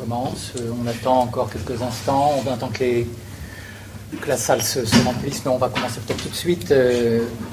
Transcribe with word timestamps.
commence. 0.00 0.52
On 0.82 0.86
attend 0.86 1.20
encore 1.20 1.50
quelques 1.50 1.82
instants. 1.82 2.34
On 2.44 2.52
attend 2.52 2.68
que, 2.68 3.02
que 4.20 4.28
la 4.28 4.36
salle 4.36 4.62
se, 4.62 4.80
remplisse, 5.04 5.42
mais 5.44 5.50
on 5.50 5.58
va 5.58 5.68
commencer 5.68 6.00
peut-être 6.06 6.22
tout 6.22 6.28
de 6.28 6.34
suite. 6.34 6.74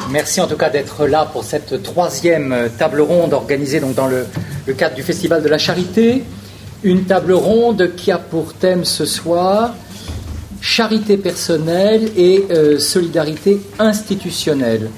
merci 0.10 0.42
en 0.42 0.48
tout 0.48 0.58
cas 0.58 0.70
d'être 0.70 1.08
là 1.08 1.26
pour 1.32 1.44
cette 1.44 1.84
troisième 1.84 2.70
table 2.78 3.02
ronde 3.02 3.34
organisée 3.34 3.80
donc, 3.80 3.96
dans 3.96 4.08
le, 4.08 4.26
cadre 4.74 4.96
du 4.96 5.04
Festival 5.04 5.44
de 5.44 5.50
la 5.50 5.58
Charité. 5.58 6.24
Une 6.84 7.06
table 7.06 7.34
ronde 7.34 7.96
qui 7.96 8.12
a 8.12 8.18
pour 8.18 8.54
thème 8.54 8.86
ce 8.86 9.06
soir 9.06 9.74
charité 10.66 11.18
personnelle 11.18 12.10
et 12.18 12.46
euh, 12.50 12.80
solidarité 12.80 13.62
institutionnelle. 13.78 14.90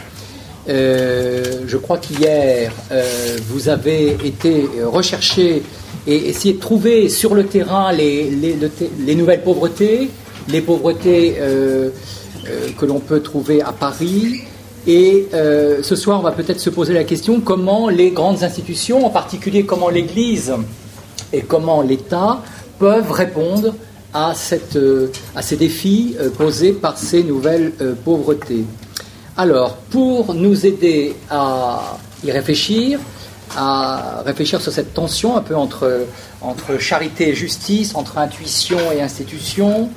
Euh, 0.69 1.63
je 1.67 1.77
crois 1.77 1.97
qu'hier, 1.97 2.71
euh, 2.91 3.37
vous 3.49 3.67
avez 3.67 4.17
été 4.25 4.69
recherché 4.85 5.63
et 6.07 6.29
essayé 6.29 6.53
de 6.55 6.59
trouver 6.59 7.09
sur 7.09 7.35
le 7.35 7.45
terrain 7.45 7.91
les, 7.91 8.31
les, 8.31 9.15
nouvelles 9.15 9.43
pauvretés, 9.43 10.09
les 10.47 10.61
pauvretés 10.61 11.35
que 12.77 12.85
l'on 12.85 12.99
peut 12.99 13.19
trouver 13.19 13.61
à 13.61 13.73
Paris. 13.73 14.41
Et 14.87 15.27
ce 15.33 15.95
soir, 15.95 16.21
on 16.21 16.23
va 16.23 16.31
peut-être 16.31 16.61
se 16.61 16.69
poser 16.69 16.93
la 16.93 17.03
question 17.03 17.41
comment 17.41 17.89
les 17.89 18.11
grandes 18.11 18.43
institutions, 18.43 19.05
en 19.05 19.09
particulier 19.09 19.65
comment 19.65 19.89
l'Église 19.89 20.53
et 21.33 21.41
comment 21.41 21.81
l'État, 21.81 22.41
peuvent 22.79 23.11
répondre 23.11 23.73
à, 24.13 24.33
cette, 24.33 24.75
euh, 24.75 25.11
à 25.35 25.41
ces 25.41 25.57
défis 25.57 26.15
euh, 26.19 26.29
posés 26.29 26.73
par 26.73 26.97
ces 26.97 27.23
nouvelles 27.23 27.73
euh, 27.81 27.93
pauvretés. 27.93 28.65
Alors, 29.35 29.75
pour 29.89 30.33
nous 30.33 30.65
aider 30.65 31.15
à 31.29 31.97
y 32.23 32.31
réfléchir, 32.31 32.99
à 33.55 34.21
réfléchir 34.25 34.61
sur 34.61 34.71
cette 34.71 34.93
tension 34.93 35.37
un 35.37 35.41
peu 35.41 35.55
entre, 35.55 36.05
entre 36.41 36.77
charité 36.77 37.29
et 37.29 37.35
justice, 37.35 37.95
entre 37.95 38.17
intuition 38.17 38.77
et 38.91 39.01
institution, 39.01 39.89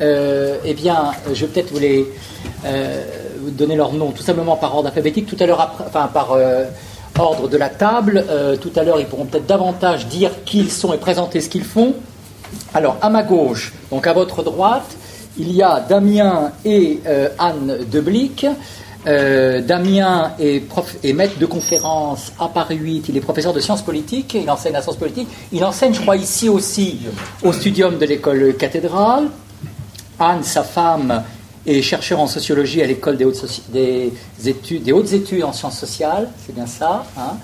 eh 0.00 0.74
bien, 0.74 1.12
je 1.32 1.44
vais 1.44 1.52
peut-être 1.52 1.72
vous 1.72 1.80
les 1.80 2.06
vous 3.40 3.50
donner 3.50 3.76
leur 3.76 3.92
nom, 3.92 4.12
tout 4.12 4.22
simplement 4.22 4.56
par 4.56 4.76
ordre 4.76 4.88
alphabétique. 4.88 5.26
Tout 5.26 5.36
à 5.40 5.46
l'heure, 5.46 5.74
enfin 5.86 6.08
par 6.12 6.36
ordre 7.18 7.48
de 7.48 7.56
la 7.56 7.68
table. 7.68 8.24
tout 8.60 8.72
à 8.76 8.84
l'heure, 8.84 9.00
ils 9.00 9.06
pourront 9.06 9.24
peut-être 9.24 9.46
davantage 9.46 10.06
dire 10.06 10.30
qui 10.44 10.60
ils 10.60 10.70
sont 10.70 10.92
et 10.92 10.98
présenter 10.98 11.40
ce 11.40 11.48
qu'ils 11.48 11.64
font. 11.64 11.94
Alors, 12.74 12.96
à 13.00 13.10
ma 13.10 13.22
gauche, 13.22 13.72
donc 13.90 14.06
à 14.06 14.12
votre 14.12 14.42
droite, 14.42 14.96
il 15.38 15.52
y 15.52 15.62
a 15.62 15.80
Damien 15.80 16.52
et 16.64 17.00
euh, 17.06 17.28
Anne 17.38 17.78
Deblic. 17.90 18.46
Euh, 19.06 19.60
Damien 19.60 20.32
est, 20.40 21.12
maître 21.12 21.38
de 21.38 21.46
conférence 21.46 22.32
à 22.38 22.48
Paris 22.48 22.76
8, 22.76 23.06
il 23.08 23.16
est 23.16 23.20
professeur 23.20 23.52
de 23.52 23.60
sciences 23.60 23.82
politiques, 23.82 24.34
il 24.34 24.50
enseigne 24.50 24.72
la 24.72 24.82
science 24.82 24.96
politique, 24.96 25.28
il 25.52 25.64
enseigne, 25.64 25.94
je 25.94 26.00
crois, 26.00 26.16
ici 26.16 26.48
aussi 26.48 27.00
au 27.42 27.52
studium 27.52 27.98
de 27.98 28.04
l'école 28.04 28.54
cathédrale. 28.56 29.28
Anne, 30.18 30.42
sa 30.42 30.64
femme, 30.64 31.22
est 31.64 31.82
chercheur 31.82 32.18
en 32.18 32.26
sociologie 32.26 32.82
à 32.82 32.86
l'école 32.86 33.16
des, 33.16 33.24
hautes 34.92 35.12
études 35.12 35.44
en 35.44 35.52
sciences 35.52 35.78
sociales, 35.78 36.28
c'est 36.44 36.54
bien 36.54 36.66
ça. 36.66 37.04
Hein. 37.16 37.36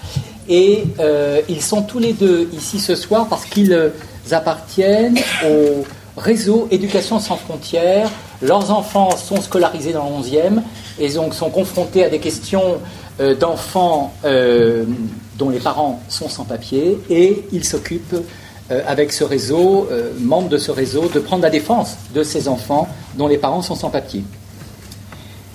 Et 0.49 0.85
euh, 0.99 1.41
ils 1.49 1.63
sont 1.63 1.83
tous 1.83 1.99
les 1.99 2.13
deux 2.13 2.49
ici 2.53 2.79
ce 2.79 2.95
soir 2.95 3.29
parce 3.29 3.45
qu'ils 3.45 3.93
appartiennent 4.31 5.19
au 5.47 5.85
réseau 6.17 6.69
Éducation 6.71 7.19
sans 7.19 7.37
frontières. 7.37 8.11
Leurs 8.43 8.71
enfants 8.71 9.17
sont 9.17 9.41
scolarisés 9.41 9.93
dans 9.93 10.05
le 10.05 10.25
11e 10.25 10.63
et 10.99 11.09
donc 11.11 11.35
sont 11.35 11.51
confrontés 11.51 12.05
à 12.05 12.09
des 12.09 12.19
questions 12.19 12.79
euh, 13.21 13.35
d'enfants 13.35 14.13
euh, 14.25 14.85
dont 15.37 15.51
les 15.51 15.61
parents 15.61 16.01
sont 16.09 16.29
sans 16.29 16.45
papier 16.45 16.99
et 17.11 17.45
ils 17.53 17.65
s'occupent 17.65 18.25
euh, 18.71 18.83
avec 18.87 19.13
ce 19.13 19.25
réseau, 19.25 19.89
membres 20.21 20.49
de 20.49 20.59
ce 20.59 20.71
réseau, 20.71 21.09
de 21.09 21.21
prendre 21.21 21.43
la 21.43 21.51
défense 21.51 21.97
de 22.15 22.23
ces 22.23 22.49
enfants 22.49 22.89
dont 23.17 23.29
les 23.29 23.39
parents 23.39 23.63
sont 23.63 23.75
sans 23.75 23.91
papier. 23.91 24.25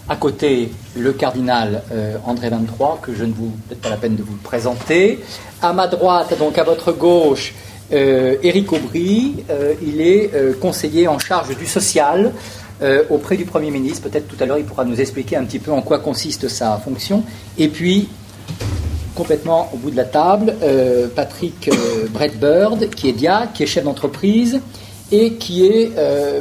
À 0.07 0.15
côté, 0.15 0.71
le 0.95 1.13
cardinal 1.13 1.83
André 2.25 2.49
23, 2.49 2.99
que 3.03 3.13
je 3.13 3.25
ne 3.25 3.31
vous 3.31 3.51
peut 3.69 3.75
pas 3.75 3.91
la 3.91 3.97
peine 3.97 4.15
de 4.15 4.23
vous 4.23 4.37
présenter. 4.37 5.19
À 5.61 5.71
ma 5.71 5.85
droite, 5.85 6.35
donc 6.39 6.57
à 6.57 6.63
votre 6.63 6.91
gauche, 6.91 7.53
euh, 7.91 8.35
Éric 8.43 8.71
Aubry, 8.71 9.43
euh, 9.49 9.73
il 9.81 10.01
est 10.01 10.31
euh, 10.33 10.53
conseiller 10.53 11.07
en 11.07 11.17
charge 11.17 11.55
du 11.57 11.65
social 11.65 12.31
auprès 13.09 13.35
du 13.35 13.43
Premier 13.43 13.71
ministre. 13.71 14.07
Peut-être 14.09 14.29
tout 14.29 14.41
à 14.41 14.45
l'heure, 14.45 14.57
il 14.57 14.63
pourra 14.63 14.85
nous 14.85 15.01
expliquer 15.01 15.35
un 15.35 15.43
petit 15.43 15.59
peu 15.59 15.69
en 15.69 15.81
quoi 15.81 15.99
consiste 15.99 16.47
sa 16.47 16.77
fonction. 16.77 17.25
Et 17.57 17.67
puis, 17.67 18.07
complètement 19.15 19.69
au 19.73 19.77
bout 19.77 19.91
de 19.91 19.97
la 19.97 20.05
table, 20.05 20.55
Patrick 21.13 21.69
Bradbird, 22.13 22.89
qui 22.91 23.09
est 23.09 23.11
DIA, 23.11 23.49
qui 23.53 23.63
est 23.63 23.65
chef 23.65 23.83
d'entreprise 23.83 24.61
et 25.11 25.33
qui 25.33 25.65
est 25.65 25.91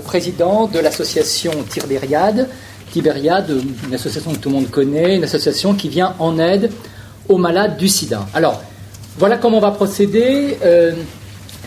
président 0.05 0.69
de 0.69 0.79
l'association 0.79 1.51
Tibériade. 1.69 2.49
Tibériade, 2.93 3.53
une 3.89 3.95
association 3.95 4.31
que 4.31 4.39
tout 4.39 4.51
le 4.51 4.55
monde 4.55 4.71
connaît, 4.71 5.17
une 5.17 5.25
association 5.25 5.75
qui 5.75 5.89
vient 5.89 6.15
en 6.21 6.39
aide 6.39 6.71
aux 7.29 7.39
malades 7.39 7.77
du 7.79 7.89
sida. 7.89 8.29
Alors, 8.33 8.63
voilà 9.19 9.39
comment 9.39 9.59
on 9.59 9.61
va 9.61 9.73
procéder. 9.73 10.57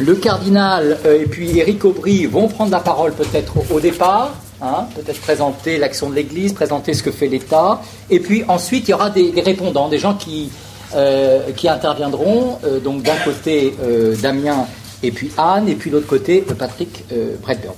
Le 0.02 0.16
cardinal 0.16 0.98
euh, 1.06 1.22
et 1.22 1.26
puis 1.26 1.60
Éric 1.60 1.86
Aubry 1.86 2.26
vont 2.26 2.48
prendre 2.48 2.72
la 2.72 2.80
parole 2.80 3.14
peut-être 3.14 3.54
au, 3.72 3.80
départ, 3.80 4.34
hein, 4.62 4.86
peut-être 4.96 5.22
présenter 5.22 5.78
l'action 5.78 6.10
de 6.10 6.16
l'Église, 6.16 6.54
présenter 6.54 6.96
ce 6.96 7.04
que 7.04 7.12
fait 7.12 7.28
l'État, 7.28 7.82
et 8.10 8.20
puis 8.20 8.44
ensuite 8.48 8.88
il 8.88 8.92
y 8.92 8.94
aura 8.96 9.12
des, 9.12 9.32
répondants, 9.46 9.90
des 9.90 10.00
gens 10.00 10.16
qui, 10.16 10.50
euh, 10.96 11.52
qui 11.56 11.70
interviendront, 11.70 12.58
euh, 12.64 12.80
donc 12.80 13.04
d'un 13.04 13.16
côté 13.24 13.76
Damien 14.22 14.66
et 15.04 15.12
puis 15.12 15.32
Anne, 15.38 15.70
et 15.70 15.76
puis 15.76 15.92
de 15.92 15.98
l'autre 15.98 16.08
côté 16.08 16.42
Patrick 16.42 17.06
Bradburn. 17.44 17.76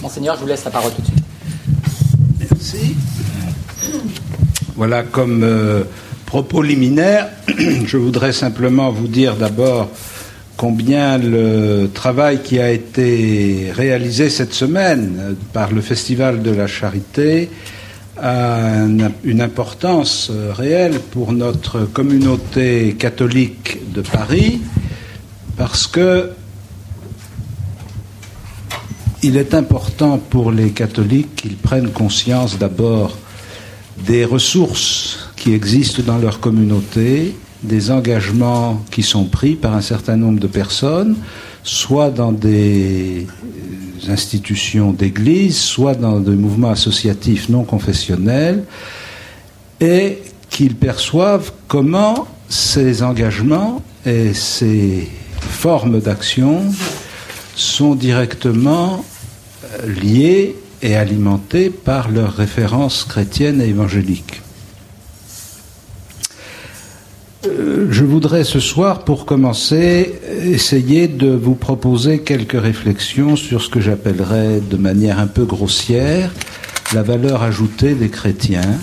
Monseigneur, 0.00 0.36
je 0.36 0.40
vous 0.40 0.46
laisse 0.46 0.64
la 0.64 0.70
parole 0.70 0.92
tout 0.92 1.02
de 1.02 1.06
suite. 1.06 1.24
Merci. 2.50 2.96
Voilà, 4.76 5.02
comme 5.02 5.84
propos 6.26 6.62
liminaire, 6.62 7.28
je 7.86 7.96
voudrais 7.98 8.32
simplement 8.32 8.90
vous 8.90 9.08
dire 9.08 9.36
d'abord 9.36 9.88
combien 10.62 11.18
le 11.18 11.90
travail 11.92 12.40
qui 12.40 12.60
a 12.60 12.70
été 12.70 13.72
réalisé 13.74 14.30
cette 14.30 14.54
semaine 14.54 15.34
par 15.52 15.72
le 15.72 15.80
Festival 15.80 16.40
de 16.40 16.52
la 16.52 16.68
Charité 16.68 17.50
a 18.16 18.84
une 19.24 19.40
importance 19.40 20.30
réelle 20.30 21.00
pour 21.00 21.32
notre 21.32 21.80
communauté 21.80 22.94
catholique 22.96 23.92
de 23.92 24.02
Paris, 24.02 24.60
parce 25.56 25.88
que 25.88 26.30
il 29.24 29.36
est 29.36 29.54
important 29.54 30.18
pour 30.18 30.52
les 30.52 30.70
catholiques 30.70 31.34
qu'ils 31.34 31.56
prennent 31.56 31.90
conscience 31.90 32.56
d'abord 32.56 33.18
des 34.06 34.24
ressources 34.24 35.28
qui 35.34 35.54
existent 35.54 36.04
dans 36.06 36.18
leur 36.18 36.38
communauté 36.38 37.34
des 37.62 37.90
engagements 37.90 38.82
qui 38.90 39.02
sont 39.02 39.24
pris 39.24 39.54
par 39.54 39.74
un 39.74 39.80
certain 39.80 40.16
nombre 40.16 40.40
de 40.40 40.46
personnes, 40.46 41.16
soit 41.62 42.10
dans 42.10 42.32
des 42.32 43.26
institutions 44.08 44.92
d'église, 44.92 45.58
soit 45.58 45.94
dans 45.94 46.18
des 46.18 46.32
mouvements 46.32 46.70
associatifs 46.70 47.48
non 47.48 47.64
confessionnels, 47.64 48.64
et 49.80 50.18
qu'ils 50.50 50.74
perçoivent 50.74 51.52
comment 51.68 52.26
ces 52.48 53.02
engagements 53.02 53.82
et 54.04 54.34
ces 54.34 55.08
formes 55.38 56.00
d'action 56.00 56.62
sont 57.54 57.94
directement 57.94 59.04
liés 59.86 60.56
et 60.82 60.96
alimentés 60.96 61.70
par 61.70 62.10
leurs 62.10 62.34
références 62.34 63.04
chrétiennes 63.04 63.60
et 63.62 63.68
évangéliques. 63.68 64.42
Euh, 67.44 67.88
je 67.90 68.04
voudrais 68.04 68.44
ce 68.44 68.60
soir, 68.60 69.04
pour 69.04 69.26
commencer, 69.26 70.20
essayer 70.44 71.08
de 71.08 71.28
vous 71.28 71.56
proposer 71.56 72.20
quelques 72.20 72.60
réflexions 72.60 73.34
sur 73.34 73.62
ce 73.62 73.68
que 73.68 73.80
j'appellerais 73.80 74.60
de 74.60 74.76
manière 74.76 75.18
un 75.18 75.26
peu 75.26 75.44
grossière 75.44 76.30
la 76.94 77.02
valeur 77.02 77.42
ajoutée 77.42 77.94
des 77.94 78.10
chrétiens 78.10 78.78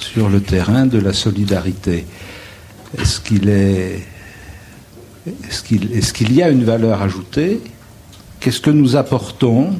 sur 0.00 0.28
le 0.28 0.40
terrain 0.40 0.86
de 0.86 0.98
la 0.98 1.12
solidarité. 1.12 2.06
Est-ce 2.98 3.20
qu'il 3.20 3.48
est, 3.48 4.02
est-ce 5.48 5.62
qu'il, 5.62 5.92
est-ce 5.92 6.12
qu'il 6.12 6.34
y 6.34 6.42
a 6.42 6.48
une 6.48 6.64
valeur 6.64 7.02
ajoutée? 7.02 7.60
Qu'est-ce 8.40 8.60
que 8.60 8.70
nous 8.70 8.96
apportons 8.96 9.74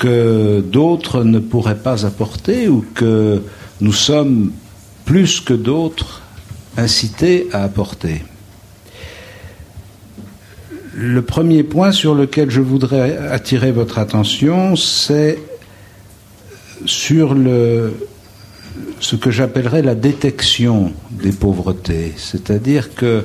que 0.00 0.60
d'autres 0.60 1.24
ne 1.24 1.38
pourraient 1.38 1.78
pas 1.78 2.04
apporter 2.04 2.68
ou 2.68 2.84
que 2.94 3.42
nous 3.80 3.92
sommes 3.92 4.52
plus 5.04 5.40
que 5.40 5.54
d'autres 5.54 6.23
incité 6.76 7.48
à 7.52 7.62
apporter. 7.62 8.22
Le 10.94 11.22
premier 11.22 11.64
point 11.64 11.90
sur 11.90 12.14
lequel 12.14 12.50
je 12.50 12.60
voudrais 12.60 13.18
attirer 13.18 13.72
votre 13.72 13.98
attention, 13.98 14.76
c'est 14.76 15.38
sur 16.86 17.34
ce 19.00 19.16
que 19.16 19.30
j'appellerais 19.30 19.82
la 19.82 19.94
détection 19.94 20.92
des 21.10 21.32
pauvretés. 21.32 22.12
C'est-à-dire 22.16 22.94
que 22.94 23.24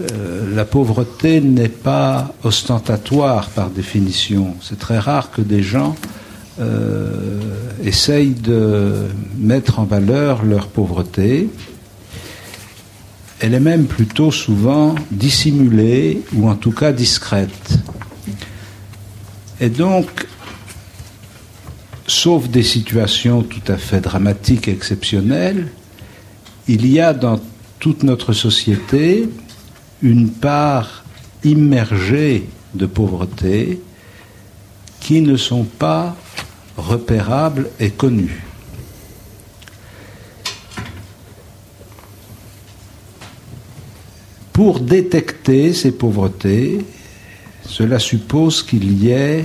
euh, 0.00 0.54
la 0.54 0.64
pauvreté 0.64 1.40
n'est 1.40 1.68
pas 1.68 2.32
ostentatoire 2.44 3.50
par 3.50 3.70
définition. 3.70 4.54
C'est 4.62 4.78
très 4.78 4.98
rare 4.98 5.30
que 5.30 5.42
des 5.42 5.62
gens 5.62 5.96
euh, 6.60 7.40
essayent 7.84 8.30
de 8.30 8.92
mettre 9.38 9.80
en 9.80 9.84
valeur 9.84 10.44
leur 10.44 10.68
pauvreté. 10.68 11.50
Elle 13.42 13.54
est 13.54 13.60
même 13.60 13.86
plutôt 13.86 14.30
souvent 14.30 14.94
dissimulée 15.10 16.22
ou 16.32 16.48
en 16.48 16.54
tout 16.54 16.70
cas 16.70 16.92
discrète. 16.92 17.76
Et 19.60 19.68
donc, 19.68 20.28
sauf 22.06 22.48
des 22.48 22.62
situations 22.62 23.42
tout 23.42 23.64
à 23.66 23.78
fait 23.78 24.00
dramatiques 24.00 24.68
et 24.68 24.70
exceptionnelles, 24.70 25.66
il 26.68 26.86
y 26.86 27.00
a 27.00 27.12
dans 27.14 27.40
toute 27.80 28.04
notre 28.04 28.32
société 28.32 29.28
une 30.02 30.28
part 30.30 31.02
immergée 31.42 32.48
de 32.74 32.86
pauvreté 32.86 33.80
qui 35.00 35.20
ne 35.20 35.36
sont 35.36 35.64
pas 35.64 36.14
repérables 36.76 37.70
et 37.80 37.90
connues. 37.90 38.44
Pour 44.62 44.78
détecter 44.78 45.72
ces 45.72 45.90
pauvretés, 45.90 46.78
cela 47.66 47.98
suppose 47.98 48.62
qu'il 48.62 49.02
y 49.02 49.10
ait 49.10 49.44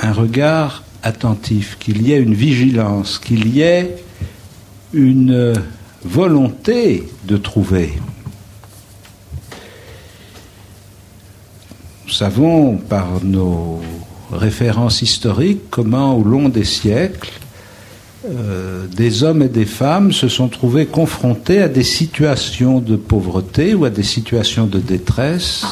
un 0.00 0.14
regard 0.14 0.82
attentif, 1.02 1.76
qu'il 1.78 2.00
y 2.00 2.12
ait 2.12 2.22
une 2.22 2.32
vigilance, 2.32 3.18
qu'il 3.18 3.54
y 3.54 3.60
ait 3.60 4.02
une 4.94 5.52
volonté 6.02 7.06
de 7.24 7.36
trouver. 7.36 7.92
Nous 12.06 12.12
savons 12.14 12.78
par 12.78 13.22
nos 13.22 13.82
références 14.32 15.02
historiques 15.02 15.68
comment 15.68 16.16
au 16.16 16.24
long 16.24 16.48
des 16.48 16.64
siècles, 16.64 17.30
euh, 18.28 18.86
des 18.86 19.22
hommes 19.22 19.42
et 19.42 19.48
des 19.48 19.64
femmes 19.64 20.12
se 20.12 20.28
sont 20.28 20.48
trouvés 20.48 20.86
confrontés 20.86 21.62
à 21.62 21.68
des 21.68 21.82
situations 21.82 22.80
de 22.80 22.96
pauvreté 22.96 23.74
ou 23.74 23.86
à 23.86 23.90
des 23.90 24.02
situations 24.02 24.66
de 24.66 24.78
détresse 24.78 25.64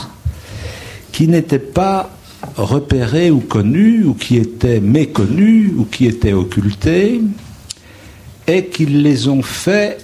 qui 1.13 1.29
n'étaient 1.29 1.59
pas 1.59 2.11
repérées 2.57 3.31
ou 3.31 3.41
connues, 3.41 4.05
ou 4.05 4.15
qui 4.15 4.37
étaient 4.37 4.81
méconnues, 4.81 5.75
ou 5.77 5.85
qui 5.85 6.07
étaient 6.07 6.33
occultées, 6.33 7.21
et 8.47 8.67
qu'ils 8.67 9.03
les 9.03 9.29
ont 9.29 9.43
fait 9.43 9.99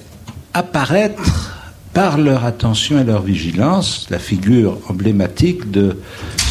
apparaître 0.53 1.53
par 1.95 2.19
leur 2.19 2.45
attention 2.45 2.99
et 2.99 3.05
leur 3.05 3.23
vigilance, 3.23 4.09
la 4.11 4.19
figure 4.19 4.79
emblématique 4.89 5.71
de 5.71 5.97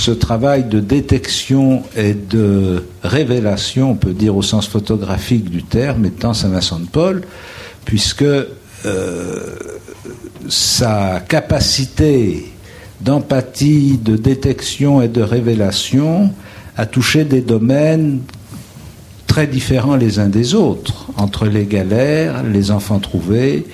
ce 0.04 0.12
travail 0.12 0.66
de 0.66 0.82
détection 0.82 1.84
et 1.96 2.14
de 2.14 2.84
révélation, 3.04 3.92
on 3.92 3.96
peut 3.96 4.12
dire 4.12 4.36
au 4.36 4.42
sens 4.42 4.68
photographique 4.68 5.50
du 5.50 5.64
terme, 5.64 6.04
étant 6.04 6.34
Saint 6.34 6.50
Vincent 6.50 6.80
de 6.80 6.88
Paul, 6.88 7.22
puisque 7.86 8.24
euh, 8.24 8.48
sa 10.50 11.22
capacité 11.22 12.52
d'empathie, 13.00 13.98
de 13.98 14.18
détection 14.18 15.02
et 15.02 15.08
de 15.08 15.22
révélation 15.22 16.32
a 16.76 16.86
touché 16.86 17.24
des 17.24 17.40
domaines 17.40 18.20
très 19.26 19.48
différents 19.48 19.96
les 19.96 20.20
uns 20.20 20.28
des 20.28 20.54
autres, 20.54 21.08
entre 21.16 21.46
les 21.46 21.64
galères, 21.64 22.44
les 22.44 22.72
enfants 22.72 23.00
trouvés, 23.00 23.66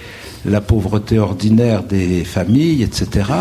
la 0.45 0.61
pauvreté 0.61 1.17
ordinaire 1.17 1.81
des 1.81 2.23
familles, 2.23 2.83
etc. 2.83 3.31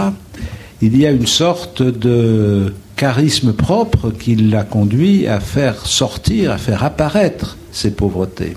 Il 0.81 0.97
y 0.97 1.07
a 1.07 1.11
une 1.11 1.27
sorte 1.27 1.83
de 1.83 2.75
charisme 2.97 3.53
propre 3.53 4.11
qui 4.11 4.37
l'a 4.37 4.65
conduit 4.65 5.27
à 5.27 5.41
faire 5.41 5.87
sortir, 5.87 6.53
à 6.53 6.59
faire 6.59 6.85
apparaître 6.85 7.57
ces 7.73 7.91
pauvretés. 7.91 8.57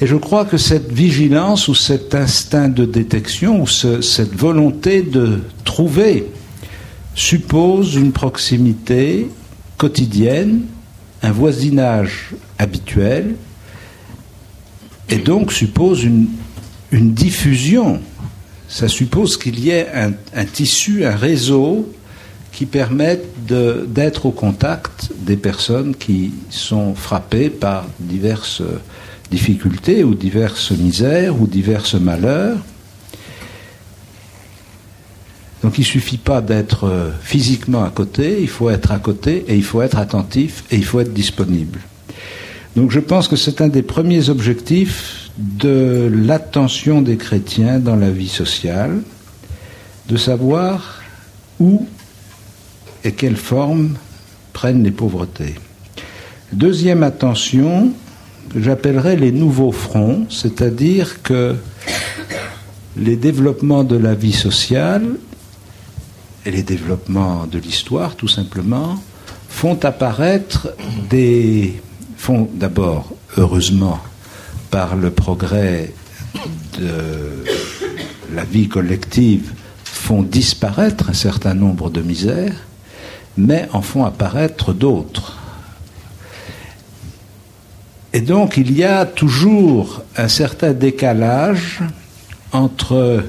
Et 0.00 0.06
je 0.06 0.16
crois 0.16 0.44
que 0.44 0.56
cette 0.56 0.90
vigilance 0.90 1.68
ou 1.68 1.74
cet 1.74 2.14
instinct 2.14 2.68
de 2.68 2.84
détection 2.84 3.62
ou 3.62 3.66
cette 3.66 4.34
volonté 4.34 5.02
de 5.02 5.40
trouver 5.64 6.26
suppose 7.14 7.94
une 7.94 8.12
proximité 8.12 9.28
quotidienne 9.78 10.62
un 11.22 11.30
voisinage 11.30 12.30
habituel 12.58 13.36
et 15.08 15.18
donc 15.18 15.52
suppose 15.52 16.04
une, 16.04 16.28
diffusion. 16.92 18.00
Ça 18.72 18.88
suppose 18.88 19.36
qu'il 19.36 19.60
y 19.60 19.68
ait 19.68 19.86
un, 19.92 20.44
tissu, 20.46 21.04
un 21.04 21.14
réseau 21.14 21.92
qui 22.52 22.64
permette 22.64 23.44
d'être 23.44 24.24
au 24.24 24.30
contact 24.30 25.10
des 25.18 25.36
personnes 25.36 25.94
qui 25.94 26.32
sont 26.48 26.94
frappées 26.94 27.50
par 27.50 27.84
diverses 28.00 28.62
difficultés 29.30 30.02
ou 30.04 30.14
diverses 30.14 30.70
misères 30.70 31.38
ou 31.38 31.46
diverses 31.46 31.96
malheurs 31.96 32.56
donc 35.62 35.76
il 35.76 35.82
ne 35.82 35.86
suffit 35.86 36.16
pas 36.16 36.40
d'être 36.40 36.88
euh, 36.88 37.10
physiquement 37.22 37.84
à 37.84 37.90
côté, 37.90 38.38
il 38.40 38.48
faut 38.48 38.68
être 38.68 38.90
à 38.90 38.98
côté 38.98 39.44
et 39.46 39.54
il 39.54 39.62
faut 39.62 39.80
être 39.80 39.96
attentif 39.96 40.64
et 40.72 40.76
il 40.76 40.84
faut 40.84 40.98
être 40.98 41.12
disponible. 41.12 41.78
Donc 42.74 42.90
je 42.90 42.98
pense 42.98 43.28
que 43.28 43.36
c'est 43.36 43.60
un 43.60 43.68
des 43.68 43.82
premiers 43.82 44.28
objectifs 44.28 45.21
de 45.38 46.10
l'attention 46.12 47.02
des 47.02 47.16
chrétiens 47.16 47.78
dans 47.78 47.96
la 47.96 48.10
vie 48.10 48.28
sociale, 48.28 49.02
de 50.08 50.16
savoir 50.16 51.00
où 51.58 51.86
et 53.04 53.12
quelle 53.12 53.36
forme 53.36 53.96
prennent 54.52 54.84
les 54.84 54.90
pauvretés. 54.90 55.54
Deuxième 56.52 57.02
attention, 57.02 57.92
j'appellerais 58.54 59.16
les 59.16 59.32
nouveaux 59.32 59.72
fronts, 59.72 60.26
c'est-à-dire 60.28 61.22
que 61.22 61.56
les 62.96 63.16
développements 63.16 63.84
de 63.84 63.96
la 63.96 64.14
vie 64.14 64.34
sociale 64.34 65.16
et 66.44 66.50
les 66.50 66.62
développements 66.62 67.46
de 67.46 67.58
l'histoire, 67.58 68.16
tout 68.16 68.28
simplement, 68.28 69.02
font 69.48 69.78
apparaître 69.82 70.74
des. 71.08 71.80
font 72.16 72.48
d'abord, 72.52 73.14
heureusement, 73.36 73.98
par 74.72 74.96
le 74.96 75.10
progrès 75.10 75.92
de 76.80 77.44
la 78.34 78.42
vie 78.42 78.68
collective, 78.68 79.52
font 79.84 80.22
disparaître 80.22 81.10
un 81.10 81.12
certain 81.12 81.52
nombre 81.52 81.90
de 81.90 82.00
misères, 82.00 82.56
mais 83.36 83.68
en 83.74 83.82
font 83.82 84.06
apparaître 84.06 84.72
d'autres. 84.72 85.38
Et 88.14 88.22
donc 88.22 88.56
il 88.56 88.72
y 88.72 88.82
a 88.82 89.04
toujours 89.04 90.02
un 90.16 90.28
certain 90.28 90.72
décalage 90.72 91.80
entre 92.52 93.24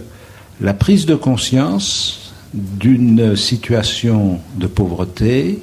la 0.62 0.74
prise 0.74 1.06
de 1.06 1.16
conscience 1.16 2.34
d'une 2.54 3.36
situation 3.36 4.40
de 4.56 4.68
pauvreté 4.68 5.62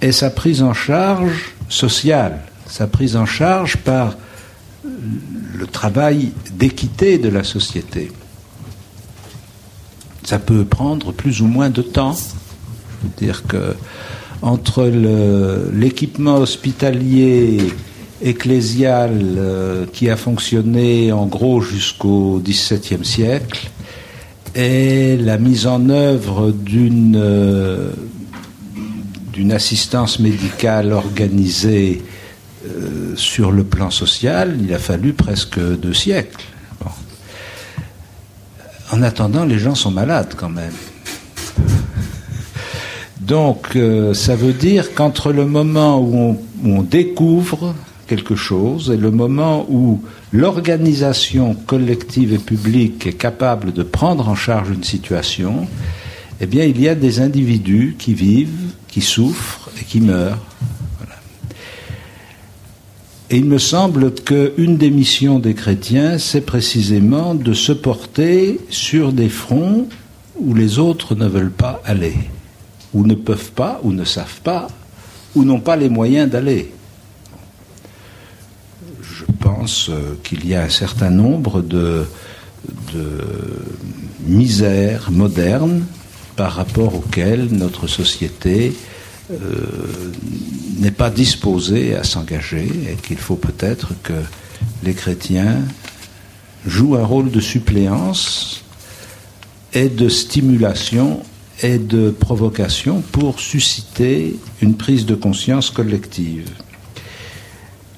et 0.00 0.12
sa 0.12 0.30
prise 0.30 0.62
en 0.62 0.72
charge 0.72 1.52
sociale, 1.68 2.40
sa 2.66 2.86
prise 2.86 3.16
en 3.16 3.26
charge 3.26 3.76
par 3.76 4.16
le 4.84 5.66
travail 5.66 6.32
d'équité 6.52 7.18
de 7.18 7.28
la 7.28 7.44
société. 7.44 8.10
Ça 10.24 10.38
peut 10.38 10.64
prendre 10.64 11.12
plus 11.12 11.40
ou 11.42 11.46
moins 11.46 11.70
de 11.70 11.82
temps. 11.82 12.16
dire 13.18 13.46
que 13.46 13.74
entre 14.42 14.84
l'équipement 15.72 16.36
hospitalier 16.36 17.58
ecclésial 18.22 19.12
euh, 19.36 19.86
qui 19.92 20.10
a 20.10 20.16
fonctionné 20.16 21.12
en 21.12 21.26
gros 21.26 21.60
jusqu'au 21.60 22.40
XVIIe 22.44 23.04
siècle 23.04 23.70
et 24.54 25.16
la 25.16 25.38
mise 25.38 25.66
en 25.66 25.88
œuvre 25.88 26.50
d'une 26.50 27.16
euh, 27.16 27.90
d'une 29.32 29.52
assistance 29.52 30.18
médicale 30.18 30.92
organisée 30.92 32.02
euh, 32.66 33.16
sur 33.16 33.52
le 33.52 33.64
plan 33.64 33.90
social, 33.90 34.56
il 34.62 34.72
a 34.74 34.78
fallu 34.78 35.12
presque 35.12 35.58
deux 35.58 35.94
siècles. 35.94 36.44
En 38.92 39.02
attendant, 39.02 39.44
les 39.44 39.58
gens 39.58 39.76
sont 39.76 39.92
malades 39.92 40.34
quand 40.36 40.48
même. 40.48 40.72
Donc, 43.20 43.76
euh, 43.76 44.12
ça 44.14 44.34
veut 44.34 44.52
dire 44.52 44.94
qu'entre 44.94 45.32
le 45.32 45.46
moment 45.46 46.00
où 46.00 46.36
on 46.64 46.82
découvre 46.82 47.74
quelque 48.08 48.34
chose 48.34 48.90
et 48.90 48.96
le 48.96 49.12
moment 49.12 49.64
où 49.70 50.02
l'organisation 50.32 51.54
collective 51.54 52.32
et 52.32 52.38
publique 52.38 53.06
est 53.06 53.12
capable 53.12 53.72
de 53.72 53.84
prendre 53.84 54.28
en 54.28 54.34
charge 54.34 54.70
une 54.70 54.82
situation, 54.82 55.68
eh 56.40 56.46
bien, 56.46 56.64
il 56.64 56.80
y 56.80 56.88
a 56.88 56.96
des 56.96 57.20
individus 57.20 57.94
qui 57.96 58.14
vivent, 58.14 58.72
qui 58.88 59.00
souffrent 59.00 59.70
et 59.80 59.84
qui 59.84 60.00
meurent. 60.00 60.44
Et 63.32 63.36
il 63.36 63.44
me 63.44 63.58
semble 63.58 64.12
qu'une 64.12 64.76
des 64.76 64.90
missions 64.90 65.38
des 65.38 65.54
chrétiens, 65.54 66.18
c'est 66.18 66.40
précisément 66.40 67.36
de 67.36 67.52
se 67.52 67.70
porter 67.70 68.58
sur 68.70 69.12
des 69.12 69.28
fronts 69.28 69.86
où 70.36 70.52
les 70.52 70.80
autres 70.80 71.14
ne 71.14 71.28
veulent 71.28 71.52
pas 71.52 71.80
aller, 71.84 72.16
ou 72.92 73.06
ne 73.06 73.14
peuvent 73.14 73.52
pas, 73.52 73.80
ou 73.84 73.92
ne 73.92 74.02
savent 74.02 74.40
pas, 74.42 74.66
ou 75.36 75.44
n'ont 75.44 75.60
pas 75.60 75.76
les 75.76 75.88
moyens 75.88 76.28
d'aller. 76.28 76.72
Je 79.00 79.24
pense 79.38 79.90
euh, 79.90 80.18
qu'il 80.24 80.44
y 80.48 80.56
a 80.56 80.62
un 80.62 80.68
certain 80.68 81.10
nombre 81.10 81.62
de, 81.62 82.06
de 82.92 83.24
misères 84.26 85.12
modernes 85.12 85.84
par 86.34 86.54
rapport 86.54 86.96
auxquelles 86.96 87.46
notre 87.52 87.86
société 87.86 88.74
euh, 89.30 90.12
n'est 90.78 90.90
pas 90.90 91.10
disposée 91.10 91.94
à 91.94 92.04
s'engager 92.04 92.68
et 92.90 92.96
qu'il 92.96 93.18
faut 93.18 93.36
peut-être 93.36 93.92
que 94.02 94.14
les 94.82 94.94
chrétiens 94.94 95.58
jouent 96.66 96.96
un 96.96 97.04
rôle 97.04 97.30
de 97.30 97.40
suppléance 97.40 98.64
et 99.72 99.88
de 99.88 100.08
stimulation 100.08 101.22
et 101.62 101.78
de 101.78 102.10
provocation 102.10 103.02
pour 103.12 103.40
susciter 103.40 104.36
une 104.62 104.74
prise 104.74 105.06
de 105.06 105.14
conscience 105.14 105.70
collective. 105.70 106.48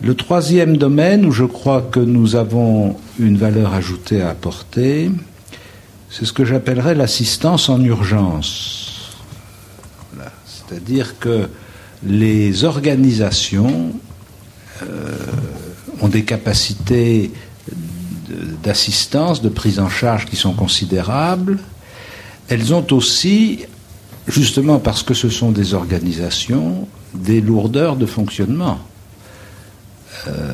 Le 0.02 0.14
troisième 0.14 0.76
domaine 0.76 1.24
où 1.24 1.30
je 1.30 1.44
crois 1.44 1.80
que 1.80 2.00
nous 2.00 2.34
avons 2.34 2.96
une 3.20 3.36
valeur 3.36 3.72
ajoutée 3.72 4.20
à 4.20 4.30
apporter, 4.30 5.10
c'est 6.10 6.24
ce 6.24 6.32
que 6.32 6.44
j'appellerais 6.44 6.96
l'assistance 6.96 7.68
en 7.68 7.82
urgence. 7.82 8.91
C'est-à-dire 10.72 11.18
que 11.18 11.48
les 12.04 12.64
organisations 12.64 13.92
euh, 14.82 15.16
ont 16.00 16.08
des 16.08 16.24
capacités 16.24 17.30
d'assistance, 18.62 19.42
de 19.42 19.50
prise 19.50 19.78
en 19.78 19.90
charge 19.90 20.26
qui 20.26 20.36
sont 20.36 20.54
considérables. 20.54 21.58
Elles 22.48 22.72
ont 22.72 22.86
aussi, 22.92 23.66
justement 24.26 24.78
parce 24.78 25.02
que 25.02 25.14
ce 25.14 25.28
sont 25.28 25.52
des 25.52 25.74
organisations, 25.74 26.88
des 27.14 27.40
lourdeurs 27.40 27.96
de 27.96 28.06
fonctionnement. 28.06 28.78
Euh, 30.28 30.52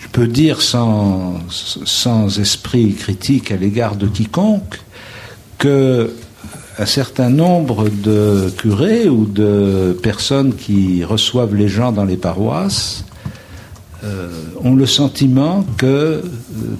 je 0.00 0.08
peux 0.08 0.26
dire 0.26 0.62
sans, 0.62 1.40
sans 1.50 2.38
esprit 2.38 2.94
critique 2.94 3.52
à 3.52 3.56
l'égard 3.56 3.96
de 3.96 4.06
quiconque 4.06 4.80
que 5.58 6.14
un 6.78 6.86
certain 6.86 7.30
nombre 7.30 7.88
de 7.88 8.52
curés 8.58 9.08
ou 9.08 9.24
de 9.24 9.98
personnes 10.02 10.54
qui 10.54 11.04
reçoivent 11.04 11.54
les 11.54 11.68
gens 11.68 11.92
dans 11.92 12.04
les 12.04 12.18
paroisses 12.18 13.04
euh, 14.04 14.28
ont 14.62 14.74
le 14.74 14.84
sentiment 14.84 15.64
que 15.78 15.86
euh, 15.86 16.22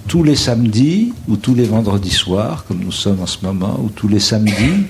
tous 0.06 0.22
les 0.22 0.36
samedis 0.36 1.14
ou 1.28 1.36
tous 1.36 1.54
les 1.54 1.64
vendredis 1.64 2.10
soirs, 2.10 2.66
comme 2.68 2.80
nous 2.80 2.92
sommes 2.92 3.22
en 3.22 3.26
ce 3.26 3.38
moment, 3.42 3.80
ou 3.82 3.88
tous 3.88 4.06
les 4.06 4.20
samedis, 4.20 4.84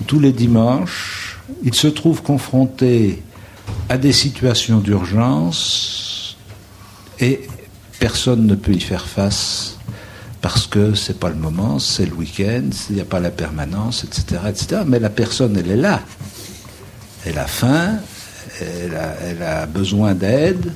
ou 0.00 0.04
tous 0.06 0.18
les 0.18 0.32
dimanches, 0.32 1.38
ils 1.62 1.74
se 1.74 1.86
trouvent 1.86 2.22
confrontés 2.22 3.22
à 3.90 3.98
des 3.98 4.12
situations 4.12 4.78
d'urgence 4.78 6.38
et 7.20 7.42
personne 7.98 8.46
ne 8.46 8.54
peut 8.54 8.72
y 8.72 8.80
faire 8.80 9.06
face 9.06 9.75
parce 10.46 10.68
que 10.68 10.94
c'est 10.94 11.18
pas 11.18 11.28
le 11.28 11.34
moment, 11.34 11.80
c'est 11.80 12.06
le 12.06 12.12
week-end, 12.12 12.70
il 12.88 12.94
n'y 12.94 13.02
a 13.02 13.04
pas 13.04 13.18
la 13.18 13.32
permanence, 13.32 14.04
etc., 14.04 14.42
etc. 14.48 14.82
Mais 14.86 15.00
la 15.00 15.10
personne, 15.10 15.56
elle 15.56 15.68
est 15.68 15.76
là. 15.76 16.02
Elle 17.24 17.36
a 17.38 17.48
faim, 17.48 17.96
elle 18.60 19.42
a, 19.42 19.66
besoin 19.66 20.14
d'aide, 20.14 20.72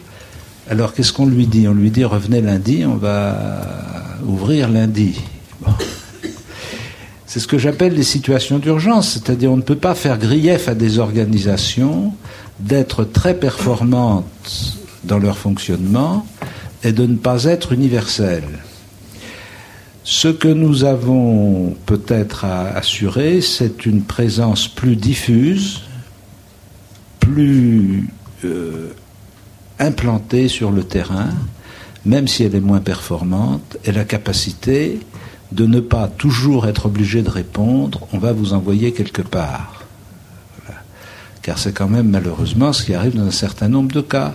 alors 0.69 0.93
qu'est-ce 0.93 1.13
qu'on 1.13 1.27
lui 1.27 1.47
dit? 1.47 1.69
On 1.69 1.73
lui 1.73 1.93
dit 1.93 2.05
revenez 2.05 2.41
lundi, 2.41 2.85
on 2.85 2.97
va 2.97 3.61
ouvrir 4.27 4.69
lundi. 4.69 5.21
C'est 7.27 7.39
ce 7.39 7.47
que 7.47 7.59
j'appelle 7.59 7.95
les 7.95 8.03
situations 8.03 8.59
d'urgence, 8.59 9.11
c'est-à-dire 9.11 9.53
on 9.53 9.57
ne 9.57 9.63
peut 9.63 9.77
pas 9.77 9.95
faire 9.95 10.19
grief 10.19 10.67
à 10.67 10.75
des 10.75 10.99
organisations 10.99 12.13
d'être 12.59 13.05
très 13.05 13.35
performantes 13.35 14.27
dans 15.05 15.19
leur 15.19 15.39
fonctionnement 15.39 16.27
et 16.83 16.91
de 16.91 17.07
ne 17.07 17.15
pas 17.15 17.45
être 17.45 17.71
universelles. 17.71 18.65
Ce 20.11 20.27
que 20.27 20.49
nous 20.49 20.83
avons 20.83 21.77
peut-être 21.87 22.45
à 22.45 22.63
assurer, 22.71 23.41
c'est 23.41 23.87
une 23.87 24.03
présence 24.03 24.67
plus 24.67 24.97
diffuse, 24.97 25.83
plus 27.21 28.09
euh, 28.45 28.93
implantée 29.79 30.49
sur 30.49 30.73
le 30.73 30.83
terrain, 30.83 31.29
même 32.05 32.27
si 32.27 32.43
elle 32.43 32.57
est 32.57 32.61
moins 32.61 32.81
performante, 32.81 33.77
et 33.85 33.93
la 33.93 34.05
capacité 34.05 34.99
de 35.53 35.65
ne 35.65 35.79
pas 35.79 36.09
toujours 36.09 36.67
être 36.67 36.87
obligé 36.87 37.23
de 37.23 37.31
répondre 37.31 38.09
on 38.13 38.19
va 38.19 38.33
vous 38.33 38.53
envoyer 38.53 38.93
quelque 38.93 39.23
part. 39.23 39.85
Car 41.41 41.57
c'est 41.57 41.73
quand 41.73 41.89
même 41.89 42.11
malheureusement 42.11 42.73
ce 42.73 42.83
qui 42.83 42.95
arrive 42.95 43.15
dans 43.15 43.27
un 43.27 43.31
certain 43.31 43.69
nombre 43.69 43.93
de 43.93 44.01
cas. 44.01 44.35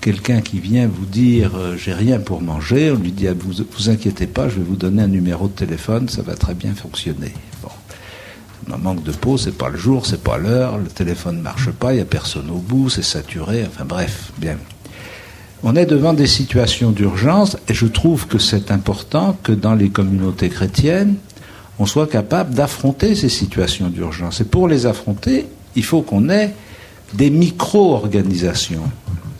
Quelqu'un 0.00 0.40
qui 0.40 0.60
vient 0.60 0.86
vous 0.86 1.06
dire 1.06 1.52
euh, 1.56 1.76
j'ai 1.76 1.92
rien 1.92 2.20
pour 2.20 2.40
manger, 2.40 2.90
on 2.92 2.96
lui 2.96 3.12
dit 3.12 3.28
ah, 3.28 3.34
vous 3.38 3.64
vous 3.76 3.90
inquiétez 3.90 4.26
pas, 4.26 4.48
je 4.48 4.56
vais 4.56 4.62
vous 4.62 4.76
donner 4.76 5.02
un 5.02 5.08
numéro 5.08 5.48
de 5.48 5.52
téléphone, 5.52 6.08
ça 6.08 6.22
va 6.22 6.34
très 6.34 6.54
bien 6.54 6.74
fonctionner. 6.74 7.32
Un 8.72 8.78
manque 8.78 9.04
de 9.04 9.12
peau, 9.12 9.36
c'est 9.36 9.56
pas 9.56 9.68
le 9.68 9.76
jour, 9.76 10.06
c'est 10.06 10.22
pas 10.22 10.38
l'heure, 10.38 10.78
le 10.78 10.86
téléphone 10.86 11.36
ne 11.36 11.42
marche 11.42 11.70
pas, 11.70 11.92
il 11.92 11.96
n'y 11.96 12.02
a 12.02 12.06
personne 12.06 12.50
au 12.50 12.58
bout, 12.58 12.90
c'est 12.90 13.02
saturé, 13.02 13.64
enfin 13.66 13.84
bref, 13.84 14.32
bien. 14.38 14.56
On 15.62 15.76
est 15.76 15.86
devant 15.86 16.12
des 16.12 16.26
situations 16.26 16.90
d'urgence 16.90 17.56
et 17.68 17.74
je 17.74 17.86
trouve 17.86 18.26
que 18.26 18.38
c'est 18.38 18.70
important 18.70 19.36
que 19.42 19.52
dans 19.52 19.74
les 19.74 19.88
communautés 19.88 20.48
chrétiennes, 20.48 21.16
on 21.78 21.86
soit 21.86 22.06
capable 22.06 22.54
d'affronter 22.54 23.14
ces 23.14 23.28
situations 23.28 23.88
d'urgence. 23.88 24.40
Et 24.40 24.44
pour 24.44 24.68
les 24.68 24.86
affronter, 24.86 25.46
il 25.74 25.84
faut 25.84 26.02
qu'on 26.02 26.28
ait 26.28 26.54
des 27.14 27.30
micro-organisations. 27.30 28.90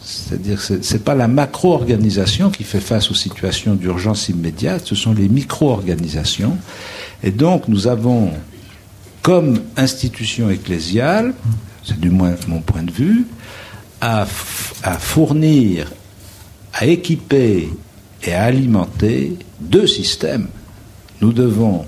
C'est-à-dire 0.07 0.65
que 0.65 0.83
ce 0.83 0.93
n'est 0.93 1.01
pas 1.01 1.17
la 1.17 1.27
macro-organisation 1.27 2.51
qui 2.51 2.63
fait 2.63 2.81
face 2.81 3.11
aux 3.11 3.15
situations 3.15 3.75
d'urgence 3.75 4.29
immédiate, 4.29 4.83
ce 4.85 4.95
sont 4.95 5.13
les 5.13 5.29
micro-organisations. 5.29 6.57
Et 7.25 7.33
donc 7.33 7.67
nous 7.67 7.89
avons 7.89 8.31
comme 9.23 9.59
institution 9.77 10.49
ecclésiale, 10.49 11.35
c'est 11.83 11.99
du 11.99 12.11
moins 12.11 12.37
mon 12.47 12.61
point 12.61 12.85
de 12.85 12.93
vue, 12.93 13.27
à, 14.01 14.29
à 14.85 14.99
fournir, 14.99 15.91
à 16.73 16.87
équiper 16.87 17.69
et 18.23 18.33
à 18.33 18.45
alimenter 18.45 19.37
deux 19.61 19.89
systèmes. 19.89 20.47
Nous 21.21 21.33
devons 21.33 21.85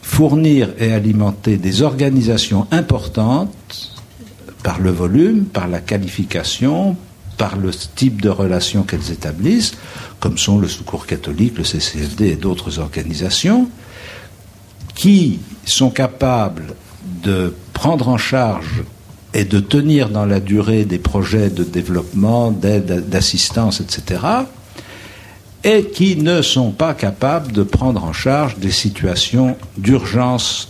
fournir 0.00 0.70
et 0.78 0.90
alimenter 0.90 1.58
des 1.58 1.82
organisations 1.82 2.66
importantes 2.70 3.92
par 4.62 4.80
le 4.80 4.90
volume, 4.90 5.44
par 5.44 5.68
la 5.68 5.80
qualification, 5.80 6.96
par 7.36 7.56
le 7.56 7.70
type 7.70 8.22
de 8.22 8.28
relations 8.28 8.82
qu'elles 8.82 9.10
établissent, 9.10 9.74
comme 10.20 10.38
sont 10.38 10.58
le 10.58 10.68
Secours 10.68 11.06
catholique, 11.06 11.58
le 11.58 11.64
CCFD 11.64 12.28
et 12.28 12.36
d'autres 12.36 12.78
organisations, 12.78 13.68
qui 14.94 15.40
sont 15.64 15.90
capables 15.90 16.74
de 17.22 17.54
prendre 17.72 18.08
en 18.08 18.16
charge 18.16 18.82
et 19.34 19.44
de 19.44 19.60
tenir 19.60 20.08
dans 20.08 20.24
la 20.24 20.40
durée 20.40 20.84
des 20.84 20.98
projets 20.98 21.50
de 21.50 21.62
développement, 21.62 22.50
d'aide, 22.50 23.08
d'assistance, 23.08 23.80
etc., 23.80 24.20
et 25.62 25.84
qui 25.86 26.16
ne 26.16 26.42
sont 26.42 26.70
pas 26.70 26.94
capables 26.94 27.52
de 27.52 27.64
prendre 27.64 28.04
en 28.04 28.12
charge 28.12 28.56
des 28.58 28.70
situations 28.70 29.56
d'urgence 29.76 30.68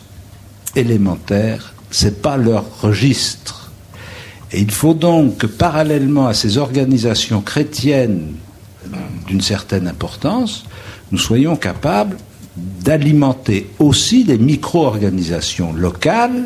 élémentaires. 0.75 1.75
Ce 1.91 2.07
n'est 2.07 2.13
pas 2.13 2.37
leur 2.37 2.81
registre. 2.81 3.66
Il 4.57 4.71
faut 4.71 4.95
donc 4.95 5.37
que, 5.37 5.47
parallèlement 5.47 6.27
à 6.27 6.35
ces 6.35 6.57
organisations 6.57 7.43
chrétiennes 7.43 8.33
d'une 9.27 9.43
certaine 9.43 9.87
importance, 9.87 10.65
nous 11.13 11.19
soyons 11.19 11.57
capables 11.57 12.17
d'alimenter 12.57 13.69
aussi 13.79 14.25
des 14.25 14.39
micro-organisations 14.39 15.75
locales 15.75 16.45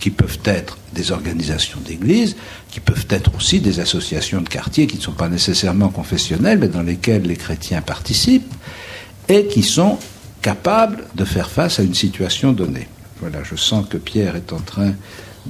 qui 0.00 0.10
peuvent 0.10 0.40
être 0.44 0.78
des 0.94 1.12
organisations 1.12 1.78
d'église, 1.86 2.36
qui 2.70 2.80
peuvent 2.80 3.06
être 3.10 3.34
aussi 3.36 3.60
des 3.60 3.78
associations 3.78 4.40
de 4.40 4.48
quartier 4.48 4.86
qui 4.86 4.96
ne 4.96 5.02
sont 5.02 5.12
pas 5.12 5.28
nécessairement 5.28 5.90
confessionnelles, 5.90 6.58
mais 6.58 6.68
dans 6.68 6.82
lesquelles 6.82 7.22
les 7.22 7.36
chrétiens 7.36 7.82
participent, 7.82 8.52
et 9.28 9.46
qui 9.46 9.62
sont 9.62 9.98
capables 10.42 11.04
de 11.14 11.24
faire 11.24 11.50
face 11.50 11.78
à 11.78 11.82
une 11.82 11.94
situation 11.94 12.52
donnée. 12.52 12.88
Voilà, 13.20 13.38
je 13.44 13.56
sens 13.56 13.86
que 13.88 13.96
Pierre 13.96 14.36
est 14.36 14.52
en 14.52 14.60
train 14.60 14.92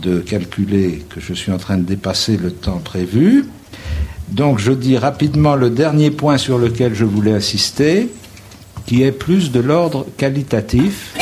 de 0.00 0.20
calculer 0.20 1.04
que 1.08 1.20
je 1.20 1.34
suis 1.34 1.52
en 1.52 1.58
train 1.58 1.78
de 1.78 1.84
dépasser 1.84 2.36
le 2.36 2.50
temps 2.50 2.78
prévu. 2.78 3.46
Donc 4.28 4.58
je 4.58 4.72
dis 4.72 4.98
rapidement 4.98 5.54
le 5.54 5.70
dernier 5.70 6.10
point 6.10 6.38
sur 6.38 6.58
lequel 6.58 6.94
je 6.94 7.04
voulais 7.04 7.32
insister, 7.32 8.10
qui 8.86 9.02
est 9.02 9.12
plus 9.12 9.52
de 9.52 9.60
l'ordre 9.60 10.06
qualitatif 10.16 11.14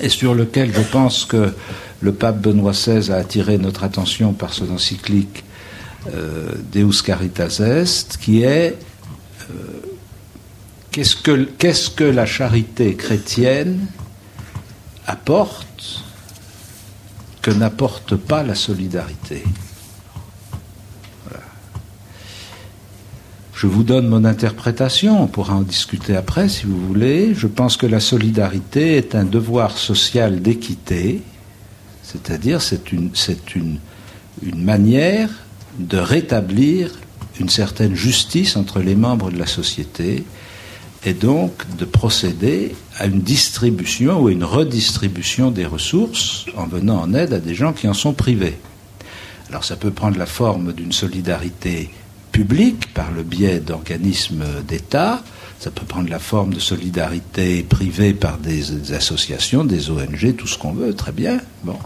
et 0.00 0.08
sur 0.08 0.34
lequel 0.34 0.72
je 0.74 0.82
pense 0.82 1.24
que 1.24 1.52
le 2.00 2.12
pape 2.12 2.40
Benoît 2.40 2.72
XVI 2.72 3.12
a 3.12 3.16
attiré 3.16 3.58
notre 3.58 3.84
attention 3.84 4.32
par 4.32 4.52
son 4.52 4.70
encyclique 4.70 5.44
euh, 6.12 6.50
Deus 6.72 7.02
Caritas 7.04 7.60
Est, 7.60 8.16
qui 8.16 8.42
est 8.42 8.76
euh, 9.50 9.54
qu'est-ce 10.90 11.14
que, 11.14 11.44
qu'est-ce 11.58 11.90
que 11.90 12.04
la 12.04 12.26
charité 12.26 12.96
chrétienne 12.96 13.86
apporte 15.06 16.04
que 17.42 17.50
n'apporte 17.50 18.16
pas 18.16 18.42
la 18.42 18.54
solidarité. 18.54 19.42
Je 23.52 23.66
vous 23.68 23.84
donne 23.84 24.08
mon 24.08 24.24
interprétation, 24.24 25.22
on 25.22 25.28
pourra 25.28 25.54
en 25.54 25.60
discuter 25.60 26.16
après 26.16 26.48
si 26.48 26.66
vous 26.66 26.80
voulez. 26.84 27.32
Je 27.34 27.46
pense 27.46 27.76
que 27.76 27.86
la 27.86 28.00
solidarité 28.00 28.96
est 28.96 29.14
un 29.14 29.24
devoir 29.24 29.78
social 29.78 30.42
d'équité, 30.42 31.22
c'est-à-dire 32.02 32.60
c'est 32.60 32.90
une, 32.90 33.10
c'est 33.14 33.54
une, 33.54 33.78
une 34.42 34.64
manière 34.64 35.30
de 35.78 35.98
rétablir 35.98 36.90
une 37.38 37.48
certaine 37.48 37.94
justice 37.94 38.56
entre 38.56 38.80
les 38.80 38.96
membres 38.96 39.30
de 39.30 39.38
la 39.38 39.46
société 39.46 40.24
et 41.04 41.14
donc 41.14 41.52
de 41.76 41.84
procéder 41.84 42.74
à 42.98 43.06
une 43.06 43.20
distribution 43.20 44.22
ou 44.22 44.28
une 44.28 44.44
redistribution 44.44 45.50
des 45.50 45.66
ressources 45.66 46.46
en 46.56 46.66
venant 46.66 47.00
en 47.00 47.14
aide 47.14 47.32
à 47.32 47.40
des 47.40 47.54
gens 47.54 47.72
qui 47.72 47.88
en 47.88 47.94
sont 47.94 48.12
privés. 48.12 48.58
Alors 49.48 49.64
ça 49.64 49.76
peut 49.76 49.90
prendre 49.90 50.18
la 50.18 50.26
forme 50.26 50.72
d'une 50.72 50.92
solidarité 50.92 51.90
public 52.30 52.92
par 52.94 53.10
le 53.10 53.22
biais 53.22 53.60
d'organismes 53.60 54.44
d'État. 54.66 55.22
Ça 55.58 55.70
peut 55.70 55.84
prendre 55.84 56.08
la 56.08 56.18
forme 56.18 56.54
de 56.54 56.60
solidarité 56.60 57.62
privée 57.62 58.14
par 58.14 58.38
des, 58.38 58.92
associations, 58.94 59.64
des 59.64 59.90
ONG, 59.90 60.34
tout 60.36 60.46
ce 60.46 60.58
qu'on 60.58 60.72
veut, 60.72 60.94
très 60.94 61.12
bien. 61.12 61.38
Bon. 61.64 61.76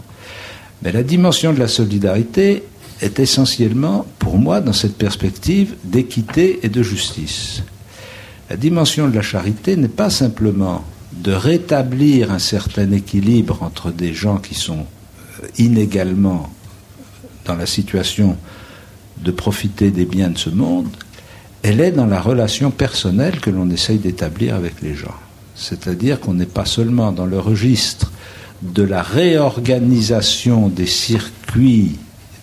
Mais 0.81 0.91
la 0.91 1.03
dimension 1.03 1.53
de 1.53 1.59
la 1.59 1.67
solidarité 1.67 2.63
est 3.01 3.19
essentiellement, 3.19 4.05
pour 4.17 4.37
moi, 4.37 4.61
dans 4.61 4.73
cette 4.73 4.97
perspective 4.97 5.75
d'équité 5.83 6.59
et 6.63 6.69
de 6.69 6.81
justice. 6.81 7.61
La 8.49 8.55
dimension 8.55 9.09
de 9.09 9.15
la 9.15 9.21
charité 9.21 9.75
n'est 9.75 9.87
pas 9.87 10.09
simplement 10.09 10.85
de 11.11 11.33
rétablir 11.33 12.31
un 12.31 12.39
certain 12.39 12.91
équilibre 12.91 13.61
entre 13.61 13.91
des 13.91 14.13
gens 14.13 14.37
qui 14.37 14.55
sont 14.55 14.85
euh, 15.43 15.47
inégalement 15.57 16.49
dans 17.45 17.55
la 17.55 17.65
situation 17.65 18.37
de 19.17 19.31
profiter 19.31 19.91
des 19.91 20.05
biens 20.05 20.29
de 20.29 20.37
ce 20.37 20.49
monde, 20.49 20.87
elle 21.63 21.81
est 21.81 21.91
dans 21.91 22.05
la 22.05 22.21
relation 22.21 22.71
personnelle 22.71 23.39
que 23.39 23.49
l'on 23.49 23.69
essaye 23.69 23.97
d'établir 23.97 24.55
avec 24.55 24.81
les 24.81 24.93
gens. 24.93 25.15
C'est-à-dire 25.55 26.19
qu'on 26.19 26.35
n'est 26.35 26.45
pas 26.45 26.65
seulement 26.65 27.11
dans 27.11 27.25
le 27.25 27.39
registre 27.39 28.11
de 28.61 28.83
la 28.83 29.01
réorganisation 29.01 30.67
des 30.67 30.85
circuits 30.85 31.97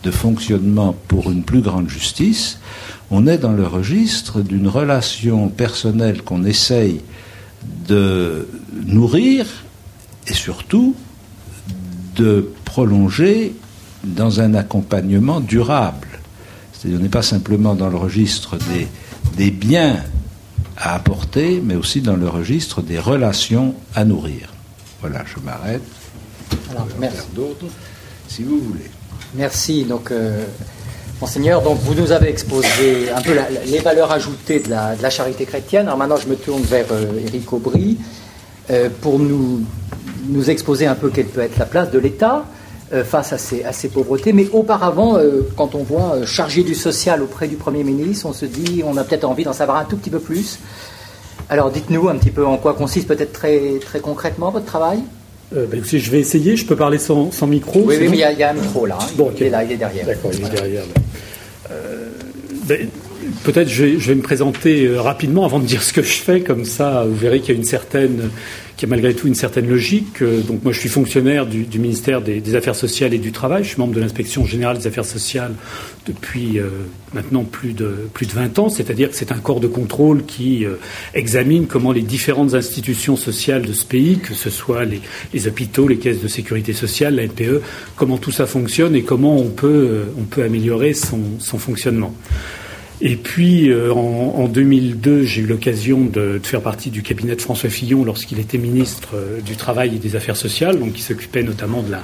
de 0.04 0.11
fonctionnement 0.11 0.94
pour 1.08 1.30
une 1.30 1.42
plus 1.42 1.61
grande 1.61 1.88
justice, 1.88 2.58
on 3.11 3.26
est 3.26 3.38
dans 3.38 3.52
le 3.52 3.66
registre 3.66 4.42
d'une 4.42 4.68
relation 4.68 5.49
personnelle 5.49 6.23
qu'on 6.23 6.44
essaye 6.44 7.00
de 7.88 8.49
nourrir 8.87 9.46
et 10.26 10.34
surtout 10.34 10.94
de 12.16 12.50
prolonger 12.64 13.54
dans 14.04 14.40
un 14.40 14.54
accompagnement 14.54 15.40
durable 15.40 16.14
on 16.87 16.99
n'est 16.99 17.08
pas 17.08 17.23
simplement 17.23 17.75
dans 17.75 17.88
le 17.88 17.96
registre 17.96 18.56
des, 18.56 18.87
des 19.37 19.50
biens 19.50 20.02
à 20.76 20.94
apporter, 20.94 21.61
mais 21.62 21.76
aussi 21.76 22.00
dans 22.00 22.16
le 22.16 22.28
registre 22.28 22.82
des 22.82 22.99
relations 22.99 23.75
à 23.94 24.04
nourrir. 24.04 24.52
Voilà, 25.00 25.25
je 25.25 25.40
m'arrête. 25.40 25.82
Alors, 26.70 26.88
merci. 26.99 27.18
d'autres, 27.34 27.66
si 28.28 28.42
vous 28.42 28.58
voulez. 28.61 28.90
Merci. 29.34 29.84
Donc, 29.84 30.10
euh, 30.10 30.44
Monseigneur, 31.20 31.62
donc 31.62 31.78
vous 31.80 31.94
nous 31.94 32.12
avez 32.12 32.28
exposé 32.28 33.10
un 33.14 33.20
peu 33.22 33.32
les 33.66 33.78
valeurs 33.78 34.12
ajoutées 34.12 34.60
de 34.60 34.70
la, 34.70 34.94
de 34.94 35.02
la, 35.02 35.10
charité 35.10 35.46
chrétienne. 35.46 35.86
Alors 35.86 35.98
maintenant, 35.98 36.16
je 36.16 36.28
me 36.28 36.36
tourne 36.36 36.62
vers 36.62 36.86
Éric 37.26 37.46
euh, 37.52 37.56
Aubry 37.56 37.98
euh, 38.70 38.88
pour 39.00 39.18
nous, 39.18 39.62
nous 40.28 40.50
exposer 40.50 40.86
un 40.86 40.94
peu 40.94 41.10
quelle 41.10 41.26
peut 41.26 41.40
être 41.40 41.58
la 41.58 41.66
place 41.66 41.90
de 41.90 41.98
l'État 41.98 42.44
face 43.04 43.32
à 43.32 43.38
ces, 43.38 43.64
à 43.64 43.72
ces, 43.72 43.88
pauvretés. 43.88 44.32
Mais 44.32 44.48
auparavant, 44.52 45.18
quand 45.56 45.74
on 45.74 45.82
voit 45.82 46.24
chargé 46.26 46.62
du 46.62 46.76
social 46.76 47.22
auprès 47.22 47.48
du 47.48 47.56
Premier 47.56 47.82
ministre, 47.82 48.26
on 48.26 48.32
se 48.32 48.44
dit, 48.44 48.84
on 48.87 48.96
a 48.96 49.02
peut-être 49.02 49.24
envie 49.24 49.42
d'en 49.42 49.54
savoir 49.54 49.78
un 49.78 49.84
tout 49.84 49.96
petit 49.96 50.10
peu 50.10 50.20
plus. 50.20 50.60
Alors 51.48 51.70
dites-nous 51.70 52.08
un 52.08 52.16
petit 52.16 52.30
peu 52.30 52.46
en 52.46 52.56
quoi 52.56 52.74
consiste 52.74 53.08
peut-être 53.08 53.32
très, 53.32 53.80
très 53.80 53.98
concrètement 53.98 54.50
votre 54.50 54.66
travail 54.66 55.02
euh, 55.56 55.66
ben, 55.66 55.82
je 55.84 56.10
vais 56.10 56.20
essayer. 56.20 56.56
Je 56.56 56.66
peux 56.66 56.76
parler 56.76 56.98
sans, 56.98 57.30
sans 57.30 57.46
micro. 57.46 57.82
Oui, 57.84 57.96
oui 58.00 58.08
mais 58.10 58.16
il 58.16 58.38
y, 58.38 58.42
a 58.42 58.50
un 58.50 58.54
micro 58.54 58.86
là. 58.86 58.98
Hein. 59.00 59.06
Bon, 59.16 59.32
Il 59.36 59.44
est 59.44 59.50
là, 59.50 59.64
il 59.64 59.72
est 59.72 59.76
derrière. 59.76 60.06
D'accord, 60.06 60.30
il 60.32 60.44
est 60.44 60.50
derrière. 60.50 60.84
Euh, 61.70 62.08
ben, 62.66 62.88
Peut-être 63.42 63.68
je 63.68 63.98
je 63.98 64.08
vais 64.08 64.14
me 64.16 64.22
présenter 64.22 64.86
rapidement 64.96 65.46
avant 65.46 65.58
de 65.58 65.64
dire 65.64 65.82
ce 65.82 65.94
que 65.94 66.02
je 66.02 66.14
fais. 66.14 66.40
Comme 66.40 66.66
ça, 66.66 67.04
vous 67.08 67.14
verrez 67.14 67.40
qu'il 67.40 67.54
y 67.54 67.56
a 67.56 67.58
une 67.58 67.64
certaine 67.64 68.30
qui 68.76 68.87
a 68.87 68.88
malgré 68.88 69.14
tout 69.14 69.28
une 69.28 69.34
certaine 69.34 69.68
logique. 69.68 70.22
Euh, 70.22 70.40
donc 70.40 70.64
moi, 70.64 70.72
je 70.72 70.80
suis 70.80 70.88
fonctionnaire 70.88 71.46
du, 71.46 71.78
ministère 71.78 72.20
des, 72.20 72.54
Affaires 72.54 72.74
sociales 72.74 73.14
et 73.14 73.18
du 73.18 73.32
Travail. 73.32 73.64
Je 73.64 73.70
suis 73.70 73.78
membre 73.78 73.94
de 73.94 74.00
l'inspection 74.00 74.44
générale 74.44 74.78
des 74.78 74.87
affaires 74.87 75.04
sociales 75.04 75.52
depuis 76.06 76.58
euh, 76.58 76.68
maintenant 77.14 77.44
plus 77.44 77.72
de 77.72 78.08
plus 78.12 78.26
de 78.26 78.32
20 78.32 78.58
ans. 78.58 78.68
C'est-à-dire 78.68 79.10
que 79.10 79.16
c'est 79.16 79.32
un 79.32 79.38
corps 79.38 79.60
de 79.60 79.66
contrôle 79.66 80.24
qui 80.24 80.64
euh, 80.64 80.74
examine 81.14 81.66
comment 81.66 81.92
les 81.92 82.02
différentes 82.02 82.54
institutions 82.54 83.16
sociales 83.16 83.62
de 83.62 83.72
ce 83.72 83.84
pays, 83.84 84.18
que 84.18 84.34
ce 84.34 84.50
soit 84.50 84.84
les, 84.84 85.48
hôpitaux, 85.48 85.88
les 85.88 85.96
caisses 85.96 86.22
de 86.22 86.28
sécurité 86.28 86.72
sociale, 86.72 87.16
la 87.16 87.26
NPE, 87.26 87.62
comment 87.96 88.18
tout 88.18 88.30
ça 88.30 88.46
fonctionne 88.46 88.94
et 88.94 89.02
comment 89.02 89.37
on 89.37 89.48
peut 89.48 90.04
on 90.18 90.24
peut 90.24 90.42
améliorer 90.42 90.94
son, 90.94 91.20
son 91.38 91.58
fonctionnement. 91.58 92.14
Et 93.06 93.16
puis, 93.16 93.68
euh, 93.68 93.92
en, 93.92 94.48
2002, 94.48 95.24
j'ai 95.24 95.42
eu 95.42 95.46
l'occasion 95.46 96.06
de, 96.06 96.40
faire 96.42 96.62
partie 96.62 96.88
du 96.88 97.02
cabinet 97.02 97.36
de 97.36 97.40
François 97.42 97.68
Fillon 97.68 98.02
lorsqu'il 98.02 98.40
était 98.40 98.56
ministre 98.56 99.10
euh, 99.14 99.42
du 99.42 99.56
Travail 99.56 99.94
et 99.94 99.98
des 99.98 100.16
Affaires 100.16 100.38
sociales, 100.38 100.78
donc 100.78 100.94
qui 100.94 101.02
s'occupait 101.02 101.42
notamment 101.42 101.82
de 101.82 101.94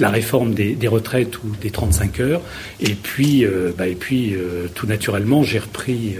la, 0.00 0.08
réforme 0.10 0.54
des, 0.54 0.76
retraites 0.88 1.38
ou 1.44 1.54
des 1.62 1.70
35 1.70 2.18
heures. 2.18 2.42
Et 2.80 2.96
puis, 3.00 3.44
euh, 3.44 3.70
bah, 3.78 3.86
et 3.86 3.94
puis 3.94 4.34
tout 4.74 4.88
naturellement, 4.88 5.44
j'ai 5.44 5.60
repris, 5.60 6.16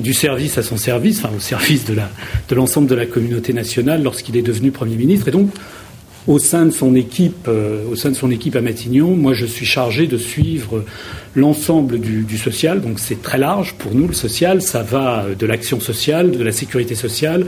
du 0.00 0.12
service 0.12 0.58
à 0.58 0.64
son 0.64 0.76
service, 0.76 1.24
enfin 1.24 1.32
au 1.36 1.40
service 1.40 1.84
de 1.84 1.94
de 1.94 2.54
l'ensemble 2.54 2.88
de 2.88 2.96
la 2.96 3.06
communauté 3.06 3.52
nationale 3.52 4.02
lorsqu'il 4.02 4.36
est 4.36 4.42
devenu 4.42 4.72
Premier 4.72 4.96
ministre. 4.96 5.28
Et 5.28 5.30
donc, 5.30 5.50
au 6.26 6.38
sein 6.38 6.66
de 6.66 6.70
son 6.70 6.94
équipe, 6.94 7.46
euh, 7.48 7.84
au 7.90 7.96
sein 7.96 8.10
de 8.10 8.14
son 8.14 8.30
équipe 8.30 8.56
à 8.56 8.60
Matignon, 8.60 9.14
moi 9.14 9.32
je 9.32 9.46
suis 9.46 9.66
chargé 9.66 10.06
de 10.06 10.18
suivre 10.18 10.84
l'ensemble 11.34 12.00
du, 12.00 12.38
social. 12.38 12.80
Donc 12.80 12.98
c'est 12.98 13.22
très 13.22 13.38
large 13.38 13.74
pour 13.78 13.94
nous 13.94 14.08
le 14.08 14.14
social. 14.14 14.62
Ça 14.62 14.82
va 14.82 15.26
de 15.38 15.46
l'action 15.46 15.80
sociale, 15.80 16.32
de 16.32 16.42
la 16.42 16.52
sécurité 16.52 16.94
sociale, 16.94 17.46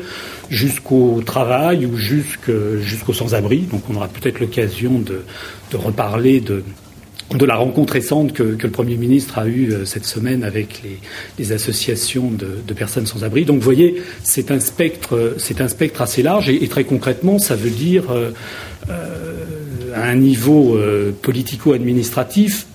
jusqu'au 0.50 1.22
travail 1.24 1.86
ou 1.86 1.96
jusqu'au 1.96 3.12
sans-abri. 3.12 3.60
Donc 3.70 3.82
on 3.90 3.96
aura 3.96 4.08
peut-être 4.08 4.40
l'occasion 4.40 5.00
de 5.00 5.76
reparler 5.76 6.40
de 6.40 6.62
de 7.34 7.44
la 7.44 7.56
rencontre 7.56 7.92
récente 7.94 8.32
que, 8.32 8.42
le 8.42 8.70
Premier 8.70 8.96
ministre 8.96 9.38
a 9.38 9.46
eue 9.46 9.72
euh, 9.72 9.84
cette 9.84 10.06
semaine 10.06 10.44
avec 10.44 10.82
les, 11.38 11.52
associations 11.52 12.30
de, 12.30 12.74
personnes 12.74 13.06
sans 13.06 13.24
abri. 13.24 13.44
Donc, 13.44 13.56
vous 13.58 13.64
voyez, 13.64 14.02
c'est 14.22 14.50
un 14.50 14.60
spectre, 14.60 15.34
c'est 15.38 15.60
un 15.60 15.68
spectre 15.68 16.02
assez 16.02 16.22
large 16.22 16.48
et, 16.48 16.66
très 16.68 16.84
concrètement, 16.84 17.38
ça 17.38 17.56
veut 17.56 17.70
dire 17.70 18.10
euh, 18.10 18.30
euh 18.88 19.44
à 19.94 20.04
un 20.04 20.16
niveau 20.16 20.76
euh, 20.76 21.12
politico-administratif 21.22 22.66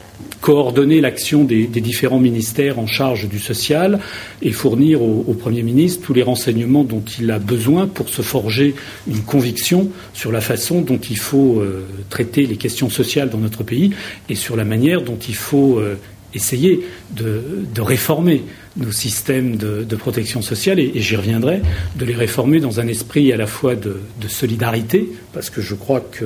coordonner 0.43 0.99
l'action 0.99 1.45
des, 1.45 1.67
différents 1.67 2.19
ministères 2.19 2.77
en 2.77 2.85
charge 2.85 3.29
du 3.29 3.39
social 3.39 4.01
et 4.41 4.51
fournir 4.51 5.01
au, 5.01 5.33
Premier 5.39 5.63
ministre 5.63 6.05
tous 6.05 6.13
les 6.13 6.21
renseignements 6.21 6.83
dont 6.83 7.03
il 7.17 7.31
a 7.31 7.39
besoin 7.39 7.87
pour 7.87 8.09
se 8.09 8.21
forger 8.21 8.75
une 9.07 9.21
conviction 9.21 9.89
sur 10.13 10.33
la 10.33 10.41
façon 10.41 10.81
dont 10.81 10.97
il 10.97 11.17
faut 11.17 11.61
euh, 11.61 11.85
traiter 12.09 12.45
les 12.45 12.57
questions 12.57 12.89
sociales 12.89 13.29
dans 13.29 13.37
notre 13.37 13.63
pays 13.63 13.91
et 14.27 14.35
sur 14.35 14.57
la 14.57 14.65
manière 14.65 15.01
dont 15.01 15.17
il 15.17 15.35
faut 15.35 15.79
euh, 15.79 15.95
essayer 16.33 16.81
de, 17.11 17.41
réformer 17.81 18.43
nos 18.77 18.91
systèmes 18.91 19.55
de, 19.55 19.95
protection 19.95 20.41
sociale, 20.41 20.79
et, 20.79 20.91
j'y 20.95 21.15
reviendrai, 21.15 21.61
de 21.95 22.05
les 22.05 22.15
réformer 22.15 22.59
dans 22.59 22.79
un 22.79 22.87
esprit 22.87 23.31
à 23.31 23.37
la 23.37 23.47
fois 23.47 23.75
de, 23.75 23.99
solidarité, 24.27 25.09
parce 25.33 25.49
que 25.49 25.61
je 25.61 25.75
crois 25.75 26.01
que, 26.01 26.25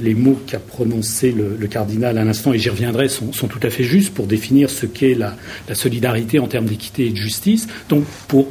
les 0.00 0.14
mots 0.14 0.40
qu'a 0.46 0.60
prononcés 0.60 1.32
le, 1.32 1.66
cardinal 1.66 2.18
à 2.18 2.24
l'instant, 2.24 2.52
et 2.52 2.58
j'y 2.58 2.70
reviendrai, 2.70 3.08
sont, 3.08 3.30
tout 3.32 3.60
à 3.62 3.70
fait 3.70 3.84
justes 3.84 4.14
pour 4.14 4.26
définir 4.26 4.70
ce 4.70 4.86
qu'est 4.86 5.14
la, 5.14 5.36
la 5.68 5.74
solidarité 5.74 6.38
en 6.38 6.46
termes 6.46 6.66
d'équité 6.66 7.06
et 7.06 7.10
de 7.10 7.16
justice. 7.16 7.68
Donc, 7.88 8.04
pour 8.28 8.48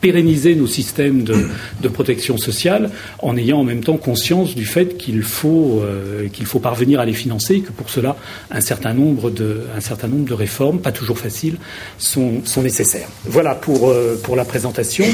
pérenniser 0.00 0.54
nos 0.54 0.66
systèmes 0.66 1.22
de, 1.22 1.88
protection 1.88 2.36
sociale 2.36 2.90
en 3.20 3.36
ayant 3.36 3.58
en 3.58 3.64
même 3.64 3.82
temps 3.82 3.96
conscience 3.96 4.54
du 4.54 4.66
fait 4.66 4.96
qu'il 4.96 5.22
faut, 5.22 5.80
euh, 5.82 6.28
qu'il 6.28 6.46
faut 6.46 6.60
parvenir 6.60 7.00
à 7.00 7.06
les 7.06 7.14
financer 7.14 7.56
et 7.56 7.60
que 7.60 7.72
pour 7.72 7.90
cela, 7.90 8.16
un 8.50 8.60
certain 8.60 8.94
nombre 8.94 9.30
de, 9.30 9.62
un 9.76 9.80
certain 9.80 10.06
nombre 10.06 10.28
de 10.28 10.34
réformes, 10.34 10.78
pas 10.80 10.92
toujours 10.92 11.18
faciles, 11.18 11.56
sont, 11.98 12.42
sont 12.44 12.62
nécessaires. 12.62 13.08
Voilà 13.24 13.54
pour, 13.54 13.88
euh, 13.88 14.20
pour 14.22 14.36
la 14.36 14.44
présentation. 14.44 15.06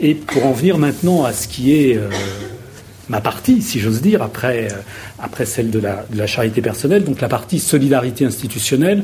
Et 0.00 0.14
pour 0.14 0.46
en 0.46 0.52
venir 0.52 0.78
maintenant 0.78 1.24
à 1.24 1.32
ce 1.32 1.48
qui 1.48 1.74
est. 1.74 1.96
Euh, 1.96 2.08
ma 3.08 3.20
partie, 3.20 3.62
si 3.62 3.80
j'ose 3.80 4.00
dire, 4.00 4.22
après, 4.22 4.68
après 5.18 5.44
celle 5.44 5.70
de 5.70 5.80
la, 5.80 6.04
de 6.12 6.16
la, 6.16 6.26
charité 6.28 6.60
personnelle, 6.60 7.02
donc 7.02 7.20
la 7.20 7.28
partie 7.28 7.58
solidarité 7.58 8.24
institutionnelle. 8.24 9.02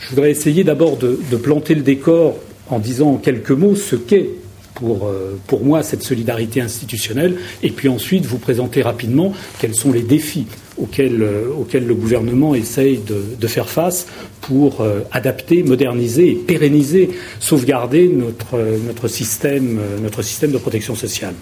Je 0.00 0.08
voudrais 0.08 0.30
essayer 0.32 0.64
d'abord 0.64 0.96
de, 0.96 1.20
de 1.30 1.36
planter 1.36 1.76
le 1.76 1.82
décor 1.82 2.38
en 2.70 2.78
disant 2.80 3.10
en 3.10 3.16
quelques 3.18 3.52
mots 3.52 3.76
ce 3.76 3.94
qu'est 3.94 4.30
pour, 4.74 5.06
euh, 5.06 5.38
pour 5.46 5.64
moi 5.64 5.82
cette 5.82 6.02
solidarité 6.02 6.60
institutionnelle, 6.60 7.36
et 7.62 7.70
puis 7.70 7.88
ensuite 7.88 8.26
vous 8.26 8.38
présenter 8.38 8.82
rapidement 8.82 9.32
quels 9.58 9.74
sont 9.74 9.92
les 9.92 10.02
défis 10.02 10.46
auxquels, 10.78 11.22
euh, 11.22 11.48
auxquels 11.58 11.86
le 11.86 11.94
gouvernement 11.94 12.54
essaye 12.54 12.98
de, 12.98 13.46
faire 13.46 13.68
face 13.68 14.06
pour 14.40 14.80
euh, 14.80 15.00
adapter, 15.10 15.62
moderniser 15.62 16.30
et 16.30 16.34
pérenniser, 16.34 17.10
sauvegarder 17.38 18.08
notre, 18.08 18.58
notre, 18.86 19.08
système, 19.08 19.78
notre 20.02 20.22
système 20.22 20.52
de 20.52 20.58
protection 20.58 20.94
sociale. 20.94 21.34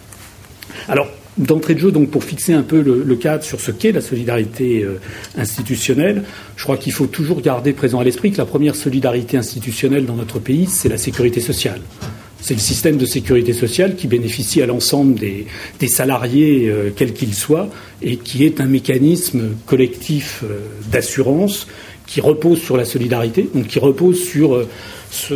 Alors, 0.89 1.07
d'entrée 1.39 1.75
de 1.75 1.79
jeu, 1.79 1.93
donc 1.93 2.11
pour 2.11 2.25
fixer 2.25 2.53
un 2.53 2.63
peu 2.63 2.81
le, 2.81 3.05
le 3.05 3.17
cadre 3.17 3.45
sur 3.45 3.61
ce 3.61 3.71
qu'est 3.71 3.93
la 3.93 4.01
solidarité 4.01 4.85
institutionnelle, 5.39 6.25
je 6.57 6.65
crois 6.65 6.77
qu'il 6.77 6.93
faut 6.93 7.07
toujours 7.07 7.41
garder 7.41 7.73
présent 7.73 8.01
à 8.01 8.05
l'esprit 8.05 8.33
que 8.33 8.39
la 8.39 8.47
première 8.47 8.75
solidarité 8.75 9.37
institutionnelle 9.37 10.05
dans 10.05 10.17
notre 10.17 10.41
pays, 10.41 10.67
c'est 10.67 10.89
la 10.89 10.99
sécurité 10.99 11.41
sociale. 11.41 11.81
C'est 12.41 12.55
le 12.55 12.61
système 12.61 12.97
de 12.97 13.07
sécurité 13.07 13.53
sociale 13.53 13.97
qui 13.97 14.07
bénéficie 14.07 14.63
à 14.63 14.67
l'ensemble 14.67 15.15
des, 15.15 15.89
salariés, 15.89 16.69
euh, 16.69 16.91
quels 16.95 17.13
qu'ils 17.13 17.35
soient, 17.35 17.69
et 18.03 18.17
qui 18.17 18.45
est 18.45 18.61
un 18.61 18.67
mécanisme 18.67 19.51
collectif 19.67 20.43
euh, 20.45 20.61
d'assurance 20.91 21.67
qui 22.07 22.21
repose 22.21 22.61
sur 22.61 22.77
la 22.77 22.85
solidarité, 22.85 23.49
donc 23.55 23.69
qui 23.69 23.79
repose 23.79 24.21
sur 24.21 24.55
euh, 24.55 24.69
ce, 25.11 25.35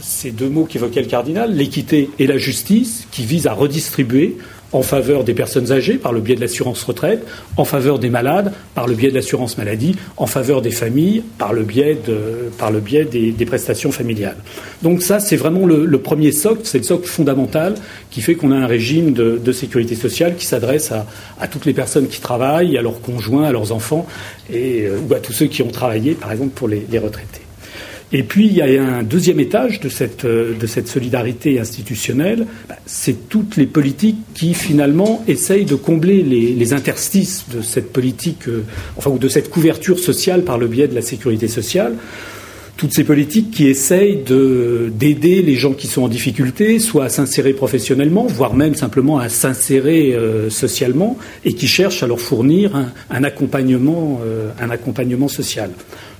ces 0.00 0.30
deux 0.32 0.48
mots 0.48 0.64
qu'évoquait 0.64 1.02
le 1.02 1.08
cardinal, 1.08 1.54
l'équité 1.54 2.10
et 2.18 2.26
la 2.26 2.38
justice, 2.38 3.06
qui 3.12 3.24
visent 3.24 3.46
à 3.46 3.52
redistribuer 3.52 4.36
en 4.72 4.82
faveur 4.82 5.24
des 5.24 5.34
personnes 5.34 5.72
âgées 5.72 5.94
par 5.94 6.12
le 6.12 6.20
biais 6.20 6.34
de 6.34 6.40
l'assurance 6.40 6.82
retraite, 6.82 7.24
en 7.56 7.64
faveur 7.64 7.98
des 7.98 8.10
malades 8.10 8.52
par 8.74 8.86
le 8.86 8.94
biais 8.94 9.10
de 9.10 9.14
l'assurance 9.14 9.58
maladie, 9.58 9.96
en 10.16 10.26
faveur 10.26 10.62
des 10.62 10.70
familles 10.70 11.22
par 11.38 11.52
le 11.52 11.62
biais, 11.62 11.96
de, 12.06 12.50
par 12.58 12.70
le 12.70 12.80
biais 12.80 13.04
des, 13.04 13.46
prestations 13.46 13.92
familiales. 13.92 14.36
Donc 14.82 15.02
ça, 15.02 15.20
c'est 15.20 15.36
vraiment 15.36 15.66
le, 15.66 15.98
premier 15.98 16.32
socle, 16.32 16.62
c'est 16.64 16.78
le 16.78 16.84
socle 16.84 17.06
fondamental 17.06 17.74
qui 18.10 18.20
fait 18.20 18.34
qu'on 18.34 18.50
a 18.50 18.56
un 18.56 18.66
régime 18.66 19.12
de, 19.12 19.52
sécurité 19.52 19.94
sociale 19.94 20.34
qui 20.36 20.44
s'adresse 20.44 20.92
à, 20.92 21.48
toutes 21.48 21.64
les 21.64 21.72
personnes 21.72 22.08
qui 22.08 22.20
travaillent, 22.20 22.76
à 22.76 22.82
leurs 22.82 23.00
conjoints, 23.00 23.44
à 23.44 23.52
leurs 23.52 23.72
enfants, 23.72 24.06
et, 24.52 24.82
euh, 24.82 24.98
ou 25.08 25.14
à 25.14 25.20
tous 25.20 25.32
ceux 25.32 25.46
qui 25.46 25.62
ont 25.62 25.70
travaillé, 25.70 26.12
par 26.12 26.32
exemple, 26.32 26.50
pour 26.50 26.68
les 26.68 26.98
retraités. 26.98 27.45
Et 28.12 28.22
puis, 28.22 28.46
il 28.46 28.54
y 28.54 28.60
a 28.60 28.84
un 28.84 29.02
deuxième 29.02 29.40
étage 29.40 29.80
de 29.80 29.88
cette, 29.88 30.24
de 30.24 30.66
cette 30.66 30.86
solidarité 30.86 31.58
institutionnelle, 31.58 32.46
c'est 32.86 33.28
toutes 33.28 33.56
les 33.56 33.66
politiques 33.66 34.18
qui, 34.34 34.54
finalement, 34.54 35.24
essayent 35.26 35.64
de 35.64 35.74
combler 35.74 36.22
les, 36.22 36.72
interstices 36.72 37.46
de 37.54 37.62
cette 37.62 37.92
politique, 37.92 38.48
euh, 38.48 38.64
enfin, 38.96 39.10
ou 39.10 39.18
de 39.18 39.28
cette 39.28 39.50
couverture 39.50 39.98
sociale 39.98 40.42
par 40.42 40.58
le 40.58 40.66
biais 40.66 40.88
de 40.88 40.94
la 40.94 41.02
sécurité 41.02 41.48
sociale 41.48 41.94
toutes 42.76 42.92
ces 42.92 43.04
politiques 43.04 43.50
qui 43.50 43.68
essayent 43.68 44.22
d'aider 44.22 45.42
les 45.42 45.54
gens 45.54 45.72
qui 45.72 45.86
sont 45.86 46.02
en 46.02 46.08
difficulté, 46.08 46.78
soit 46.78 47.04
à 47.04 47.08
s'insérer 47.08 47.54
professionnellement, 47.54 48.26
voire 48.26 48.54
même 48.54 48.74
simplement 48.74 49.18
à 49.18 49.28
s'insérer 49.28 50.12
euh, 50.14 50.50
socialement, 50.50 51.16
et 51.44 51.54
qui 51.54 51.68
cherchent 51.68 52.02
à 52.02 52.06
leur 52.06 52.20
fournir 52.20 52.72
un, 53.08 53.24
accompagnement, 53.24 54.20
euh, 54.24 54.50
un 54.60 54.68
accompagnement 54.70 55.28
social. 55.28 55.70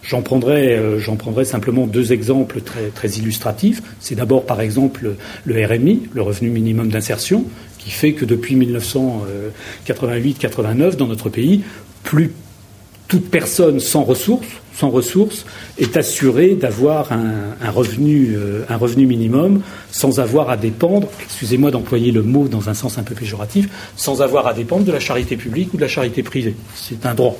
J'en 0.08 0.22
prendrai, 0.22 0.74
euh, 0.74 1.00
simplement 1.44 1.86
deux 1.86 2.12
exemples 2.12 2.60
très, 2.60 3.08
illustratifs. 3.08 3.82
C'est 4.00 4.14
d'abord, 4.14 4.46
par 4.46 4.60
exemple, 4.60 5.16
le 5.44 5.66
RMI, 5.66 6.02
le 6.12 6.22
revenu 6.22 6.50
minimum 6.50 6.88
d'insertion, 6.88 7.44
qui 7.78 7.90
fait 7.90 8.12
que 8.12 8.24
depuis 8.24 8.54
1988-89, 8.56 10.96
dans 10.96 11.08
notre 11.08 11.28
pays, 11.28 11.62
toute 13.08 13.30
personne 13.30 13.80
sans 13.80 14.04
ressources, 14.04 15.44
est 15.78 15.96
assurée 15.96 16.54
d'avoir 16.54 17.10
un, 17.12 17.56
un, 17.60 17.70
revenu, 17.70 18.34
euh, 18.36 18.64
un 18.68 18.76
revenu 18.76 19.06
minimum 19.06 19.62
sans 19.90 20.20
avoir 20.20 20.50
à 20.50 20.56
dépendre, 20.56 21.08
excusez-moi 21.22 21.70
d'employer 21.70 22.12
le 22.12 22.22
mot 22.22 22.46
dans 22.46 22.68
un 22.68 22.74
sens 22.74 22.98
un 22.98 23.02
peu 23.02 23.14
péjoratif, 23.14 23.68
sans 23.96 24.22
avoir 24.22 24.46
à 24.46 24.54
dépendre 24.54 24.84
de 24.84 24.92
la 24.92 25.00
charité 25.00 25.36
publique 25.36 25.74
ou 25.74 25.76
de 25.76 25.82
la 25.82 25.88
charité 25.88 26.22
privée. 26.22 26.54
C'est 26.74 27.06
un 27.06 27.14
droit. 27.14 27.36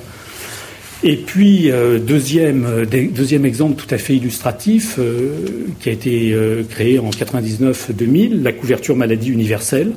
Et 1.03 1.17
puis, 1.17 1.71
euh, 1.71 1.99
deuxième, 1.99 2.87
deuxième 2.87 3.45
exemple 3.45 3.75
tout 3.83 3.95
à 3.95 3.99
fait 3.99 4.17
illustratif, 4.17 4.97
euh, 4.99 5.67
qui 5.81 5.91
a 5.91 5.93
été 5.93 6.33
euh, 6.33 6.63
créé 6.69 6.99
en 6.99 7.11
99-2000, 7.11 8.43
la 8.43 8.53
couverture 8.53 8.97
maladie 8.97 9.31
universelle, 9.31 9.93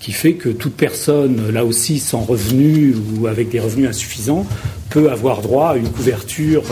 qui 0.00 0.12
fait 0.12 0.34
que 0.34 0.50
toute 0.50 0.74
personne, 0.74 1.50
là 1.50 1.64
aussi 1.64 1.98
sans 1.98 2.20
revenus 2.20 2.94
ou 3.16 3.26
avec 3.26 3.48
des 3.48 3.58
revenus 3.58 3.88
insuffisants, 3.88 4.46
peut 4.90 5.10
avoir 5.10 5.40
droit 5.40 5.70
à 5.70 5.76
une 5.76 5.88
couverture, 5.88 6.62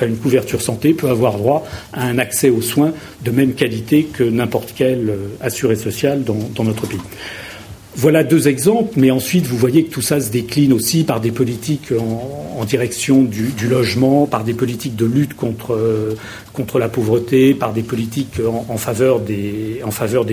à 0.00 0.04
une 0.04 0.16
couverture 0.16 0.62
santé, 0.62 0.94
peut 0.94 1.08
avoir 1.08 1.36
droit 1.36 1.66
à 1.92 2.06
un 2.06 2.18
accès 2.18 2.48
aux 2.48 2.62
soins 2.62 2.92
de 3.24 3.30
même 3.32 3.54
qualité 3.54 4.04
que 4.04 4.22
n'importe 4.22 4.72
quel 4.76 5.12
assuré 5.40 5.74
social 5.74 6.22
dans 6.22 6.64
notre 6.64 6.86
pays. 6.86 7.00
Voilà 7.98 8.24
deux 8.24 8.46
exemples, 8.46 8.92
mais 8.96 9.10
ensuite 9.10 9.46
vous 9.46 9.56
voyez 9.56 9.84
que 9.84 9.90
tout 9.90 10.02
ça 10.02 10.20
se 10.20 10.30
décline 10.30 10.74
aussi 10.74 11.02
par 11.02 11.18
des 11.18 11.30
politiques 11.30 11.92
en, 11.98 12.64
direction 12.66 13.22
du, 13.22 13.52
logement, 13.68 14.26
par 14.26 14.44
des 14.44 14.52
politiques 14.52 14.96
de 14.96 15.06
lutte 15.06 15.34
contre, 15.34 15.72
euh, 15.72 16.14
la 16.78 16.88
pauvreté, 16.88 17.54
par 17.54 17.72
des 17.72 17.82
politiques 17.82 18.40
en, 18.68 18.76
faveur, 18.76 19.20
des, 19.20 19.80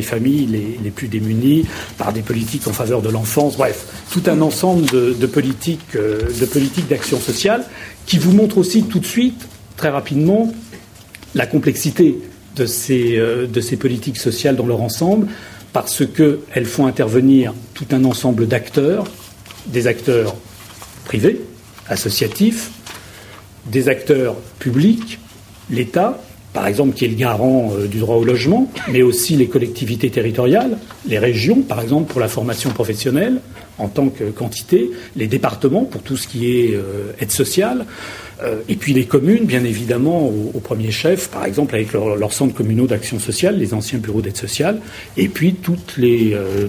familles 0.02 0.48
les, 0.84 0.90
plus 0.90 1.08
démunies, 1.08 1.66
par 1.98 2.12
des 2.12 2.22
politiques 2.22 2.68
en 2.68 2.74
faveur 2.74 3.02
de 3.02 3.10
l'enfance, 3.10 3.56
bref, 3.56 3.86
tout 4.12 4.24
un 4.28 4.42
ensemble 4.42 4.86
de, 4.90 5.16
de 5.18 5.28
politiques 5.28 5.96
euh, 5.96 6.20
de 6.40 6.46
politiques 6.46 6.90
d'action 6.90 7.20
sociale 7.20 7.64
qui 8.06 8.18
vous 8.18 8.32
montrent 8.34 8.58
aussi 8.58 8.84
tout 8.84 9.00
de 9.00 9.06
suite, 9.06 9.48
très 9.78 9.90
rapidement, 9.90 10.52
la 11.34 11.46
complexité 11.46 12.18
de 12.56 12.66
ces, 12.66 13.18
euh, 13.18 13.48
de 13.48 13.62
ces 13.62 13.78
politiques 13.78 14.18
sociales 14.18 14.56
dans 14.56 14.66
leur 14.66 14.82
ensemble 14.82 15.28
parce 15.74 16.04
qu'elles 16.06 16.66
font 16.66 16.86
intervenir 16.86 17.54
tout 17.74 17.88
un 17.92 18.06
ensemble 18.06 18.48
d'acteurs, 18.48 19.06
des 19.66 19.88
acteurs 19.88 20.36
privés, 21.06 21.42
associatifs, 21.90 22.72
des 23.66 23.90
acteurs 23.90 24.36
publics, 24.60 25.20
l'État, 25.70 26.22
par 26.54 26.68
exemple, 26.68 26.94
qui 26.94 27.06
est 27.06 27.08
le 27.08 27.16
garant 27.16 27.72
euh, 27.74 27.88
du 27.88 27.98
droit 27.98 28.18
au 28.18 28.24
logement, 28.24 28.72
mais 28.88 29.02
aussi 29.02 29.36
les 29.36 29.48
collectivités 29.48 30.12
territoriales, 30.12 30.78
les 31.08 31.18
régions, 31.18 31.62
par 31.62 31.82
exemple, 31.82 32.12
pour 32.12 32.22
la 32.22 32.28
formation 32.28 32.70
professionnelle 32.70 33.42
en 33.80 33.88
tant 33.88 34.10
que 34.10 34.26
quantité, 34.26 34.92
les 35.16 35.26
départements 35.26 35.84
pour 35.84 36.04
tout 36.04 36.16
ce 36.16 36.28
qui 36.28 36.52
est 36.52 36.76
euh, 36.76 37.12
aide 37.20 37.32
sociale, 37.32 37.88
et 38.68 38.76
puis 38.76 38.94
les 38.94 39.06
communes, 39.06 39.46
bien 39.46 39.64
évidemment, 39.64 40.28
au, 40.54 40.60
premier 40.60 40.92
chef, 40.92 41.30
par 41.30 41.46
exemple 41.46 41.76
avec 41.76 41.94
leurs 41.94 42.16
leur 42.16 42.34
centres 42.34 42.54
communaux 42.54 42.88
d'action 42.88 43.20
sociale, 43.20 43.58
les 43.58 43.74
anciens 43.74 44.00
bureaux 44.00 44.22
d'aide 44.22 44.38
sociale, 44.38 44.80
et 45.18 45.28
puis 45.28 45.54
toutes 45.54 45.98
les, 45.98 46.34
euh, 46.34 46.68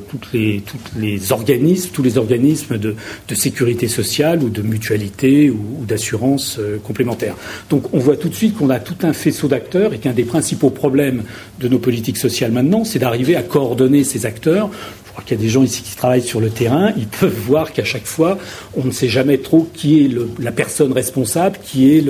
organismes, 1.31 1.90
tous 1.92 2.03
les 2.03 2.18
organismes 2.18 2.79
de, 2.79 2.94
de 3.29 3.35
sécurité 3.35 3.88
sociale 3.88 4.42
ou 4.42 4.50
de 4.50 4.62
mutualité 4.62 5.50
ou, 5.50 5.81
ou 5.81 5.85
d'assurance 5.85 6.59
euh, 6.59 6.79
complémentaire. 6.79 7.35
Donc 7.70 7.92
on 7.94 7.98
voit 7.98 8.16
tout 8.16 8.29
de 8.29 8.35
suite 8.35 8.57
qu'on 8.57 8.70
a 8.70 8.81
tout 8.81 9.07
un 9.07 9.12
faisceau 9.12 9.48
d'acteurs 9.48 9.92
et 9.94 9.98
qu'un 9.98 10.12
des 10.12 10.24
principaux 10.24 10.70
problèmes 10.70 11.22
de 11.61 11.68
nos 11.68 11.79
politiques 11.79 12.18
sociales 12.18 12.53
maintenant, 12.53 12.85
c'est 12.85 12.98
d'arriver 12.98 13.37
à 13.37 13.42
coordonner 13.42 14.05
ces 14.05 14.27
acteurs 14.27 14.70
crois 15.14 15.24
qu'il 15.24 15.37
y 15.37 15.40
a 15.40 15.42
des 15.42 15.48
gens 15.48 15.62
ici 15.62 15.83
qui 15.83 15.94
travaillent 15.96 16.22
sur 16.22 16.40
le 16.40 16.50
terrain, 16.50 16.92
ils 16.96 17.07
peuvent 17.07 17.33
voir 17.46 17.72
qu'à 17.72 17.85
chaque 17.85 18.07
fois, 18.07 18.37
on 18.77 18.85
ne 18.85 18.90
sait 18.90 19.09
jamais 19.09 19.38
trop 19.38 19.68
qui 19.72 20.05
est 20.05 20.11
la 20.40 20.50
personne 20.53 20.92
responsable, 20.92 21.59
qui 21.62 21.96
est 21.96 22.05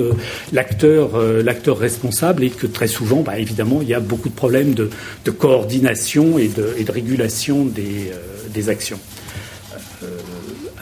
l'acteur 0.51 1.15
euh, 1.15 1.43
responsable, 1.67 2.43
et 2.43 2.49
que 2.49 2.67
très 2.67 2.87
souvent, 2.87 3.21
bah, 3.21 3.37
évidemment, 3.37 3.79
il 3.81 3.87
y 3.87 3.93
a 3.93 3.99
beaucoup 3.99 4.29
de 4.29 4.33
problèmes 4.33 4.73
de, 4.73 4.89
coordination 5.31 6.39
et 6.39 6.47
de, 6.47 6.91
régulation 6.91 7.65
des, 7.65 8.11
euh, 8.11 8.47
des 8.53 8.69
actions. 8.69 8.99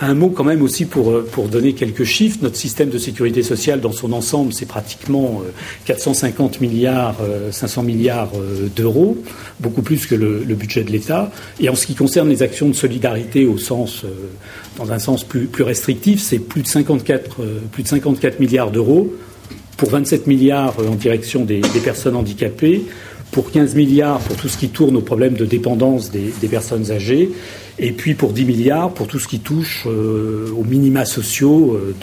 Euh, 0.04 0.14
un 0.14 0.14
mot 0.14 0.30
quand 0.30 0.44
même 0.44 0.62
aussi 0.62 0.86
pour, 0.86 1.24
pour 1.26 1.48
donner 1.48 1.74
quelques 1.74 2.04
chiffres. 2.04 2.40
Notre 2.42 2.58
système 2.58 2.90
de 2.90 2.98
sécurité 2.98 3.44
sociale 3.44 3.82
dans 3.82 3.92
son 3.92 4.14
ensemble, 4.14 4.54
c'est 4.54 4.68
pratiquement 4.68 5.42
450 5.86 6.62
milliards, 6.62 7.16
500 7.52 7.84
milliards 7.84 8.32
d'euros, 8.76 9.18
beaucoup 9.60 9.82
plus 9.82 10.06
que 10.06 10.16
le, 10.16 10.56
budget 10.56 10.84
de 10.84 10.92
l'État. 10.92 11.32
Et 11.60 11.70
en 11.70 11.76
ce 11.76 11.88
qui 11.88 11.96
concerne 11.96 12.30
les 12.30 12.44
actions 12.44 12.68
de 12.68 12.74
solidarité 12.74 13.48
dans 14.78 14.92
un 14.92 15.00
sens 15.00 15.24
plus, 15.24 15.50
restrictif, 15.60 16.22
c'est 16.22 16.40
plus 16.40 16.62
de 16.62 16.68
54, 16.68 17.38
plus 17.72 17.84
de 17.84 17.88
54 17.88 18.40
milliards 18.40 18.72
d'euros 18.72 19.14
pour 19.78 19.90
27 19.90 20.28
milliards 20.28 20.76
en 20.80 20.96
direction 20.96 21.44
des 21.46 21.62
personnes 21.84 22.16
handicapées, 22.16 22.84
pour 23.34 23.52
15 23.52 23.76
milliards 23.76 24.20
pour 24.20 24.38
tout 24.38 24.48
ce 24.48 24.58
qui 24.58 24.70
tourne 24.70 24.96
aux 24.96 25.02
problèmes 25.02 25.34
de 25.34 25.46
dépendance 25.46 26.12
des, 26.12 26.48
personnes 26.48 26.92
âgées, 26.92 27.32
et 27.80 27.92
puis 27.92 28.14
pour 28.14 28.32
10 28.32 28.46
milliards 28.46 28.94
pour 28.94 29.08
tout 29.08 29.20
ce 29.20 29.28
qui 29.28 29.40
touche 29.40 29.86
euh, 29.88 30.54
aux 30.56 30.64
minima 30.64 31.04
sociaux, 31.04 31.74
euh, 31.74 31.96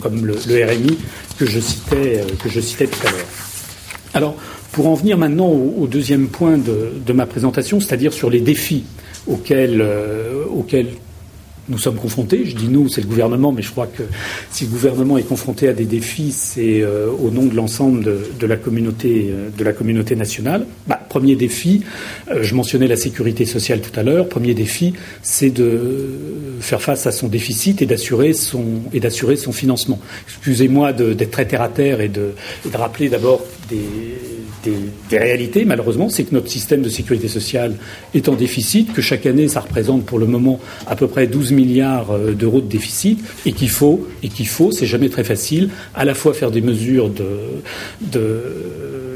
comme 0.00 0.26
le, 0.26 0.34
RMI 0.34 0.98
que 1.38 1.46
je 1.46 1.58
citais, 1.58 2.20
euh, 2.20 2.24
que 2.42 2.50
je 2.50 2.60
citais 2.60 2.86
tout 2.86 3.06
à 3.06 3.10
l'heure. 3.10 3.26
Alors, 4.14 4.36
pour 4.72 4.86
en 4.88 4.94
venir 4.94 5.16
maintenant 5.16 5.48
au, 5.48 5.86
deuxième 5.86 6.28
point 6.28 6.58
de, 6.58 7.12
ma 7.12 7.26
présentation, 7.26 7.80
c'est-à-dire 7.80 8.12
sur 8.12 8.30
les 8.30 8.40
défis 8.40 8.84
auxquels 9.26 9.82
nous 11.68 11.78
sommes 11.78 11.96
confrontés. 11.96 12.44
Je 12.44 12.56
dis 12.56 12.68
nous, 12.68 12.88
c'est 12.88 13.00
le 13.00 13.06
gouvernement, 13.06 13.52
mais 13.52 13.62
je 13.62 13.70
crois 13.70 13.86
que 13.86 14.02
si 14.50 14.64
le 14.64 14.70
gouvernement 14.70 15.18
est 15.18 15.22
confronté 15.22 15.68
à 15.68 15.72
des 15.72 15.84
défis, 15.84 16.32
c'est 16.32 16.82
euh, 16.82 17.08
au 17.10 17.30
nom 17.30 17.46
de 17.46 17.54
l'ensemble 17.54 18.04
de, 18.38 18.46
la 18.46 18.56
communauté, 18.56 19.28
euh, 19.30 19.50
de 19.56 19.64
la 19.64 19.72
communauté 19.72 20.16
nationale. 20.16 20.66
Bah, 20.86 21.00
premier 21.08 21.36
défi, 21.36 21.82
euh, 22.30 22.42
je 22.42 22.54
mentionnais 22.54 22.88
la 22.88 22.96
sécurité 22.96 23.44
sociale 23.44 23.80
tout 23.80 23.98
à 23.98 24.02
l'heure. 24.02 24.28
Premier 24.28 24.54
défi, 24.54 24.94
c'est 25.22 25.50
de 25.50 26.16
faire 26.60 26.82
face 26.82 27.06
à 27.06 27.12
son 27.12 27.28
déficit 27.28 27.82
et 27.82 27.86
d'assurer 27.86 28.32
son 28.32 28.64
et 28.92 29.00
d'assurer 29.00 29.36
son 29.36 29.52
financement. 29.52 30.00
Excusez-moi 30.26 30.92
d'être 30.92 31.30
très 31.30 31.46
terre 31.46 31.62
à 31.62 31.68
terre 31.68 32.00
et 32.00 32.08
de, 32.08 32.32
et 32.66 32.70
de 32.70 32.76
rappeler 32.76 33.08
d'abord 33.08 33.42
des 33.68 34.37
des, 35.10 35.18
réalités, 35.18 35.64
malheureusement, 35.64 36.08
c'est 36.08 36.24
que 36.24 36.34
notre 36.34 36.48
système 36.48 36.82
de 36.82 36.88
sécurité 36.88 37.28
sociale 37.28 37.74
est 38.14 38.28
en 38.28 38.34
déficit, 38.34 38.92
que 38.92 39.02
chaque 39.02 39.26
année, 39.26 39.48
ça 39.48 39.60
représente 39.60 40.04
pour 40.04 40.18
le 40.18 40.26
moment 40.26 40.60
à 40.86 40.96
peu 40.96 41.06
près 41.06 41.26
12 41.26 41.52
milliards 41.52 42.10
euh, 42.10 42.32
d'euros 42.32 42.60
de 42.60 42.68
déficit, 42.68 43.20
et 43.46 43.52
qu'il 43.52 43.70
faut, 43.70 44.06
et 44.22 44.28
qu'il 44.28 44.48
faut, 44.48 44.72
c'est 44.72 44.86
jamais 44.86 45.08
très 45.08 45.24
facile, 45.24 45.70
à 45.94 46.04
la 46.04 46.14
fois 46.14 46.34
faire 46.34 46.50
des 46.50 46.60
mesures 46.60 47.10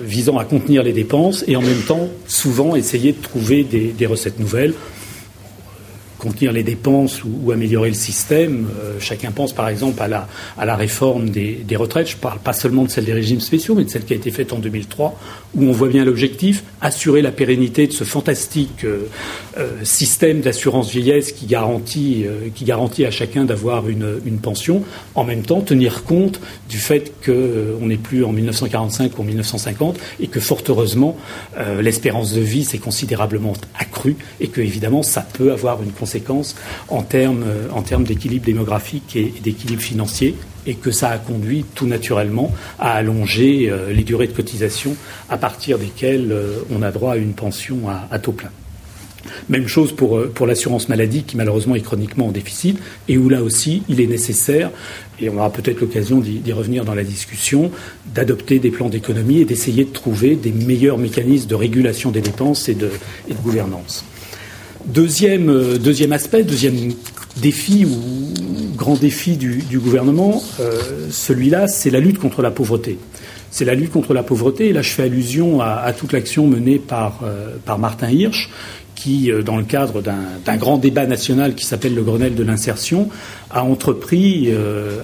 visant 0.04 0.38
à 0.38 0.44
contenir 0.44 0.82
les 0.82 0.92
dépenses 0.92 1.44
et 1.46 1.56
en 1.56 1.62
même 1.62 1.82
temps, 1.86 2.08
souvent, 2.26 2.76
essayer 2.76 3.12
de 3.12 3.22
trouver 3.22 3.64
des 3.64 4.06
recettes 4.06 4.38
nouvelles 4.38 4.74
contenir 6.22 6.52
les 6.52 6.62
dépenses 6.62 7.24
ou, 7.24 7.50
améliorer 7.50 7.88
le 7.88 7.96
système. 7.96 8.68
Euh, 8.80 9.00
chacun 9.00 9.32
pense 9.32 9.52
par 9.52 9.68
exemple 9.68 10.00
à 10.00 10.06
la, 10.06 10.28
à 10.56 10.64
la 10.64 10.76
réforme 10.76 11.30
des, 11.30 11.64
retraites. 11.74 12.10
Je 12.10 12.16
parle 12.16 12.38
pas 12.38 12.52
seulement 12.52 12.84
de 12.84 12.90
celle 12.90 13.04
des 13.04 13.12
régimes 13.12 13.40
spéciaux, 13.40 13.74
mais 13.74 13.84
de 13.84 13.90
celle 13.90 14.04
qui 14.04 14.12
a 14.12 14.16
été 14.16 14.30
faite 14.30 14.52
en 14.52 14.58
2003, 14.58 15.18
où 15.56 15.64
on 15.64 15.72
voit 15.72 15.88
bien 15.88 16.04
l'objectif, 16.04 16.62
assurer 16.80 17.22
la 17.22 17.32
pérennité 17.32 17.88
de 17.88 17.92
ce 17.92 18.04
fantastique 18.04 18.84
euh, 18.84 19.08
euh, 19.58 19.70
système 19.82 20.42
d'assurance 20.42 20.90
vieillesse 20.90 21.32
qui 21.32 21.46
garantit, 21.46 22.26
qui 22.54 22.64
garantit 22.64 23.04
à 23.04 23.10
chacun 23.10 23.44
d'avoir 23.44 23.88
une, 23.88 24.20
une, 24.24 24.38
pension, 24.38 24.84
en 25.14 25.24
même 25.24 25.42
temps 25.42 25.60
tenir 25.60 26.04
compte 26.04 26.40
du 26.68 26.78
fait 26.78 27.12
qu'on 27.24 27.86
n'est 27.86 27.96
plus 27.96 28.24
en 28.24 28.32
1945 28.32 29.18
ou 29.18 29.22
en 29.22 29.24
1950 29.24 29.98
et 30.20 30.28
que 30.28 30.40
fort 30.40 30.62
heureusement 30.68 31.16
l'espérance 31.80 32.32
de 32.32 32.40
vie 32.40 32.64
s'est 32.64 32.78
considérablement 32.78 33.54
accrue 33.78 34.16
et 34.40 34.48
que 34.48 34.60
évidemment 34.60 35.02
ça 35.02 35.26
peut 35.32 35.52
avoir 35.52 35.82
une 35.82 35.92
conséquence 35.92 36.11
en 36.88 37.02
termes, 37.02 37.44
euh, 37.46 37.68
en 37.72 37.82
termes 37.82 38.04
d'équilibre 38.04 38.44
démographique 38.44 39.16
et, 39.16 39.32
d'équilibre 39.42 39.82
financier 39.82 40.34
et 40.66 40.74
que 40.74 40.90
ça 40.90 41.10
a 41.10 41.18
conduit 41.18 41.64
tout 41.74 41.86
naturellement 41.86 42.52
à 42.78 42.92
allonger 42.92 43.68
euh, 43.70 43.92
les 43.92 44.04
durées 44.04 44.26
de 44.26 44.32
cotisation 44.32 44.94
à 45.28 45.36
partir 45.36 45.78
desquelles 45.78 46.30
euh, 46.30 46.58
on 46.70 46.82
a 46.82 46.90
droit 46.90 47.14
à 47.14 47.16
une 47.16 47.32
pension 47.32 47.82
à, 47.88 48.18
taux 48.18 48.32
plein. 48.32 48.50
Même 49.48 49.68
chose 49.68 49.92
pour, 49.92 50.18
l'assurance 50.46 50.88
maladie 50.88 51.22
qui 51.22 51.36
malheureusement 51.36 51.74
est 51.74 51.80
chroniquement 51.80 52.26
en 52.26 52.32
déficit 52.32 52.78
et 53.08 53.18
où 53.18 53.28
là 53.28 53.42
aussi 53.42 53.82
il 53.88 54.00
est 54.00 54.06
nécessaire, 54.06 54.70
et 55.20 55.30
on 55.30 55.36
aura 55.36 55.50
peut-être 55.50 55.80
l'occasion 55.80 56.20
d'y 56.20 56.52
revenir 56.52 56.84
dans 56.84 56.94
la 56.94 57.04
discussion, 57.04 57.70
d'adopter 58.14 58.58
des 58.58 58.70
plans 58.70 58.88
d'économie 58.88 59.38
et 59.38 59.44
d'essayer 59.44 59.84
de 59.84 59.92
trouver 59.92 60.34
des 60.34 60.50
meilleurs 60.50 60.98
mécanismes 60.98 61.48
de 61.48 61.54
régulation 61.54 62.10
des 62.10 62.20
dépenses 62.20 62.68
et 62.68 62.74
de 62.74 62.90
gouvernance. 63.44 64.04
Deuxième, 64.86 65.48
euh, 65.48 65.78
deuxième 65.78 66.12
aspect, 66.12 66.42
deuxième 66.42 66.92
défi 67.36 67.84
ou 67.84 68.32
grand 68.76 68.96
défi 68.96 69.36
du, 69.36 69.78
gouvernement, 69.78 70.42
euh, 70.60 71.08
celui-là, 71.10 71.68
c'est 71.68 71.90
la 71.90 72.00
lutte 72.00 72.18
contre 72.18 72.42
la 72.42 72.50
pauvreté. 72.50 72.98
C'est 73.50 73.64
la 73.64 73.74
lutte 73.74 73.92
contre 73.92 74.12
la 74.12 74.22
pauvreté. 74.22 74.68
Et 74.68 74.72
là, 74.72 74.82
je 74.82 74.90
fais 74.90 75.04
allusion 75.04 75.60
à, 75.60 75.92
toute 75.92 76.12
l'action 76.12 76.46
menée 76.46 76.78
par, 76.78 77.20
euh, 77.22 77.56
par 77.64 77.78
Martin 77.78 78.10
Hirsch, 78.10 78.50
qui, 79.02 79.30
dans 79.44 79.56
le 79.56 79.64
cadre 79.64 80.02
d'un 80.02 80.56
grand 80.56 80.78
débat 80.78 81.06
national 81.06 81.54
qui 81.54 81.64
s'appelle 81.64 81.94
le 81.94 82.02
Grenelle 82.02 82.34
de 82.34 82.42
l'insertion, 82.42 83.08
a 83.50 83.64
entrepris, 83.64 84.50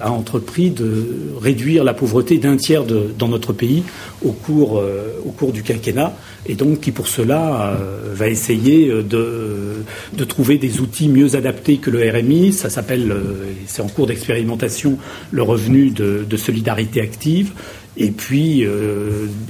a 0.01 0.11
entrepris 0.11 0.69
de 0.69 1.33
réduire 1.41 1.83
la 1.83 1.93
pauvreté 1.93 2.37
d'un 2.37 2.57
tiers 2.57 2.83
dans 2.83 3.27
notre 3.27 3.53
pays 3.53 3.83
au 4.23 4.31
cours, 4.31 4.81
au 5.25 5.31
cours 5.31 5.51
du 5.51 5.63
quinquennat 5.63 6.13
et 6.45 6.55
donc 6.55 6.81
qui 6.81 6.91
pour 6.91 7.07
cela 7.07 7.75
euh, 7.75 8.13
va 8.13 8.27
essayer 8.27 8.89
euh, 8.89 9.03
de, 9.03 10.23
trouver 10.25 10.57
des 10.57 10.79
outils 10.79 11.07
mieux 11.07 11.35
adaptés 11.35 11.77
que 11.77 11.89
le 11.89 12.09
RMI. 12.09 12.53
Ça 12.53 12.69
s'appelle, 12.69 13.11
euh, 13.11 13.45
c'est 13.67 13.81
en 13.81 13.87
cours 13.87 14.07
d'expérimentation, 14.07 14.97
le 15.31 15.43
revenu 15.43 15.89
de, 15.91 16.37
solidarité 16.37 17.01
active. 17.01 17.51
Et 17.99 18.11
puis 18.11 18.65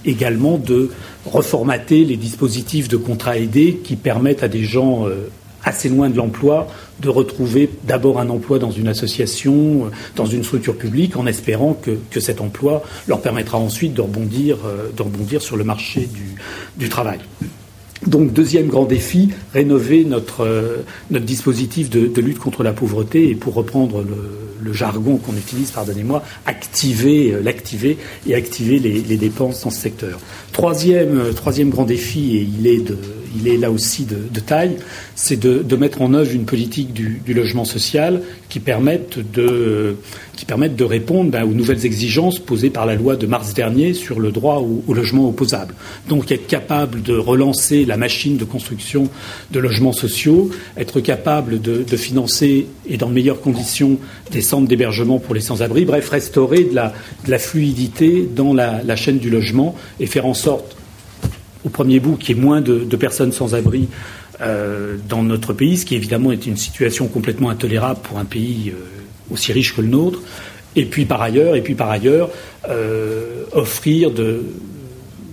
également 0.06 0.58
de 0.58 0.90
reformater 1.26 2.04
les 2.04 2.18
dispositifs 2.18 2.88
de 2.88 2.98
contrats 2.98 3.38
aidés 3.38 3.80
qui 3.84 3.96
permettent 3.96 4.42
à 4.42 4.48
des 4.48 4.64
gens 4.64 5.08
assez 5.64 5.90
loin 5.90 6.10
de 6.10 6.18
l'emploi, 6.18 6.68
de 7.02 7.10
retrouver 7.10 7.70
d'abord 7.84 8.20
un 8.20 8.30
emploi 8.30 8.60
dans 8.60 8.72
une 8.72 8.88
association, 8.88 9.86
euh, 9.86 9.90
dans 10.16 10.26
une 10.26 10.44
structure 10.44 10.76
publique, 10.76 11.18
en 11.18 11.26
espérant 11.26 11.74
que, 11.74 12.20
cet 12.20 12.42
emploi 12.42 12.84
leur 13.08 13.22
permettra 13.22 13.58
ensuite 13.58 13.94
de 13.94 14.02
rebondir, 14.02 14.58
euh, 14.66 14.90
de 14.96 15.02
rebondir 15.02 15.42
sur 15.42 15.56
le 15.56 15.64
marché 15.64 16.10
du, 16.78 16.90
travail. 16.90 17.20
Donc, 18.06 18.34
deuxième 18.34 18.68
grand 18.68 18.86
défi, 18.86 19.30
rénover 19.54 20.04
notre, 20.04 20.42
euh, 20.46 20.78
notre 21.12 21.26
dispositif 21.26 21.90
de, 21.90 22.22
lutte 22.22 22.40
contre 22.40 22.64
la 22.64 22.74
pauvreté 22.74 23.30
et 23.30 23.36
pour 23.36 23.54
reprendre 23.54 24.02
le, 24.02 24.49
jargon 24.74 25.18
qu'on 25.18 25.36
utilise, 25.36 25.72
pardonnez-moi, 25.72 26.24
activer, 26.46 27.36
l'activer 27.44 27.98
et 28.28 28.36
activer 28.36 28.80
les, 28.80 29.18
dépenses 29.18 29.64
dans 29.64 29.70
ce 29.70 29.80
secteur. 29.80 30.20
Troisième, 30.52 31.34
troisième 31.34 31.70
grand 31.70 31.86
défi, 31.86 32.38
et 32.38 32.48
il 32.60 32.68
est 32.68 32.80
de, 32.80 32.98
il 33.36 33.48
est 33.48 33.58
là 33.58 33.72
aussi 33.72 34.06
de, 34.06 34.40
taille, 34.40 34.78
c'est 35.16 35.40
de, 35.40 35.76
mettre 35.76 36.02
en 36.02 36.14
œuvre 36.14 36.34
une 36.34 36.46
politique 36.46 36.94
du, 36.94 37.22
logement 37.34 37.66
social 37.66 38.22
qui 38.50 38.60
permette 38.60 39.20
de, 39.32 39.96
répondre 40.84 41.32
ben, 41.32 41.44
aux 41.44 41.54
nouvelles 41.54 41.86
exigences 41.86 42.40
posées 42.40 42.70
par 42.70 42.86
la 42.86 42.96
loi 42.96 43.16
de 43.16 43.28
mars 43.28 43.54
dernier 43.54 43.94
sur 43.94 44.20
le 44.20 44.32
droit 44.32 44.58
au, 44.58 44.94
logement 44.94 45.30
opposable. 45.30 45.76
Donc 46.08 46.32
être 46.32 46.48
capable 46.48 47.02
de 47.02 47.16
relancer 47.16 47.86
la 47.86 47.98
machine 47.98 48.38
de 48.38 48.46
construction 48.46 49.10
de 49.52 49.60
logements 49.60 49.94
sociaux, 49.94 50.50
être 50.78 51.00
capable 51.00 51.62
de, 51.62 51.84
financer 51.98 52.68
et 52.88 52.98
dans 52.98 53.10
de 53.10 53.14
meilleures 53.14 53.42
conditions 53.42 53.98
des 54.32 54.42
centres 54.42 54.68
d'hébergement 54.68 55.20
pour 55.20 55.36
les 55.36 55.42
sans-abri, 55.42 55.86
bref, 55.86 56.10
restaurer 56.10 56.64
de 56.64 56.76
la, 56.76 57.40
fluidité 57.40 58.28
dans 58.36 58.54
la 58.54 58.96
chaîne 58.96 59.18
du 59.18 59.30
logement 59.30 59.76
et 60.00 60.06
faire 60.06 60.26
en 60.26 60.34
sorte 60.34 60.79
au 61.66 61.70
premier 61.70 62.00
bout 62.00 62.16
qu'il 62.16 62.36
y 62.36 62.40
ait 62.40 62.42
moins 62.42 62.62
de, 62.62 62.84
personnes 62.96 63.32
sans 63.32 63.56
abri 63.56 63.88
euh, 64.42 64.98
dans 65.08 65.24
notre 65.24 65.54
pays, 65.54 65.78
ce 65.78 65.86
qui 65.86 65.96
évidemment 65.96 66.32
est 66.32 66.46
une 66.46 66.58
situation 66.58 67.08
complètement 67.08 67.50
intolérable 67.50 68.00
pour 68.04 68.18
un 68.20 68.26
pays 68.26 68.70
euh, 68.70 69.34
aussi 69.34 69.52
riche 69.52 69.76
que 69.76 69.82
le 69.82 69.88
nôtre. 69.88 70.20
Et 70.76 70.86
puis 70.86 71.06
par 71.06 71.22
ailleurs, 71.22 71.56
et 71.56 71.62
puis 71.62 71.76
par 71.76 71.90
ailleurs, 71.90 72.30
euh, 72.70 73.44
offrir 73.52 74.12
de 74.12 74.44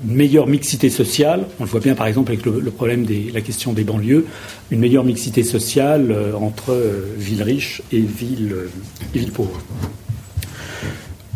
une 0.06 0.14
meilleure 0.14 0.46
mixité 0.46 0.88
sociale. 0.90 1.46
On 1.58 1.64
le 1.64 1.70
voit 1.70 1.80
bien 1.80 1.94
par 1.94 2.06
exemple 2.06 2.30
avec 2.30 2.44
le, 2.44 2.70
problème 2.70 3.06
de 3.06 3.32
la 3.32 3.40
question 3.40 3.72
des 3.72 3.82
banlieues, 3.82 4.26
une 4.70 4.78
meilleure 4.78 5.04
mixité 5.04 5.42
sociale 5.42 6.14
entre 6.38 6.78
villes 7.16 7.42
riches 7.42 7.82
et 7.90 8.00
villes, 8.00 8.54
et 9.14 9.18
villes 9.18 9.32
pauvres. 9.32 9.60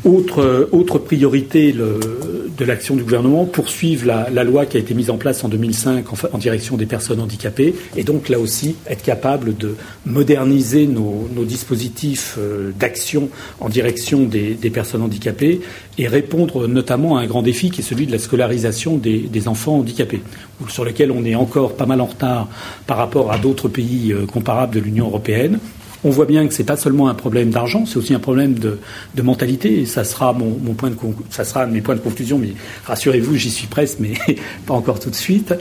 Autre, 0.04 0.68
autre 0.72 0.98
priorité 0.98 1.72
de 1.72 2.64
l'action 2.64 2.96
du 2.96 3.02
gouvernement, 3.02 3.44
poursuivre 3.44 4.06
la, 4.06 4.44
loi 4.44 4.64
qui 4.64 4.78
a 4.78 4.80
été 4.80 4.94
mise 4.94 5.10
en 5.10 5.18
place 5.18 5.44
en 5.44 5.48
2005 5.48 6.04
en, 6.32 6.38
direction 6.38 6.78
des 6.78 6.86
personnes 6.86 7.20
handicapées, 7.20 7.74
et 7.96 8.02
donc 8.02 8.30
là 8.30 8.38
aussi 8.38 8.76
être 8.86 9.02
capable 9.02 9.56
de 9.56 9.76
moderniser 10.06 10.86
nos, 10.86 11.28
dispositifs 11.44 12.36
euh, 12.38 12.70
d'action 12.78 13.28
en 13.60 13.68
direction 13.68 14.20
des, 14.24 14.54
personnes 14.72 15.02
handicapées 15.02 15.60
et 15.98 16.06
répondre 16.06 16.66
notamment 16.66 17.16
à 17.16 17.22
un 17.22 17.26
grand 17.26 17.42
défi 17.42 17.70
qui 17.70 17.80
est 17.80 17.84
celui 17.84 18.06
de 18.06 18.12
la 18.12 18.18
scolarisation 18.18 18.96
des, 18.96 19.18
des 19.20 19.48
enfants 19.48 19.78
handicapés, 19.78 20.22
sur 20.68 20.84
lequel 20.84 21.10
on 21.10 21.24
est 21.24 21.34
encore 21.34 21.74
pas 21.74 21.86
mal 21.86 22.00
en 22.00 22.06
retard 22.06 22.48
par 22.86 22.96
rapport 22.96 23.32
à 23.32 23.38
d'autres 23.38 23.68
pays 23.68 24.12
euh, 24.12 24.26
comparables 24.26 24.74
de 24.74 24.80
l'Union 24.80 25.06
européenne 25.06 25.58
on 26.04 26.10
voit 26.10 26.26
bien 26.26 26.46
que 26.46 26.54
ce 26.54 26.62
n'est 26.62 26.66
pas 26.66 26.76
seulement 26.76 27.08
un 27.08 27.14
problème 27.14 27.50
d'argent, 27.50 27.84
c'est 27.86 27.96
aussi 27.96 28.14
un 28.14 28.18
problème 28.18 28.54
de, 28.54 28.78
mentalité. 29.22 29.80
Et 29.80 29.86
ça 29.86 30.04
sera 30.04 30.32
mon, 30.32 30.74
point 30.74 30.90
de 30.90 30.96
ça 31.30 31.44
sera 31.44 31.66
mes 31.66 31.80
points 31.80 31.94
de 31.94 32.00
conclusion, 32.00 32.38
mais 32.38 32.54
rassurez-vous, 32.84 33.36
j'y 33.36 33.50
suis 33.50 33.66
presque, 33.66 33.98
mais 34.00 34.12
pas 34.66 34.74
encore 34.74 35.00
tout 35.00 35.10
de 35.10 35.14
suite. 35.14 35.54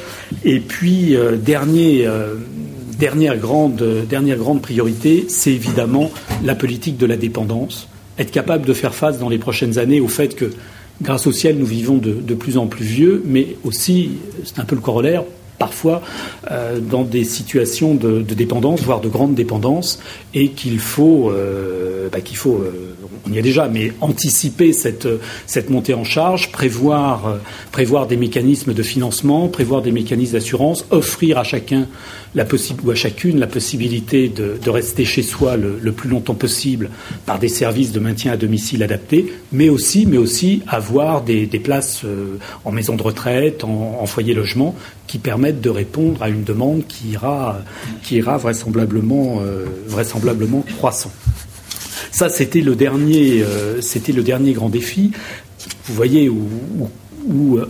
Et 0.45 0.59
puis 0.59 1.15
euh, 1.15 1.35
euh, 1.35 2.35
dernière 2.97 3.37
grande, 3.37 4.61
priorité, 4.61 5.25
c'est 5.29 5.51
évidemment 5.51 6.11
la 6.43 6.55
politique 6.55 6.97
de 6.97 7.05
la 7.05 7.17
dépendance. 7.17 7.87
Être 8.17 8.31
capable 8.31 8.65
de 8.65 8.73
faire 8.73 8.93
face 8.93 9.19
dans 9.19 9.29
les 9.29 9.37
prochaines 9.37 9.77
années 9.77 10.01
au 10.01 10.07
fait 10.07 10.35
que 10.35 10.51
grâce 11.01 11.27
au 11.27 11.31
ciel, 11.31 11.57
nous 11.57 11.65
vivons 11.65 11.97
de 11.97 12.33
plus 12.33 12.57
en 12.57 12.67
plus 12.67 12.83
vieux, 12.83 13.23
mais 13.25 13.55
aussi, 13.63 14.11
c'est 14.43 14.59
un 14.59 14.65
peu 14.65 14.75
le 14.75 14.81
corollaire, 14.81 15.23
parfois 15.59 16.01
euh, 16.49 16.79
dans 16.79 17.03
des 17.03 17.23
situations 17.23 17.93
de, 17.93 18.21
dépendance, 18.21 18.81
voire 18.81 19.01
de 19.01 19.09
grande 19.09 19.35
dépendance, 19.35 19.99
et 20.33 20.49
qu'il 20.49 20.79
faut, 20.79 21.29
euh, 21.29 22.09
bah, 22.11 22.21
qu'il 22.21 22.37
faut 22.37 22.55
euh, 22.55 22.95
on 23.27 23.33
y 23.33 23.37
est 23.37 23.41
déjà, 23.41 23.67
mais 23.67 23.93
anticiper 24.01 24.73
cette, 24.73 25.07
montée 25.69 25.93
en 25.93 26.03
charge, 26.03 26.51
prévoir, 26.51 27.39
prévoir 27.71 28.07
des 28.07 28.17
mécanismes 28.17 28.73
de 28.73 28.83
financement, 28.83 29.47
prévoir 29.47 29.81
des 29.81 29.91
mécanismes 29.91 30.33
d'assurance, 30.33 30.85
offrir 30.91 31.37
à 31.37 31.43
chacun 31.43 31.87
la 32.35 32.45
ou 32.83 32.91
à 32.91 32.95
chacune 32.95 33.39
la 33.39 33.47
possibilité 33.47 34.29
de, 34.29 34.69
rester 34.69 35.03
chez 35.03 35.23
soi 35.23 35.57
le, 35.57 35.91
plus 35.91 36.09
longtemps 36.09 36.35
possible 36.35 36.89
par 37.25 37.39
des 37.39 37.47
services 37.47 37.91
de 37.91 37.99
maintien 37.99 38.33
à 38.33 38.37
domicile 38.37 38.83
adaptés, 38.83 39.33
mais 39.51 39.69
aussi, 39.69 40.61
avoir 40.67 41.23
des, 41.23 41.47
places 41.47 42.03
euh, 42.05 42.37
en 42.65 42.71
maison 42.71 42.95
de 42.95 43.03
retraite, 43.03 43.63
en, 43.63 44.05
foyer 44.05 44.33
logement, 44.33 44.75
qui 45.07 45.17
permettent 45.17 45.61
de 45.61 45.69
répondre 45.69 46.21
à 46.21 46.29
une 46.29 46.43
demande 46.43 46.85
qui 46.87 47.09
ira, 47.09 47.59
qui 48.03 48.17
ira 48.17 48.37
vraisemblablement, 48.37 49.41
euh, 49.41 49.65
vraisemblablement 49.87 50.63
croissant. 50.77 51.11
Ça, 52.11 52.29
c'était 52.29 52.61
le 52.61 52.75
dernier, 52.75 53.41
euh, 53.41 53.81
c'était 53.81 54.11
le 54.11 54.23
dernier 54.23 54.53
grand 54.53 54.69
défi. 54.69 55.11
Vous 55.85 55.93
voyez 55.93 56.29
où, 56.29 56.89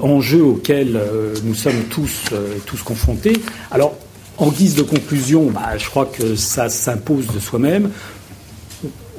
enjeu 0.01 0.43
auquel 0.43 0.99
nous 1.43 1.55
sommes 1.55 1.83
tous, 1.89 2.29
tous 2.65 2.81
confrontés. 2.83 3.33
Alors, 3.71 3.97
en 4.39 4.51
guise 4.51 4.75
de 4.75 4.83
conclusion, 4.83 5.51
bah, 5.51 5.77
je 5.77 5.89
crois 5.89 6.05
que 6.05 6.35
ça 6.35 6.69
s'impose 6.69 7.27
de 7.27 7.39
soi-même. 7.39 7.89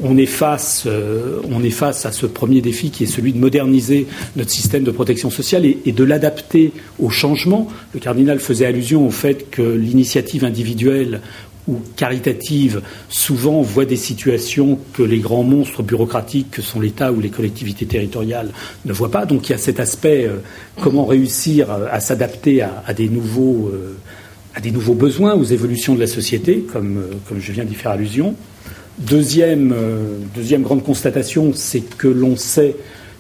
On 0.02 0.16
est, 0.16 0.24
face, 0.24 0.84
euh, 0.86 1.42
on 1.50 1.62
est 1.62 1.68
face 1.68 2.06
à 2.06 2.12
ce 2.12 2.24
premier 2.24 2.62
défi 2.62 2.90
qui 2.90 3.04
est 3.04 3.06
celui 3.06 3.34
de 3.34 3.38
moderniser 3.38 4.06
notre 4.36 4.48
système 4.48 4.82
de 4.82 4.90
protection 4.90 5.28
sociale 5.28 5.66
et, 5.66 5.92
de 5.92 6.04
l'adapter 6.04 6.72
au 6.98 7.10
changement. 7.10 7.68
Le 7.92 8.00
cardinal 8.00 8.40
faisait 8.40 8.64
allusion 8.64 9.06
au 9.06 9.10
fait 9.10 9.50
que 9.50 9.60
l'initiative 9.60 10.42
individuelle 10.42 11.20
ou 11.70 11.80
caritative 11.96 12.82
souvent 13.08 13.62
voit 13.62 13.84
des 13.84 13.96
situations 13.96 14.78
que 14.92 15.02
les 15.02 15.18
grands 15.18 15.44
monstres 15.44 15.82
bureaucratiques 15.82 16.50
que 16.50 16.62
sont 16.62 16.80
l'État 16.80 17.12
ou 17.12 17.20
les 17.20 17.30
collectivités 17.30 17.86
territoriales 17.86 18.50
ne 18.84 18.92
voient 18.92 19.10
pas. 19.10 19.24
Donc 19.24 19.48
il 19.48 19.52
y 19.52 19.54
a 19.54 19.58
cet 19.58 19.80
aspect 19.80 20.26
euh, 20.26 20.38
comment 20.80 21.06
réussir 21.06 21.68
à 21.70 22.00
s'adapter 22.00 22.62
à, 22.62 22.92
des 22.92 23.08
nouveaux 23.08 23.70
euh, 23.72 23.96
à 24.54 24.60
des 24.60 24.70
nouveaux 24.70 24.94
besoins, 24.94 25.34
aux 25.34 25.44
évolutions 25.44 25.94
de 25.94 26.00
la 26.00 26.06
société, 26.06 26.60
comme, 26.72 26.98
euh, 26.98 27.14
comme 27.28 27.40
je 27.40 27.52
viens 27.52 27.64
d'y 27.64 27.74
faire 27.74 27.92
allusion. 27.92 28.34
Deuxième, 28.98 29.72
euh, 29.72 30.16
deuxième 30.34 30.62
grande 30.62 30.82
constatation, 30.82 31.52
c'est 31.54 31.80
que 31.96 32.08
l'on 32.08 32.36
sait 32.36 32.76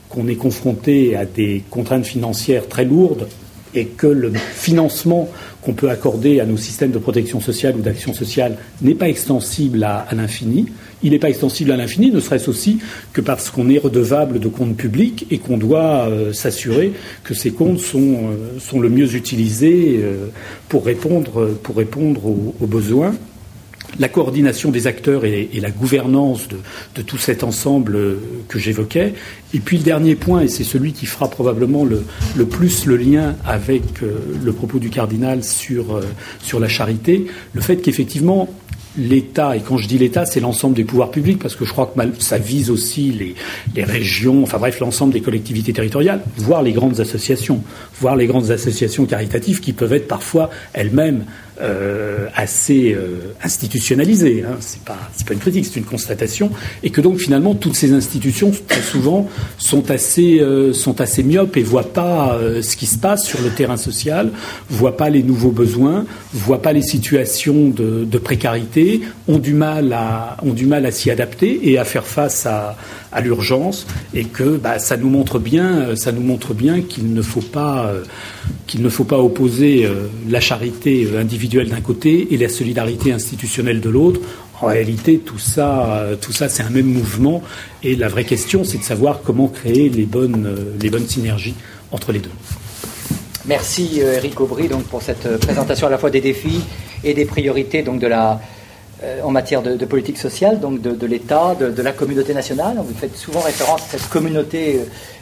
qu'on 0.08 0.26
est 0.26 0.34
confronté 0.34 1.16
à 1.16 1.24
des 1.24 1.62
contraintes 1.70 2.04
financières 2.04 2.68
très 2.68 2.84
lourdes 2.84 3.28
et 3.74 3.86
que 3.86 4.08
le 4.08 4.32
financement 4.32 5.30
qu'on 5.62 5.72
peut 5.72 5.90
accorder 5.90 6.40
à 6.40 6.46
nos 6.46 6.56
systèmes 6.56 6.90
de 6.90 6.98
protection 6.98 7.40
sociale 7.40 7.76
ou 7.76 7.80
d'action 7.80 8.14
sociale 8.14 8.56
n'est 8.82 8.94
pas 8.94 9.08
extensible 9.08 9.84
à, 9.84 10.06
l'infini. 10.12 10.66
Il 11.02 11.12
n'est 11.12 11.18
pas 11.18 11.28
extensible 11.28 11.72
à 11.72 11.76
l'infini, 11.76 12.10
ne 12.10 12.20
serait-ce 12.20 12.50
aussi 12.50 12.78
que 13.12 13.20
parce 13.20 13.50
qu'on 13.50 13.68
est 13.68 13.78
redevable 13.78 14.38
de 14.38 14.48
comptes 14.48 14.76
publics 14.76 15.26
et 15.30 15.38
qu'on 15.38 15.56
doit 15.56 16.08
euh, 16.08 16.32
s'assurer 16.32 16.92
que 17.24 17.34
ces 17.34 17.52
comptes 17.52 17.80
sont, 17.80 18.30
euh, 18.74 18.80
le 18.80 18.88
mieux 18.88 19.14
utilisés 19.14 20.00
euh, 20.02 20.26
pour 20.68 20.84
répondre, 20.84 21.50
pour 21.62 21.76
répondre 21.76 22.26
aux 22.26 22.66
besoins 22.66 23.14
la 23.98 24.08
coordination 24.08 24.70
des 24.70 24.86
acteurs 24.86 25.24
et, 25.24 25.48
la 25.60 25.70
gouvernance 25.70 26.48
de, 26.94 27.02
tout 27.02 27.18
cet 27.18 27.44
ensemble 27.44 27.96
euh, 27.96 28.16
que 28.48 28.58
j'évoquais. 28.58 29.14
Et 29.52 29.58
puis 29.58 29.78
le 29.78 29.82
dernier 29.82 30.14
point, 30.14 30.42
et 30.42 30.48
c'est 30.48 30.64
celui 30.64 30.92
qui 30.92 31.06
fera 31.06 31.28
probablement 31.28 31.84
le, 31.84 32.04
plus 32.46 32.86
le 32.86 32.96
lien 32.96 33.36
avec 33.44 34.02
euh, 34.02 34.18
le 34.42 34.52
propos 34.52 34.78
du 34.78 34.90
cardinal 34.90 35.44
sur, 35.44 35.96
euh, 35.96 36.02
sur 36.40 36.60
la 36.60 36.68
charité, 36.68 37.26
le 37.52 37.60
fait 37.60 37.76
qu'effectivement, 37.76 38.48
l'État, 38.96 39.56
et 39.56 39.60
quand 39.60 39.76
je 39.76 39.86
dis 39.86 39.98
l'État, 39.98 40.26
c'est 40.26 40.40
l'ensemble 40.40 40.74
des 40.74 40.84
pouvoirs 40.84 41.10
publics, 41.10 41.38
parce 41.38 41.54
que 41.54 41.64
je 41.64 41.70
crois 41.70 41.86
que 41.94 42.00
ça 42.22 42.38
vise 42.38 42.70
aussi 42.70 43.12
les, 43.12 43.34
les 43.74 43.84
régions, 43.84 44.42
enfin 44.42 44.58
bref, 44.58 44.80
l'ensemble 44.80 45.12
des 45.12 45.20
collectivités 45.20 45.72
territoriales, 45.72 46.22
voire 46.36 46.62
les 46.62 46.72
grandes 46.72 46.98
associations, 47.00 47.62
voire 48.00 48.16
les 48.16 48.26
grandes 48.26 48.50
associations 48.50 49.06
caritatives 49.06 49.60
qui 49.60 49.72
peuvent 49.72 49.92
être 49.92 50.08
parfois 50.08 50.50
elles-mêmes 50.72 51.24
euh, 51.60 52.26
assez 52.34 52.92
euh, 52.92 53.34
institutionnalisé. 53.42 54.44
Hein. 54.46 54.56
C'est 54.60 54.82
pas 54.82 54.96
c'est 55.14 55.26
pas 55.26 55.34
une 55.34 55.40
critique, 55.40 55.66
c'est 55.66 55.78
une 55.78 55.84
constatation, 55.84 56.50
et 56.82 56.90
que 56.90 57.00
donc 57.00 57.18
finalement 57.18 57.54
toutes 57.54 57.76
ces 57.76 57.92
institutions 57.92 58.50
très 58.68 58.82
souvent 58.82 59.28
sont 59.58 59.90
assez 59.90 60.40
euh, 60.40 60.72
sont 60.72 61.00
assez 61.00 61.22
myopes 61.22 61.56
et 61.56 61.62
voient 61.62 61.92
pas 61.92 62.38
ce 62.62 62.76
qui 62.76 62.86
se 62.86 62.98
passe 62.98 63.24
sur 63.24 63.40
le 63.42 63.50
terrain 63.50 63.76
social, 63.76 64.30
voient 64.68 64.96
pas 64.96 65.10
les 65.10 65.22
nouveaux 65.22 65.50
besoins, 65.50 66.06
voient 66.32 66.62
pas 66.62 66.72
les 66.72 66.82
situations 66.82 67.68
de, 67.68 68.04
de 68.04 68.18
précarité, 68.18 69.02
ont 69.28 69.38
du 69.38 69.54
mal 69.54 69.92
à 69.92 70.36
ont 70.42 70.52
du 70.52 70.66
mal 70.66 70.86
à 70.86 70.90
s'y 70.90 71.10
adapter 71.10 71.70
et 71.70 71.78
à 71.78 71.84
faire 71.84 72.06
face 72.06 72.46
à 72.46 72.76
à 73.12 73.20
l'urgence 73.20 73.86
et 74.14 74.24
que 74.24 74.56
bah, 74.56 74.78
ça 74.78 74.96
nous 74.96 75.08
montre 75.08 75.38
bien, 75.38 75.96
ça 75.96 76.12
nous 76.12 76.22
montre 76.22 76.54
bien 76.54 76.80
qu'il 76.80 77.12
ne 77.12 77.22
faut 77.22 77.40
pas 77.40 77.92
qu'il 78.66 78.82
ne 78.82 78.88
faut 78.88 79.04
pas 79.04 79.18
opposer 79.18 79.88
la 80.28 80.40
charité 80.40 81.08
individuelle 81.18 81.68
d'un 81.68 81.80
côté 81.80 82.32
et 82.32 82.36
la 82.36 82.48
solidarité 82.48 83.12
institutionnelle 83.12 83.80
de 83.80 83.88
l'autre. 83.88 84.20
En 84.62 84.66
réalité, 84.66 85.18
tout 85.18 85.38
ça, 85.38 85.94
euh, 85.94 86.16
tout 86.16 86.32
ça, 86.32 86.48
c'est 86.48 86.62
un 86.62 86.70
même 86.70 86.86
mouvement. 86.86 87.42
Et 87.82 87.96
la 87.96 88.08
vraie 88.08 88.24
question, 88.24 88.62
c'est 88.62 88.78
de 88.78 88.82
savoir 88.82 89.22
comment 89.22 89.48
créer 89.48 89.88
les 89.88 90.04
bonnes, 90.04 90.46
euh, 90.46 90.76
les 90.80 90.90
bonnes 90.90 91.08
synergies 91.08 91.54
entre 91.92 92.12
les 92.12 92.18
deux. 92.18 92.30
Merci 93.46 94.00
euh, 94.02 94.16
Eric 94.16 94.38
Aubry 94.40 94.68
donc 94.68 94.84
pour 94.84 95.00
cette 95.00 95.38
présentation 95.38 95.86
à 95.86 95.90
la 95.90 95.96
fois 95.96 96.10
des 96.10 96.20
défis 96.20 96.60
et 97.02 97.14
des 97.14 97.24
priorités 97.24 97.82
donc 97.82 98.00
de 98.00 98.06
la 98.06 98.38
en 99.24 99.30
matière 99.30 99.62
de, 99.62 99.84
politique 99.84 100.18
sociale, 100.18 100.60
donc 100.60 100.80
de, 100.80 101.06
l'État, 101.06 101.54
de, 101.54 101.82
la 101.82 101.92
communauté 101.92 102.34
nationale. 102.34 102.76
Vous 102.76 102.94
faites 102.94 103.16
souvent 103.16 103.40
référence 103.40 103.82
à 103.82 103.98
cette 103.98 104.08
communauté 104.08 104.80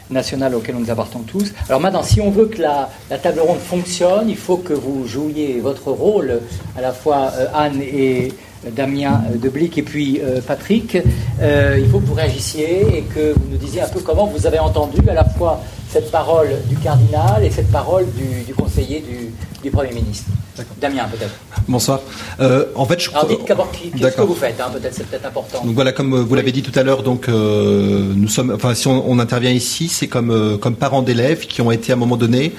nationale 0.09 0.55
auquel 0.55 0.75
nous 0.75 0.89
appartenons 0.89 1.23
tous. 1.23 1.53
Alors 1.67 1.79
maintenant, 1.79 2.03
si 2.03 2.21
on 2.21 2.31
veut 2.31 2.45
que 2.45 2.61
la, 2.61 2.89
table 3.21 3.39
ronde 3.39 3.59
fonctionne, 3.59 4.29
il 4.29 4.37
faut 4.37 4.57
que 4.57 4.73
vous 4.73 5.07
jouiez 5.07 5.59
votre 5.59 5.91
rôle, 5.91 6.41
à 6.77 6.81
la 6.81 6.91
fois 6.91 7.31
euh, 7.35 7.47
Anne 7.53 7.81
et 7.81 8.33
Damien 8.71 9.21
euh, 9.31 9.37
Deblic 9.37 9.77
et 9.77 9.83
puis 9.83 10.19
euh, 10.21 10.41
Patrick. 10.45 10.95
il 10.95 11.89
faut 11.89 11.99
que 11.99 12.05
vous 12.05 12.13
réagissiez 12.13 12.97
et 12.97 13.01
que 13.03 13.33
vous 13.33 13.47
nous 13.51 13.57
disiez 13.57 13.81
un 13.81 13.87
peu 13.87 13.99
comment 13.99 14.25
vous 14.25 14.45
avez 14.47 14.59
entendu 14.59 14.97
à 15.07 15.13
la 15.13 15.23
fois 15.23 15.61
cette 15.89 16.11
parole 16.11 16.49
du 16.67 16.75
cardinal 16.75 17.43
et 17.43 17.49
cette 17.49 17.71
parole 17.71 18.05
du, 18.13 18.53
conseiller 18.53 18.99
du 18.99 19.31
Premier 19.67 19.93
ministre. 19.93 20.31
Damien, 20.79 21.07
peut-être. 21.11 21.33
Bonsoir. 21.67 22.01
Euh, 22.39 22.65
en 22.75 22.85
fait, 22.85 23.01
je 23.01 23.09
Alors, 23.11 23.27
dites 23.27 23.47
d'abord 23.47 23.71
qu'est-ce 23.71 24.15
que 24.15 24.21
vous 24.21 24.35
faites. 24.35 24.59
Hein, 24.59 24.69
peut-être 24.71 24.93
c'est 24.93 25.05
peut-être 25.05 25.25
important. 25.25 25.63
Donc 25.65 25.75
voilà, 25.75 25.91
comme 25.91 26.15
vous 26.15 26.35
l'avez 26.35 26.51
dit 26.51 26.61
tout 26.61 26.77
à 26.77 26.83
l'heure, 26.83 27.03
donc 27.03 27.27
euh, 27.27 28.11
nous 28.15 28.27
sommes. 28.27 28.51
Enfin, 28.51 28.73
si 28.73 28.87
on, 28.87 29.19
intervient 29.19 29.51
ici, 29.51 29.89
c'est 29.89 30.07
comme 30.07 30.31
euh, 30.31 30.57
comme 30.57 30.75
parents 30.75 31.01
d'élèves 31.01 31.45
qui 31.47 31.61
ont 31.61 31.71
été 31.71 31.91
à 31.91 31.95
un 31.95 31.97
moment 31.97 32.17
donné 32.17 32.53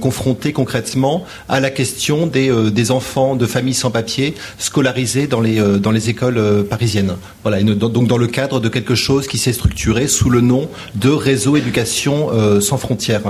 confrontés 0.00 0.52
concrètement 0.52 1.24
à 1.48 1.60
la 1.60 1.70
question 1.70 2.26
des 2.26 2.50
des 2.70 2.90
enfants 2.90 3.36
de 3.36 3.46
familles 3.46 3.74
sans 3.74 3.90
papier 3.90 4.34
scolarisés 4.58 5.26
dans 5.26 5.40
les 5.40 5.60
dans 5.78 5.90
les 5.90 6.08
écoles 6.08 6.64
parisiennes. 6.68 7.16
Voilà. 7.42 7.62
donc 7.62 8.06
dans 8.06 8.18
le 8.18 8.26
cadre 8.26 8.60
de 8.60 8.68
quelque 8.68 8.94
chose 8.94 9.26
qui 9.26 9.38
s'est 9.38 9.52
structuré 9.52 10.08
sous 10.08 10.30
le 10.30 10.40
nom 10.40 10.68
de 10.94 11.10
réseau 11.10 11.56
éducation 11.56 12.30
sans 12.60 12.78
frontières. 12.78 13.22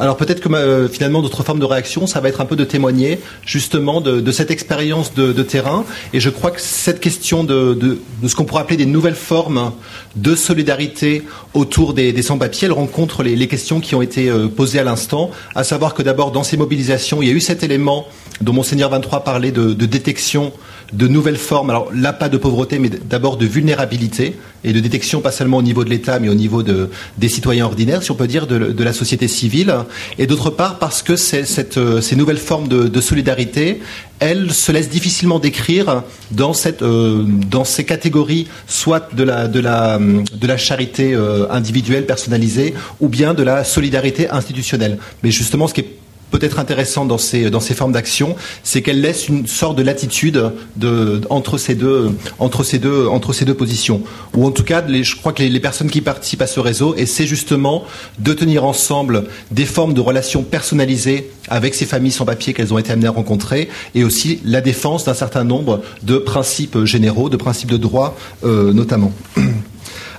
alors 0.00 0.16
peut-être 0.16 0.40
que 0.40 0.88
finalement 0.88 1.22
d'autres 1.22 1.42
formes 1.42 1.60
de 1.60 1.64
réaction, 1.64 2.06
ça 2.06 2.20
va 2.20 2.29
être 2.30 2.40
un 2.40 2.46
peu 2.46 2.56
de 2.56 2.64
témoigner 2.64 3.20
justement 3.44 4.00
de, 4.00 4.32
cette 4.32 4.50
expérience 4.50 5.14
de, 5.14 5.42
terrain. 5.42 5.84
Et 6.12 6.20
je 6.20 6.30
crois 6.30 6.50
que 6.50 6.60
cette 6.60 7.00
question 7.00 7.44
de, 7.44 7.98
ce 8.26 8.34
qu'on 8.34 8.44
pourrait 8.44 8.62
appeler 8.62 8.76
des 8.76 8.86
nouvelles 8.86 9.14
formes 9.14 9.72
de 10.16 10.34
solidarité 10.34 11.22
autour 11.54 11.94
des, 11.94 12.22
sans-papiers, 12.22 12.66
elle 12.66 12.72
rencontre 12.72 13.22
les, 13.22 13.48
questions 13.48 13.80
qui 13.80 13.94
ont 13.94 14.02
été 14.02 14.28
euh, 14.28 14.46
posées 14.46 14.78
à 14.78 14.84
l'instant, 14.84 15.30
à 15.56 15.64
savoir 15.64 15.94
que 15.94 16.02
d'abord 16.02 16.30
dans 16.30 16.44
ces 16.44 16.56
mobilisations, 16.56 17.20
il 17.20 17.28
y 17.28 17.30
a 17.30 17.34
eu 17.34 17.40
cet 17.40 17.64
élément 17.64 18.06
dont 18.40 18.52
Monseigneur 18.52 18.90
23 18.90 19.24
parlait 19.24 19.52
de, 19.52 19.72
détection 19.72 20.52
de 20.92 21.08
nouvelles 21.08 21.36
formes, 21.36 21.70
alors 21.70 21.90
là 21.94 22.12
pas 22.12 22.28
de 22.28 22.36
pauvreté, 22.36 22.78
mais 22.78 22.88
d'abord 22.88 23.36
de 23.36 23.46
vulnérabilité 23.46 24.36
et 24.64 24.72
de 24.72 24.80
détection 24.80 25.20
pas 25.20 25.32
seulement 25.32 25.58
au 25.58 25.62
niveau 25.62 25.84
de 25.84 25.90
l'État, 25.90 26.18
mais 26.18 26.28
au 26.28 26.34
niveau 26.34 26.62
des 26.62 27.28
citoyens 27.28 27.64
ordinaires, 27.64 28.02
si 28.02 28.10
on 28.10 28.14
peut 28.14 28.26
dire, 28.26 28.46
de, 28.46 28.84
la 28.84 28.92
société 28.92 29.28
civile, 29.28 29.74
et 30.18 30.26
d'autre 30.26 30.50
part 30.50 30.78
parce 30.78 31.02
que 31.02 31.12
euh, 31.12 32.00
ces 32.00 32.16
nouvelles 32.16 32.38
formes 32.38 32.68
de, 32.68 33.00
solidarité, 33.00 33.80
elles 34.18 34.52
se 34.52 34.70
laissent 34.72 34.90
difficilement 34.90 35.38
décrire 35.38 36.02
dans, 36.30 36.52
euh, 36.82 37.24
ces 37.64 37.84
catégories, 37.84 38.48
soit 38.66 39.14
de 39.14 39.22
la, 39.22 39.48
de 39.48 39.60
la, 39.60 39.98
de 39.98 40.46
la 40.46 40.56
charité 40.56 41.14
euh, 41.14 41.46
individuelle 41.50 42.04
personnalisée, 42.04 42.74
ou 43.00 43.08
bien 43.08 43.32
de 43.32 43.42
la 43.42 43.64
solidarité 43.64 44.28
institutionnelle. 44.28 44.98
Mais 45.22 45.30
justement, 45.30 45.66
ce 45.66 45.74
qui 45.74 45.80
est 45.80 45.99
peut-être 46.30 46.58
intéressant 46.58 47.04
dans 47.04 47.18
ces, 47.18 47.50
dans 47.50 47.60
ces 47.60 47.74
formes 47.74 47.92
d'action, 47.92 48.36
c'est 48.62 48.82
qu'elle 48.82 49.00
laisse 49.00 49.28
une 49.28 49.46
sorte 49.46 49.76
de 49.76 49.82
latitude 49.82 50.52
de, 50.76 51.20
entre, 51.30 51.58
ces 51.58 51.74
deux, 51.74 52.10
entre, 52.38 52.64
ces 52.64 52.78
deux, 52.78 53.06
entre 53.06 53.32
ces 53.32 53.44
deux 53.44 53.54
positions. 53.54 54.02
Ou 54.34 54.46
en 54.46 54.50
tout 54.50 54.64
cas, 54.64 54.82
je 54.88 55.16
crois 55.16 55.32
que 55.32 55.42
les, 55.42 55.60
personnes 55.60 55.90
qui 55.90 56.00
participent 56.00 56.42
à 56.42 56.46
ce 56.46 56.60
réseau 56.60 56.94
essaient 56.96 57.26
justement 57.26 57.84
de 58.18 58.32
tenir 58.32 58.64
ensemble 58.64 59.24
des 59.50 59.66
formes 59.66 59.94
de 59.94 60.00
relations 60.00 60.42
personnalisées 60.42 61.30
avec 61.48 61.74
ces 61.74 61.86
familles 61.86 62.12
sans 62.12 62.24
papier 62.24 62.54
qu'elles 62.54 62.72
ont 62.72 62.78
été 62.78 62.92
amenées 62.92 63.08
à 63.08 63.12
rencontrer, 63.12 63.68
et 63.94 64.04
aussi 64.04 64.40
la 64.44 64.60
défense 64.60 65.04
d'un 65.04 65.14
certain 65.14 65.44
nombre 65.44 65.82
de 66.02 66.16
principes 66.16 66.84
généraux, 66.84 67.28
de 67.28 67.36
principes 67.36 67.70
de 67.70 67.76
droit 67.76 68.16
euh, 68.44 68.72
notamment. 68.72 69.12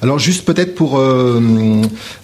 Alors 0.02 0.18
juste 0.18 0.46
peut-être 0.46 0.74
pour 0.74 1.00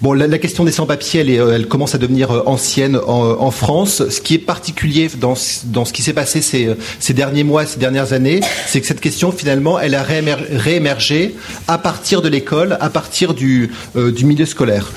bon 0.02 0.14
la, 0.14 0.38
question 0.40 0.64
des 0.64 0.72
sans-papiers, 0.72 1.22
elle, 1.22 1.30
elle, 1.30 1.68
commence 1.68 1.94
à 1.94 1.98
devenir 1.98 2.44
ancienne 2.48 2.98
en, 3.06 3.52
France. 3.52 4.10
Ce 4.10 4.20
qui 4.20 4.34
est 4.36 4.40
particulier 4.40 5.10
dans, 5.20 5.36
dans 5.66 5.86
ce 5.86 5.94
qui 5.94 6.02
s'est 6.02 6.14
passé 6.14 6.42
ces, 6.42 6.76
ces 7.00 7.14
derniers 7.14 7.44
mois, 7.44 7.66
ces 7.66 7.80
dernières 7.80 8.14
années, 8.14 8.42
c'est 8.66 8.82
que 8.82 8.88
cette 8.88 9.02
question 9.02 9.32
finalement, 9.32 9.80
elle 9.80 9.96
a 9.96 10.04
réémergé 10.04 11.36
à 11.68 11.78
partir 11.78 12.22
de 12.22 12.30
l'école, 12.30 12.78
à 12.82 12.90
partir 12.90 13.34
du, 13.34 13.72
du 13.96 14.26
milieu 14.26 14.46
scolaire. 14.46 14.92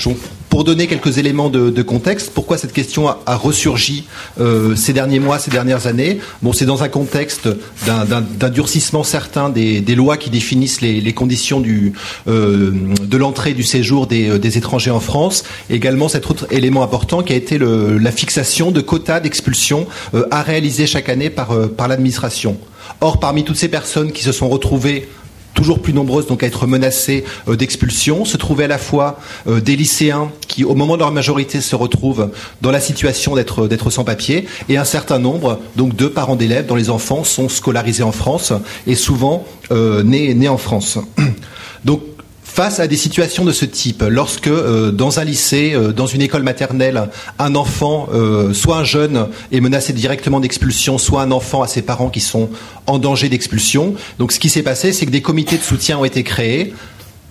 Pour 0.50 0.64
donner 0.64 0.88
quelques 0.88 1.18
éléments 1.18 1.48
de, 1.48 1.82
contexte, 1.82 2.32
pourquoi 2.34 2.58
cette 2.58 2.72
question 2.72 3.08
a, 3.08 3.36
ressurgi 3.36 4.04
euh, 4.40 4.74
ces 4.74 4.92
derniers 4.92 5.20
mois, 5.20 5.38
ces 5.38 5.50
dernières 5.50 5.86
années? 5.86 6.18
Bon, 6.42 6.52
c'est 6.52 6.66
dans 6.66 6.82
un 6.82 6.88
contexte 6.88 7.48
d'un 7.86 8.50
durcissement 8.50 9.04
certain 9.04 9.48
des, 9.48 9.80
lois 9.94 10.16
qui 10.16 10.28
définissent 10.28 10.80
les, 10.80 11.12
conditions 11.12 11.62
euh, 12.26 12.72
de 13.00 13.16
l'entrée 13.16 13.54
du 13.54 13.62
séjour 13.62 14.08
des, 14.08 14.40
des, 14.40 14.58
étrangers 14.58 14.90
en 14.90 14.98
France. 14.98 15.44
également, 15.70 16.08
cet 16.08 16.28
autre 16.28 16.48
élément 16.50 16.82
important 16.82 17.22
qui 17.22 17.32
a 17.32 17.36
été 17.36 17.56
la 17.58 18.10
fixation 18.10 18.72
de 18.72 18.80
quotas 18.80 19.20
d'expulsion 19.20 19.86
euh, 20.14 20.26
à 20.32 20.42
réaliser 20.42 20.88
chaque 20.88 21.08
année 21.08 21.30
par 21.30 21.88
l'administration. 21.88 22.58
Or, 23.00 23.20
parmi 23.20 23.44
toutes 23.44 23.56
ces 23.56 23.68
personnes 23.68 24.10
qui 24.10 24.24
se 24.24 24.32
sont 24.32 24.48
retrouvées 24.48 25.08
toujours 25.54 25.80
plus 25.80 25.92
nombreuses 25.92 26.26
donc 26.26 26.42
à 26.42 26.46
être 26.46 26.66
menacées 26.66 27.24
euh, 27.48 27.56
d'expulsion, 27.56 28.24
se 28.24 28.36
trouvaient 28.36 28.64
à 28.64 28.68
la 28.68 28.78
fois 28.78 29.18
euh, 29.46 29.60
des 29.60 29.76
lycéens 29.76 30.30
qui, 30.48 30.64
au 30.64 30.74
moment 30.74 30.94
de 30.94 31.00
leur 31.00 31.12
majorité, 31.12 31.60
se 31.60 31.76
retrouvent 31.76 32.30
dans 32.60 32.70
la 32.70 32.80
situation 32.80 33.34
d'être 33.34 33.68
d'être 33.68 33.90
sans 33.90 34.04
papier, 34.04 34.46
et 34.68 34.76
un 34.76 34.84
certain 34.84 35.18
nombre 35.18 35.60
donc 35.76 35.96
de 35.96 36.06
parents 36.06 36.36
d'élèves 36.36 36.66
dont 36.66 36.76
les 36.76 36.90
enfants 36.90 37.24
sont 37.24 37.48
scolarisés 37.48 38.02
en 38.02 38.12
France 38.12 38.52
et 38.86 38.94
souvent 38.94 39.44
euh, 39.70 40.02
nés, 40.02 40.34
nés 40.34 40.48
en 40.48 40.58
France. 40.58 40.98
Face 42.52 42.80
à 42.80 42.88
des 42.88 42.96
situations 42.96 43.44
de 43.44 43.52
ce 43.52 43.64
type, 43.64 44.02
lorsque 44.08 44.48
euh, 44.48 44.90
dans 44.90 45.20
un 45.20 45.24
lycée, 45.24 45.70
euh, 45.72 45.92
dans 45.92 46.06
une 46.06 46.20
école 46.20 46.42
maternelle, 46.42 47.08
un 47.38 47.54
enfant, 47.54 48.08
euh, 48.12 48.52
soit 48.52 48.78
un 48.78 48.84
jeune, 48.84 49.28
est 49.52 49.60
menacé 49.60 49.92
directement 49.92 50.40
d'expulsion, 50.40 50.98
soit 50.98 51.22
un 51.22 51.30
enfant 51.30 51.62
à 51.62 51.68
ses 51.68 51.80
parents 51.80 52.10
qui 52.10 52.18
sont 52.18 52.50
en 52.88 52.98
danger 52.98 53.28
d'expulsion. 53.28 53.94
Donc 54.18 54.32
ce 54.32 54.40
qui 54.40 54.48
s'est 54.48 54.64
passé, 54.64 54.92
c'est 54.92 55.06
que 55.06 55.12
des 55.12 55.22
comités 55.22 55.58
de 55.58 55.62
soutien 55.62 55.98
ont 55.98 56.04
été 56.04 56.24
créés 56.24 56.74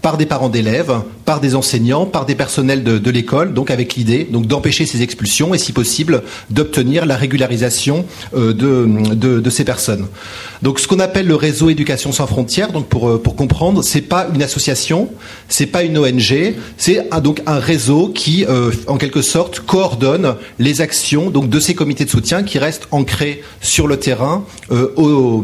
par 0.01 0.17
des 0.17 0.25
parents 0.25 0.49
d'élèves, 0.49 0.93
par 1.25 1.41
des 1.41 1.55
enseignants, 1.55 2.05
par 2.05 2.25
des 2.25 2.35
personnels 2.35 2.83
de, 2.83 3.11
l'école, 3.11 3.53
donc 3.53 3.69
avec 3.69 3.95
l'idée 3.95 4.27
donc 4.31 4.45
d'empêcher 4.45 4.85
ces 4.85 5.01
expulsions 5.01 5.53
et 5.53 5.57
si 5.57 5.73
possible 5.73 6.23
d'obtenir 6.49 7.05
la 7.05 7.17
régularisation 7.17 8.05
euh, 8.35 8.53
de, 8.53 9.13
de, 9.39 9.49
ces 9.49 9.63
personnes. 9.63 10.07
Donc 10.61 10.79
ce 10.79 10.87
qu'on 10.87 10.99
appelle 10.99 11.27
le 11.27 11.35
réseau 11.35 11.69
Éducation 11.69 12.11
sans 12.11 12.27
frontières, 12.27 12.71
donc 12.71 12.87
pour, 12.87 13.09
euh, 13.09 13.21
pour 13.21 13.35
comprendre, 13.35 13.83
c'est 13.83 14.01
pas 14.01 14.27
une 14.33 14.41
association, 14.41 15.09
c'est 15.49 15.65
pas 15.65 15.83
une 15.83 15.97
ONG, 15.97 16.55
c'est 16.77 17.07
donc 17.21 17.41
un 17.45 17.59
réseau 17.59 18.09
qui 18.09 18.45
euh, 18.45 18.71
en 18.87 18.97
quelque 18.97 19.21
sorte 19.21 19.59
coordonne 19.59 20.35
les 20.57 20.81
actions 20.81 21.29
donc 21.29 21.49
de 21.49 21.59
ces 21.59 21.75
comités 21.75 22.05
de 22.05 22.09
soutien 22.09 22.43
qui 22.43 22.57
restent 22.57 22.87
ancrés 22.91 23.43
sur 23.61 23.87
le 23.87 23.97
terrain 23.97 24.45
au, 24.95 25.43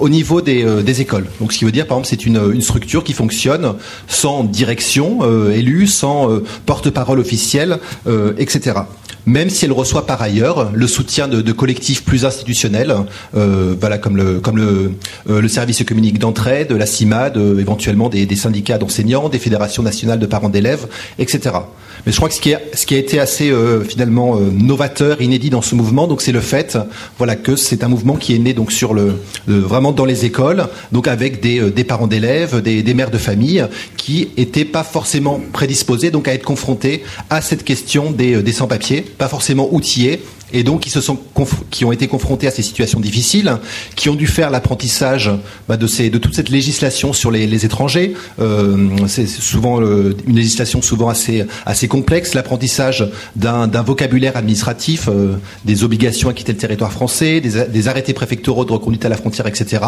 au 0.00 0.08
niveau 0.08 0.40
des, 0.40 0.64
des 0.82 1.00
écoles. 1.00 1.26
Donc 1.40 1.52
ce 1.52 1.58
qui 1.58 1.64
veut 1.64 1.72
dire 1.72 1.86
par 1.86 1.98
exemple 1.98 2.08
c'est 2.08 2.26
une, 2.26 2.40
une 2.52 2.62
structure 2.62 3.04
qui 3.04 3.12
fonctionne 3.12 3.74
sans 4.06 4.44
direction 4.44 5.20
euh, 5.22 5.52
élue, 5.52 5.86
sans 5.86 6.30
euh, 6.30 6.44
porte-parole 6.66 7.18
officielle, 7.18 7.78
euh, 8.06 8.32
etc 8.38 8.80
même 9.26 9.50
si 9.50 9.66
elle 9.66 9.72
reçoit 9.72 10.06
par 10.06 10.22
ailleurs 10.22 10.70
le 10.72 10.86
soutien 10.86 11.28
de, 11.28 11.52
collectifs 11.52 12.02
plus 12.02 12.24
institutionnels, 12.24 12.96
comme 13.34 14.16
le 14.16 14.40
comme 14.40 14.56
le, 14.56 14.92
le 15.28 15.48
service 15.48 15.84
communique 15.84 16.18
d'entraide, 16.18 16.72
la 16.72 16.86
CIMAD, 16.86 17.36
éventuellement 17.36 18.08
des 18.08 18.36
syndicats 18.36 18.78
d'enseignants, 18.78 19.28
des 19.28 19.38
fédérations 19.38 19.82
nationales 19.82 20.18
de 20.18 20.24
parents 20.24 20.48
d'élèves, 20.48 20.86
etc. 21.18 21.56
Mais 22.06 22.12
je 22.12 22.16
crois 22.16 22.28
que 22.28 22.34
ce 22.34 22.40
qui, 22.40 22.94
a 22.94 22.98
été 22.98 23.20
assez 23.20 23.50
euh, 23.50 23.82
finalement 23.84 24.36
euh, 24.36 24.50
novateur, 24.50 25.20
inédit 25.20 25.50
dans 25.50 25.62
ce 25.62 25.74
mouvement, 25.74 26.08
c'est 26.18 26.32
le 26.32 26.40
fait, 26.40 26.78
voilà, 27.16 27.36
que 27.36 27.56
c'est 27.56 27.84
un 27.84 27.88
mouvement 27.88 28.16
qui 28.16 28.34
est 28.34 28.38
né 28.38 28.52
donc 28.52 28.72
sur 28.72 28.94
le, 28.94 29.14
vraiment 29.46 29.92
dans 29.92 30.04
les 30.04 30.24
écoles, 30.24 30.66
donc 30.92 31.08
avec 31.08 31.40
des, 31.40 31.60
euh, 31.60 31.84
parents 31.86 32.06
d'élèves, 32.06 32.60
des, 32.60 32.94
mères 32.94 33.10
de 33.10 33.18
famille, 33.18 33.64
qui 33.96 34.30
étaient 34.36 34.64
pas 34.64 34.84
forcément 34.84 35.40
prédisposés 35.52 36.10
à 36.26 36.34
être 36.34 36.44
confrontés 36.44 37.02
à 37.30 37.40
cette 37.40 37.64
question 37.64 38.10
des, 38.10 38.42
des 38.42 38.52
sans-papiers, 38.52 39.02
pas 39.02 39.28
forcément 39.28 39.72
outillés 39.72 40.20
et 40.52 40.62
donc 40.62 40.80
qui 40.80 40.90
se 40.90 41.00
sont 41.00 41.18
qui 41.70 41.84
ont 41.84 41.92
été 41.92 42.08
confrontés 42.08 42.46
à 42.46 42.50
ces 42.50 42.62
situations 42.62 43.00
difficiles, 43.00 43.56
qui 43.96 44.08
ont 44.08 44.14
dû 44.14 44.26
faire 44.26 44.50
l'apprentissage 44.50 45.30
bah, 45.68 45.76
de 45.76 45.86
ces 45.86 46.10
de 46.10 46.18
toute 46.18 46.34
cette 46.34 46.48
législation 46.48 47.12
sur 47.12 47.30
les, 47.30 47.46
les 47.46 47.64
étrangers. 47.64 48.14
Euh, 48.40 48.88
c'est 49.06 49.26
souvent 49.26 49.80
euh, 49.80 50.16
une 50.26 50.36
législation 50.36 50.82
souvent 50.82 51.08
assez 51.08 51.46
assez 51.66 51.88
complexe, 51.88 52.34
l'apprentissage 52.34 53.06
d'un 53.36 53.66
vocabulaire 53.82 54.36
administratif, 54.36 55.08
euh, 55.08 55.36
des 55.64 55.84
obligations 55.84 56.28
à 56.28 56.34
quitter 56.34 56.52
le 56.52 56.58
territoire 56.58 56.92
français, 56.92 57.40
des, 57.40 57.66
des, 57.66 57.88
arrêtés 57.88 58.12
préfectoraux 58.12 58.64
de 58.64 58.72
reconduite 58.72 59.04
à 59.04 59.08
la 59.08 59.16
frontière, 59.16 59.46
etc. 59.46 59.82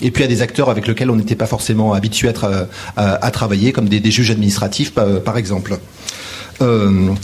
Et 0.00 0.10
puis 0.10 0.24
à 0.24 0.26
des 0.26 0.42
acteurs 0.42 0.70
avec 0.70 0.86
lesquels 0.86 1.10
on 1.10 1.16
n'était 1.16 1.34
pas 1.34 1.46
forcément 1.46 1.92
habitué 1.92 2.28
à, 2.28 2.68
à, 2.96 3.26
à, 3.26 3.30
travailler, 3.30 3.72
comme 3.72 3.88
des, 3.88 4.00
des 4.00 4.10
juges 4.10 4.30
administratifs 4.30 4.92
par, 4.92 5.36
exemple. 5.36 5.78
Euh, 6.62 7.14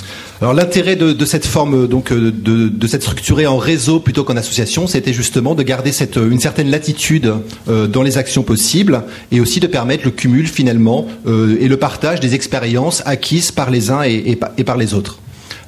alors 0.40 0.54
l'intérêt 0.54 0.96
de, 0.96 1.24
cette 1.26 1.44
forme 1.44 1.86
donc 1.86 2.12
euh, 2.12 2.32
de, 2.32 2.86
cette 2.86 3.02
structurée 3.02 3.46
en 3.46 3.58
réseau 3.58 4.00
plutôt 4.00 4.24
qu'en 4.24 4.38
association, 4.38 4.86
c'était 4.86 5.12
justement 5.12 5.54
de 5.54 5.62
garder 5.62 5.90
euh, 6.16 6.30
une 6.30 6.40
certaine 6.40 6.70
latitude 6.70 7.34
euh, 7.68 7.86
dans 7.86 8.02
les 8.02 8.16
actions 8.16 8.42
possibles 8.42 9.02
et 9.32 9.40
aussi 9.40 9.60
de 9.60 9.66
permettre 9.66 10.06
le 10.06 10.10
cumul 10.10 10.46
finalement 10.46 11.06
et 11.26 11.68
le 11.68 11.76
partage 11.76 12.20
des 12.20 12.34
expériences 12.34 13.02
acquises 13.04 13.52
par 13.52 13.70
les 13.70 13.90
uns 13.90 14.02
et, 14.02 14.36
par 14.36 14.76
les 14.76 14.94
autres. 14.94 15.18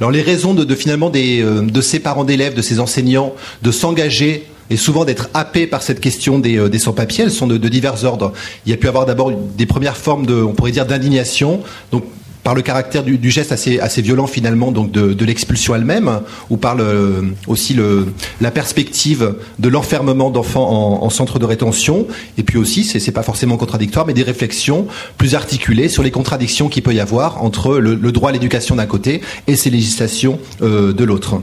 Alors 0.01 0.11
les 0.11 0.23
raisons 0.23 0.55
de, 0.55 0.75
finalement 0.75 1.11
des, 1.11 1.43
de 1.43 1.81
ces 1.81 1.99
parents 1.99 2.25
d'élèves, 2.25 2.55
de 2.55 2.63
ces 2.63 2.81
enseignants, 2.81 3.35
de 3.63 3.71
s'engager 3.71 4.47
et 4.71 4.77
souvent 4.77 5.05
d'être 5.05 5.29
happés 5.35 5.67
par 5.67 5.83
cette 5.83 6.01
question 6.01 6.39
des, 6.39 6.79
sans-papiers, 6.79 7.25
elles 7.25 7.31
sont 7.31 7.47
de, 7.47 7.69
divers 7.69 8.05
ordres. 8.05 8.33
Il 8.67 8.71
y 8.71 8.73
a 8.73 8.77
pu 8.77 8.89
avoir 8.89 9.07
d'abord 9.07 9.31
des 9.31 9.67
premières 9.67 9.97
formes 9.97 10.27
de, 10.27 10.35
on 10.35 10.53
pourrait 10.53 10.73
dire, 10.73 10.87
d'indignation. 10.87 11.61
Par 12.43 12.55
le 12.55 12.63
caractère 12.63 13.05
du, 13.05 13.31
geste 13.31 13.53
assez, 13.53 14.03
violent 14.03 14.27
finalement 14.27 14.73
donc 14.73 14.91
de, 14.91 15.25
l'expulsion 15.25 15.75
elle-même, 15.75 16.21
ou 16.51 16.57
par 16.57 16.75
le, 16.75 17.33
aussi 17.47 17.75
le, 17.75 18.09
la 18.41 18.51
perspective 18.51 19.35
de 19.59 19.69
l'enfermement 19.69 20.31
d'enfants 20.31 21.03
en, 21.03 21.11
centre 21.11 21.39
de 21.39 21.45
rétention, 21.45 22.07
et 22.39 22.43
puis 22.43 22.59
aussi, 22.59 22.85
c'est 22.85 23.13
pas 23.13 23.23
forcément 23.23 23.57
contradictoire, 23.57 24.07
mais 24.07 24.15
des 24.15 24.23
réflexions 24.23 24.87
plus 25.19 25.35
articulées 25.35 25.89
sur 25.89 26.03
les 26.03 26.11
contradictions 26.11 26.69
qu'il 26.69 26.83
peut 26.83 26.95
y 26.95 27.01
avoir 27.01 27.43
entre 27.43 27.79
le, 27.79 27.97
droit 28.13 28.31
à 28.31 28.33
l'éducation 28.33 28.77
d'un 28.77 28.87
côté 28.87 29.23
et 29.47 29.57
ces 29.57 29.71
législations 29.71 30.39
euh, 30.61 30.93
de 30.93 31.05
l'autre. 31.05 31.41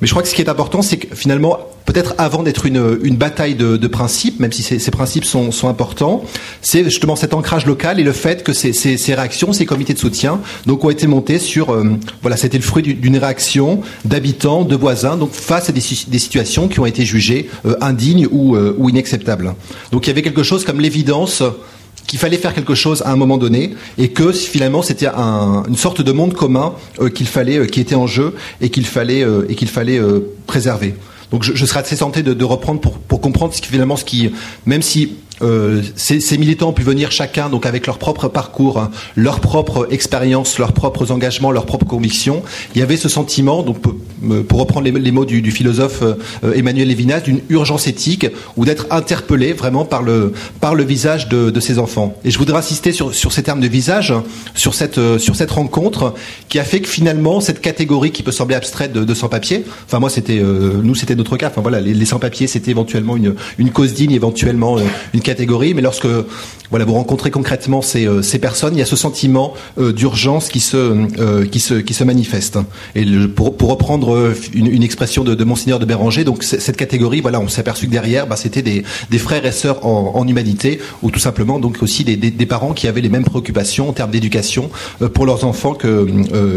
Mais 0.00 0.06
je 0.06 0.12
crois 0.12 0.22
que 0.22 0.28
ce 0.28 0.34
qui 0.34 0.42
est 0.42 0.48
important, 0.48 0.82
c'est 0.82 0.98
que 0.98 1.14
finalement, 1.14 1.58
peut-être 1.84 2.14
avant 2.18 2.42
d'être 2.42 2.66
une, 2.66 2.98
une 3.02 3.16
bataille 3.16 3.54
de, 3.54 3.76
de, 3.76 3.86
principes, 3.88 4.40
même 4.40 4.52
si 4.52 4.62
ces, 4.62 4.90
principes 4.90 5.24
sont, 5.24 5.52
sont 5.52 5.68
importants, 5.68 6.24
c'est 6.62 6.84
justement 6.84 7.16
cet 7.16 7.34
ancrage 7.34 7.66
local 7.66 8.00
et 8.00 8.02
le 8.02 8.12
fait 8.12 8.42
que 8.42 8.52
ces, 8.52 8.72
ces, 8.72 8.96
ces, 8.96 9.14
réactions, 9.14 9.52
ces 9.52 9.66
comités 9.66 9.94
de 9.94 9.98
soutien, 9.98 10.40
donc 10.66 10.84
ont 10.84 10.90
été 10.90 11.06
montés 11.06 11.38
sur, 11.38 11.70
euh, 11.70 11.84
voilà, 12.22 12.36
c'était 12.36 12.58
le 12.58 12.64
fruit 12.64 12.82
d'une 12.82 13.18
réaction 13.18 13.82
d'habitants, 14.04 14.64
de 14.64 14.76
voisins, 14.76 15.16
donc 15.16 15.32
face 15.32 15.68
à 15.68 15.72
des, 15.72 15.82
des 16.08 16.18
situations 16.18 16.68
qui 16.68 16.80
ont 16.80 16.86
été 16.86 17.04
jugées 17.04 17.50
euh, 17.66 17.76
indignes 17.80 18.26
ou, 18.30 18.56
euh, 18.56 18.74
ou 18.78 18.88
inacceptables. 18.88 19.54
Donc 19.92 20.06
il 20.06 20.10
y 20.10 20.12
avait 20.12 20.22
quelque 20.22 20.42
chose 20.42 20.64
comme 20.64 20.80
l'évidence 20.80 21.42
qu'il 22.06 22.18
fallait 22.18 22.36
faire 22.36 22.52
quelque 22.52 22.74
chose 22.74 23.02
à 23.02 23.12
un 23.12 23.16
moment 23.16 23.38
donné 23.38 23.74
et 23.96 24.08
que 24.08 24.30
finalement 24.32 24.82
c'était 24.82 25.06
un, 25.06 25.62
une 25.68 25.76
sorte 25.76 26.02
de 26.02 26.12
monde 26.12 26.34
commun 26.34 26.74
qu'il 27.14 27.26
fallait, 27.26 27.66
qui 27.66 27.80
était 27.80 27.94
en 27.94 28.06
jeu 28.06 28.34
et 28.60 28.68
qu'il 28.68 28.84
fallait 28.84 29.24
et 29.48 29.54
qu'il 29.54 29.68
fallait 29.68 29.98
préserver. 30.46 30.94
Donc 31.34 31.42
je, 31.42 31.66
serais 31.66 31.80
assez 31.80 31.96
tenté 31.96 32.22
de, 32.22 32.44
reprendre 32.44 32.80
pour, 32.80 32.96
pour 32.96 33.20
comprendre 33.20 33.52
ce 33.52 33.60
qui, 33.60 33.66
finalement 33.66 33.96
ce 33.96 34.04
qui, 34.04 34.30
même 34.66 34.82
si 34.82 35.16
euh, 35.42 35.82
ces, 35.96 36.38
militants 36.38 36.68
ont 36.68 36.72
pu 36.72 36.82
venir 36.82 37.10
chacun 37.10 37.48
donc 37.48 37.66
avec 37.66 37.86
leur 37.86 37.98
propre 37.98 38.28
parcours, 38.28 38.78
hein, 38.78 38.90
leur 39.16 39.40
propre 39.40 39.88
expérience, 39.90 40.58
leurs 40.58 40.72
propres 40.72 41.10
engagements, 41.10 41.50
leurs 41.50 41.66
propres 41.66 41.86
convictions. 41.86 42.42
Il 42.74 42.78
y 42.78 42.82
avait 42.82 42.96
ce 42.96 43.08
sentiment, 43.08 43.62
donc 43.62 43.78
pour 44.48 44.60
reprendre 44.60 44.88
les, 44.88 45.12
mots 45.12 45.24
du, 45.24 45.50
philosophe 45.50 46.02
euh, 46.02 46.52
Emmanuel 46.54 46.88
Levinas, 46.88 47.20
d'une 47.20 47.40
urgence 47.48 47.86
éthique 47.86 48.26
ou 48.56 48.64
d'être 48.64 48.86
interpellé 48.90 49.52
vraiment 49.52 49.84
par 49.84 50.02
le 50.02 50.32
visage 50.84 51.28
de, 51.28 51.50
de, 51.50 51.60
ces 51.60 51.78
enfants. 51.78 52.16
Et 52.24 52.30
je 52.30 52.38
voudrais 52.38 52.58
insister 52.58 52.92
sur, 52.92 53.12
ces 53.12 53.42
termes 53.42 53.60
de 53.60 53.68
visage, 53.68 54.14
sur 54.54 54.74
cette 54.74 54.98
euh, 54.98 55.18
rencontre 55.50 56.14
qui 56.48 56.58
a 56.58 56.64
fait 56.64 56.80
que 56.80 56.88
finalement 56.88 57.40
cette 57.40 57.60
catégorie 57.60 58.12
qui 58.12 58.22
peut 58.22 58.32
sembler 58.32 58.54
abstraite 58.54 58.92
de, 58.92 59.14
sans-papiers, 59.14 59.64
enfin 59.86 59.98
moi 59.98 60.10
c'était 60.10 60.40
nous 60.40 60.94
c'était 60.94 61.14
notre 61.14 61.36
cas, 61.36 61.48
enfin 61.48 61.60
voilà 61.60 61.80
les, 61.80 61.94
les 61.94 62.04
sans-papiers 62.06 62.46
c'était 62.46 62.70
éventuellement 62.70 63.16
une 63.16 63.34
une 63.58 63.70
cause 63.70 63.92
digne, 63.94 64.12
éventuellement 64.12 64.78
une 65.12 65.20
catégorie, 65.24 65.74
mais 65.74 65.82
lorsque 65.82 66.06
voilà, 66.70 66.86
vous 66.86 66.94
rencontrez 66.94 67.30
concrètement 67.30 67.82
ces, 67.82 68.06
euh, 68.06 68.22
personnes, 68.40 68.74
il 68.74 68.78
y 68.78 68.82
a 68.82 68.86
ce 68.86 68.96
sentiment 68.96 69.54
euh, 69.78 69.92
d'urgence 69.92 70.48
qui 70.48 70.60
se, 70.60 70.76
euh, 70.76 71.46
qui, 71.46 71.60
se, 71.60 72.04
manifeste. 72.04 72.58
Et 72.94 73.04
pour, 73.28 73.56
reprendre 73.68 74.32
une, 74.54 74.82
expression 74.82 75.24
de, 75.24 75.34
de 75.34 75.44
Monseigneur 75.44 75.78
de 75.78 75.84
Béranger, 75.84 76.24
donc 76.24 76.42
cette 76.42 76.76
catégorie, 76.76 77.20
voilà, 77.20 77.40
on 77.40 77.48
s'est 77.48 77.60
aperçu 77.60 77.86
que 77.86 77.92
derrière, 77.92 78.26
bah, 78.26 78.36
c'était 78.36 78.62
des, 78.62 78.82
frères 79.18 79.46
et 79.46 79.52
sœurs 79.52 79.86
en, 79.86 80.26
humanité, 80.26 80.80
ou 81.02 81.10
tout 81.10 81.20
simplement 81.20 81.58
donc 81.58 81.82
aussi 81.82 82.02
des, 82.04 82.46
parents 82.46 82.72
qui 82.72 82.88
avaient 82.88 83.00
les 83.00 83.08
mêmes 83.08 83.24
préoccupations 83.24 83.88
en 83.88 83.92
termes 83.92 84.10
d'éducation 84.10 84.70
pour 85.14 85.26
leurs 85.26 85.44
enfants 85.44 85.74
que, 85.74 86.06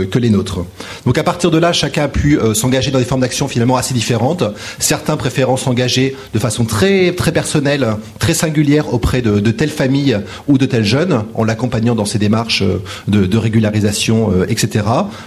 que 0.06 0.20
les 0.20 0.30
nôtres. 0.30 0.66
Donc 1.06 1.18
à 1.18 1.24
partir 1.24 1.52
de 1.52 1.58
là, 1.58 1.74
chacun 1.74 2.04
a 2.04 2.08
pu 2.08 2.40
s'engager 2.54 2.92
dans 2.92 3.00
des 3.00 3.06
formes 3.06 3.22
d'action 3.22 3.48
finalement 3.48 3.78
assez 3.78 3.94
différentes. 3.94 4.44
Certains 4.80 5.16
préférant 5.16 5.58
s'engager 5.58 6.16
de 6.34 6.40
façon 6.40 6.66
très, 6.66 7.14
très 7.14 7.32
personnelle, 7.32 7.88
très 8.20 8.34
singulière 8.34 8.57
auprès 8.92 9.22
de, 9.22 9.40
de 9.40 9.52
telles 9.52 9.70
familles 9.70 10.20
ou 10.48 10.58
de 10.58 10.66
tels 10.66 10.84
jeunes, 10.84 11.24
en 11.34 11.44
l'accompagnant 11.44 11.96
dans 11.96 12.06
ses 12.06 12.20
démarches 12.20 12.64
euh, 12.64 12.82
de, 13.08 13.38
régularisation, 13.38 14.32
euh, 14.32 14.46
etc. 14.50 14.86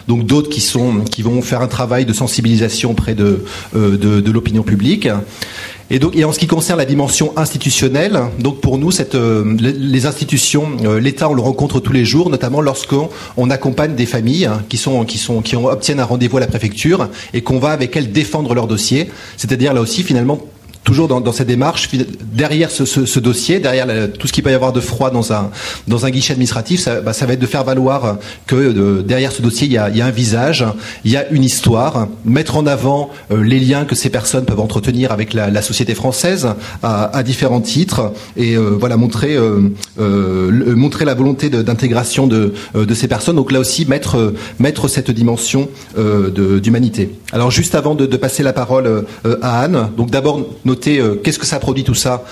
Donc 0.08 0.26
d'autres 0.26 0.50
qui 0.50 0.60
sont 0.60 1.00
qui 1.10 1.22
vont 1.22 1.42
faire 1.42 1.60
un 1.60 1.68
travail 1.68 2.04
de 2.04 2.12
sensibilisation 2.12 2.90
auprès 2.90 3.14
de, 3.14 3.44
euh, 3.76 3.96
de, 3.96 4.30
l'opinion 4.30 4.62
publique. 4.62 5.08
Et 5.92 5.98
donc, 5.98 6.16
et 6.16 6.24
en 6.24 6.32
ce 6.32 6.38
qui 6.38 6.46
concerne 6.46 6.78
la 6.78 6.84
dimension 6.84 7.36
institutionnelle, 7.36 8.20
donc 8.38 8.60
pour 8.60 8.78
nous, 8.78 8.92
les 9.60 10.06
institutions, 10.06 10.76
l'État, 11.00 11.28
on 11.28 11.34
le 11.34 11.42
rencontre 11.42 11.80
tous 11.80 11.92
les 11.92 12.04
jours, 12.04 12.30
notamment 12.30 12.60
lorsqu'on 12.60 13.08
on 13.36 13.50
accompagne 13.50 13.96
des 13.96 14.06
familles 14.06 14.48
qui 14.68 14.76
sont, 14.76 15.04
qui 15.04 15.18
sont, 15.18 15.42
qui 15.42 15.56
obtiennent 15.56 15.98
un 15.98 16.04
rendez-vous 16.04 16.36
à 16.36 16.40
la 16.40 16.46
préfecture 16.46 17.08
et 17.34 17.42
qu'on 17.42 17.58
va 17.58 17.70
avec 17.70 17.96
elles 17.96 18.12
défendre 18.12 18.54
leur 18.54 18.68
dossier. 18.68 19.10
C'est-à-dire 19.36 19.74
là 19.74 19.80
aussi, 19.80 20.04
finalement, 20.04 20.38
toujours 20.84 21.08
dans, 21.08 21.32
cette 21.32 21.46
démarche, 21.46 21.90
derrière 22.32 22.70
ce, 22.70 23.18
dossier, 23.18 23.60
derrière 23.60 23.86
tout 24.18 24.26
ce 24.26 24.32
qu'il 24.32 24.42
peut 24.42 24.50
y 24.50 24.54
avoir 24.54 24.72
de 24.72 24.80
froid 24.80 25.10
dans 25.10 25.32
un, 25.32 25.50
dans 25.88 26.06
un 26.06 26.10
guichet 26.10 26.32
administratif, 26.32 26.80
ça, 26.80 27.00
bah, 27.00 27.12
va 27.20 27.32
être 27.32 27.40
de 27.40 27.46
faire 27.46 27.64
valoir 27.64 28.16
que 28.46 28.56
euh, 28.56 29.02
derrière 29.02 29.32
ce 29.32 29.42
dossier, 29.42 29.66
il 29.66 29.72
y, 29.72 29.78
a, 29.78 29.84
un 29.84 30.10
visage, 30.10 30.64
il 31.04 31.10
y 31.10 31.16
a 31.16 31.28
une 31.30 31.44
histoire, 31.44 32.08
mettre 32.24 32.56
en 32.56 32.66
avant 32.66 33.10
euh, 33.30 33.42
les 33.42 33.60
liens 33.60 33.84
que 33.84 33.94
ces 33.94 34.10
personnes 34.10 34.44
peuvent 34.44 34.60
entretenir 34.60 35.12
avec 35.12 35.34
la, 35.34 35.62
société 35.62 35.94
française 35.94 36.48
à, 36.82 37.22
différents 37.22 37.60
titres, 37.60 38.12
et 38.36 38.56
euh, 38.56 38.70
voilà 38.80 38.96
montrer, 38.96 39.36
montrer 39.98 41.04
la 41.04 41.14
volonté 41.14 41.50
d'intégration 41.50 42.26
de, 42.26 42.54
de, 42.74 42.94
ces 42.94 43.08
personnes. 43.08 43.36
Donc 43.36 43.52
là 43.52 43.60
aussi, 43.60 43.84
mettre, 43.84 44.32
mettre 44.58 44.88
cette 44.88 45.10
dimension 45.10 45.68
d'humanité. 45.96 47.10
Alors 47.32 47.50
juste 47.50 47.74
avant 47.74 47.94
de, 47.94 48.06
passer 48.16 48.42
la 48.42 48.52
parole 48.52 49.04
à 49.42 49.60
Anne, 49.62 49.90
donc 49.96 50.10
d'abord 50.10 50.40
euh, 50.88 51.20
qu'est-ce 51.22 51.38
que 51.38 51.46
ça 51.46 51.58
produit 51.58 51.84
tout 51.84 51.94
ça? 51.94 52.22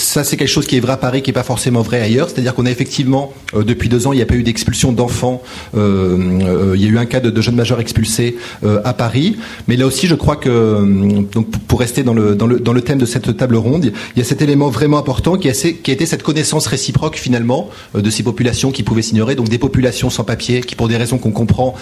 Ça, 0.00 0.24
c'est 0.24 0.36
quelque 0.36 0.48
chose 0.48 0.66
qui 0.66 0.76
est 0.76 0.80
vrai 0.80 0.92
à 0.92 0.96
Paris, 0.96 1.22
qui 1.22 1.30
n'est 1.30 1.34
pas 1.34 1.42
forcément 1.42 1.82
vrai 1.82 2.00
ailleurs. 2.00 2.28
C'est-à-dire 2.28 2.54
qu'on 2.54 2.66
a 2.66 2.70
effectivement, 2.70 3.32
euh, 3.54 3.62
depuis 3.62 3.88
deux 3.88 4.06
ans, 4.06 4.12
il 4.12 4.16
n'y 4.16 4.22
a 4.22 4.26
pas 4.26 4.34
eu 4.34 4.42
d'expulsion 4.42 4.92
d'enfants. 4.92 5.42
Euh, 5.76 6.16
euh, 6.42 6.72
il 6.74 6.82
y 6.82 6.86
a 6.86 6.88
eu 6.88 6.98
un 6.98 7.06
cas 7.06 7.20
de, 7.20 7.40
jeunes 7.40 7.54
majeurs 7.54 7.80
expulsés 7.80 8.36
à 8.84 8.92
Paris. 8.92 9.36
Mais 9.68 9.76
là 9.76 9.86
aussi, 9.86 10.06
je 10.06 10.14
crois 10.14 10.36
que, 10.36 11.24
pour 11.68 11.80
rester 11.80 12.02
dans 12.02 12.14
le, 12.14 12.34
dans, 12.34 12.46
le, 12.46 12.58
dans 12.60 12.72
le 12.72 12.82
thème 12.82 12.98
de 12.98 13.06
cette 13.06 13.36
table 13.36 13.56
ronde, 13.56 13.92
il 14.14 14.18
y 14.18 14.22
a 14.22 14.24
cet 14.24 14.42
élément 14.42 14.68
vraiment 14.68 14.98
important 14.98 15.36
qui 15.36 15.48
a, 15.48 15.52
qui 15.52 15.90
a 15.90 15.94
été 15.94 16.06
cette 16.06 16.22
connaissance 16.22 16.66
réciproque, 16.66 17.16
finalement, 17.16 17.70
de 17.94 18.10
ces 18.10 18.22
populations 18.22 18.72
qui 18.72 18.82
pouvaient 18.82 19.02
s'ignorer. 19.02 19.34
Donc 19.36 19.48
des 19.48 19.58
populations 19.58 20.10
sans 20.10 20.24
papier, 20.24 20.60
qui, 20.60 20.74
pour 20.74 20.88
des 20.88 20.96
raisons 20.96 21.18
qu'on 21.18 21.30
comprend, 21.30 21.74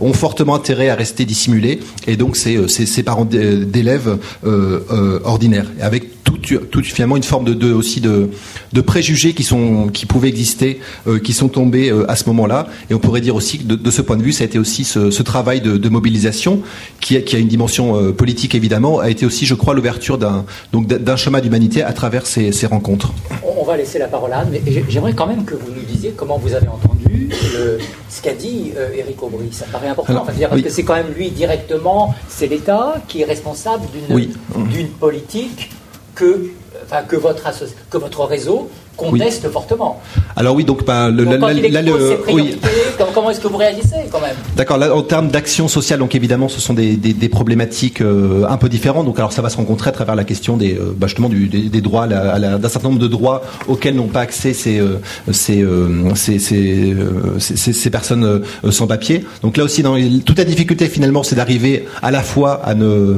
ont 0.00 0.12
fortement 0.12 0.54
intérêt 0.54 0.88
à 0.88 0.94
rester 0.94 1.24
dissimulées. 1.24 1.80
Et 2.06 2.16
donc, 2.16 2.36
c'est 2.36 2.68
ces 2.68 3.02
parents 3.02 3.24
d'élèves 3.24 4.18
ordinaires. 5.24 5.66
Avec 5.80 6.15
tout, 6.32 6.82
finalement 6.82 7.16
une 7.16 7.22
forme 7.22 7.44
de, 7.44 7.54
de 7.54 7.72
aussi 7.72 8.00
de, 8.00 8.30
de, 8.72 8.80
préjugés 8.80 9.32
qui 9.32 9.42
sont 9.42 9.88
qui 9.88 10.06
pouvaient 10.06 10.28
exister, 10.28 10.80
euh, 11.06 11.18
qui 11.18 11.32
sont 11.32 11.48
tombés 11.48 11.90
euh, 11.90 12.10
à 12.10 12.16
ce 12.16 12.24
moment-là. 12.26 12.66
Et 12.90 12.94
on 12.94 12.98
pourrait 12.98 13.20
dire 13.20 13.34
aussi 13.34 13.58
que 13.58 13.64
de, 13.64 13.74
de, 13.76 13.90
ce 13.90 14.02
point 14.02 14.16
de 14.16 14.22
vue, 14.22 14.32
ça 14.32 14.44
a 14.44 14.46
été 14.46 14.58
aussi 14.58 14.84
ce, 14.84 15.10
ce 15.10 15.22
travail 15.22 15.60
de, 15.60 15.88
mobilisation 15.88 16.62
qui 17.00 17.16
a, 17.16 17.20
qui 17.20 17.36
a 17.36 17.38
une 17.38 17.48
dimension 17.48 17.96
euh, 17.96 18.12
politique 18.12 18.54
évidemment, 18.54 18.98
a 18.98 19.08
été 19.08 19.24
aussi, 19.24 19.46
je 19.46 19.54
crois, 19.54 19.72
l'ouverture 19.74 20.18
d'un 20.18 20.44
donc 20.72 20.86
d'un 20.88 21.16
chemin 21.16 21.40
d'humanité 21.40 21.82
à 21.82 21.92
travers 21.92 22.26
ces, 22.26 22.50
ces, 22.52 22.66
rencontres. 22.66 23.12
On 23.58 23.64
va 23.64 23.76
laisser 23.76 23.98
la 23.98 24.08
parole 24.08 24.32
à 24.32 24.40
Anne, 24.40 24.48
mais 24.50 24.60
j'aimerais 24.88 25.14
quand 25.14 25.26
même 25.26 25.44
que 25.44 25.54
vous 25.54 25.70
nous 25.74 25.82
disiez 25.82 26.12
comment 26.16 26.38
vous 26.38 26.54
avez 26.54 26.68
entendu 26.68 27.30
le, 27.54 27.78
ce 28.10 28.20
qu'a 28.20 28.34
dit 28.34 28.72
Éric 28.96 29.22
Aubry. 29.22 29.48
Ça 29.52 29.66
paraît 29.70 29.88
important, 29.88 30.12
Alors, 30.12 30.22
enfin, 30.24 30.32
dire, 30.32 30.48
parce 30.48 30.62
que 30.62 30.70
c'est 30.70 30.82
quand 30.82 30.96
même 30.96 31.12
lui 31.16 31.30
directement, 31.30 32.14
c'est 32.28 32.48
l'État 32.48 32.96
qui 33.08 33.22
est 33.22 33.24
responsable 33.24 33.84
d'une 33.92 34.16
oui. 34.16 34.30
d'une 34.72 34.88
politique 34.88 35.70
que, 36.16 36.50
enfin, 36.84 37.02
que, 37.06 37.14
votre, 37.14 37.44
que 37.90 37.98
votre 37.98 38.24
réseau 38.24 38.68
conteste 38.96 39.42
oui. 39.44 39.52
fortement. 39.52 40.00
Alors 40.36 40.54
oui, 40.54 40.64
donc, 40.64 40.84
bah, 40.84 41.10
le, 41.10 41.24
donc, 41.24 41.40
là, 41.40 41.52
là, 41.52 41.82
le, 41.82 42.18
oui. 42.32 42.58
comment, 42.96 43.10
comment 43.12 43.30
est-ce 43.30 43.40
que 43.40 43.48
vous 43.48 43.58
réagissez 43.58 43.96
quand 44.10 44.20
même? 44.20 44.34
D'accord. 44.56 44.78
Là, 44.78 44.94
en 44.94 45.02
termes 45.02 45.28
d'action 45.28 45.68
sociale, 45.68 45.98
donc 45.98 46.14
évidemment, 46.14 46.48
ce 46.48 46.60
sont 46.60 46.74
des, 46.74 46.96
des, 46.96 47.12
des 47.12 47.28
problématiques 47.28 48.00
euh, 48.00 48.46
un 48.48 48.56
peu 48.56 48.68
différentes. 48.70 49.04
Donc, 49.04 49.18
alors, 49.18 49.32
ça 49.32 49.42
va 49.42 49.50
se 49.50 49.58
rencontrer 49.58 49.90
à 49.90 49.92
travers 49.92 50.14
la 50.14 50.24
question 50.24 50.56
des, 50.56 50.74
euh, 50.74 50.94
bah, 50.96 51.06
justement, 51.06 51.28
du, 51.28 51.48
des, 51.48 51.68
des, 51.68 51.80
droits, 51.82 52.06
d'un 52.06 52.68
certain 52.68 52.88
nombre 52.88 53.00
de 53.00 53.08
droits 53.08 53.42
auxquels 53.68 53.94
n'ont 53.94 54.08
pas 54.08 54.20
accès 54.20 54.54
ces, 54.54 54.80
euh, 54.80 54.98
ces, 55.30 55.66
ces, 56.14 56.38
ces, 57.38 57.72
ces, 57.72 57.90
personnes 57.90 58.42
sans 58.70 58.86
papier. 58.86 59.24
Donc 59.42 59.58
là 59.58 59.64
aussi, 59.64 59.82
dans, 59.82 59.96
toute 60.24 60.38
la 60.38 60.44
difficulté 60.44 60.88
finalement, 60.88 61.22
c'est 61.22 61.36
d'arriver 61.36 61.86
à 62.02 62.10
la 62.10 62.22
fois 62.22 62.62
à 62.64 62.74
ne 62.74 63.16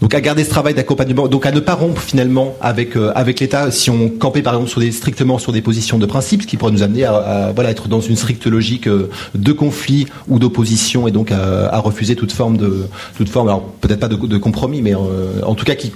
donc 0.00 0.14
à 0.14 0.20
garder 0.20 0.44
ce 0.44 0.50
travail 0.50 0.74
d'accompagnement, 0.74 1.28
donc 1.28 1.46
à 1.46 1.52
ne 1.52 1.60
pas 1.60 1.74
rompre 1.74 2.00
finalement 2.00 2.54
avec 2.60 2.96
euh, 2.96 3.12
avec 3.14 3.40
l'État 3.40 3.70
si 3.70 3.90
on 3.90 4.08
campait 4.08 4.42
par 4.42 4.54
exemple 4.54 4.70
sur 4.70 4.80
des 4.80 4.92
strictement 4.92 5.38
sur 5.38 5.52
des 5.52 5.62
positions 5.62 5.98
de 5.98 6.06
principe, 6.06 6.42
ce 6.42 6.46
qui 6.46 6.56
pourrait 6.56 6.72
nous 6.72 6.82
amener 6.82 7.04
à, 7.04 7.16
à 7.16 7.52
voilà 7.52 7.70
être 7.70 7.88
dans 7.88 8.00
une 8.00 8.16
stricte 8.16 8.46
logique 8.46 8.86
euh, 8.86 9.10
de 9.34 9.52
conflit 9.52 10.06
ou 10.28 10.38
d'opposition 10.38 11.08
et 11.08 11.10
donc 11.10 11.32
à, 11.32 11.78
refuser 11.78 12.16
toute 12.16 12.32
forme 12.32 12.56
de 12.56 12.86
toute 13.16 13.28
forme, 13.28 13.48
alors 13.48 13.62
peut-être 13.80 14.00
pas 14.00 14.08
de, 14.08 14.38
compromis, 14.38 14.82
mais 14.82 14.94
euh, 14.94 15.42
en 15.44 15.54
tout 15.54 15.64
cas 15.64 15.74
qui 15.74 15.92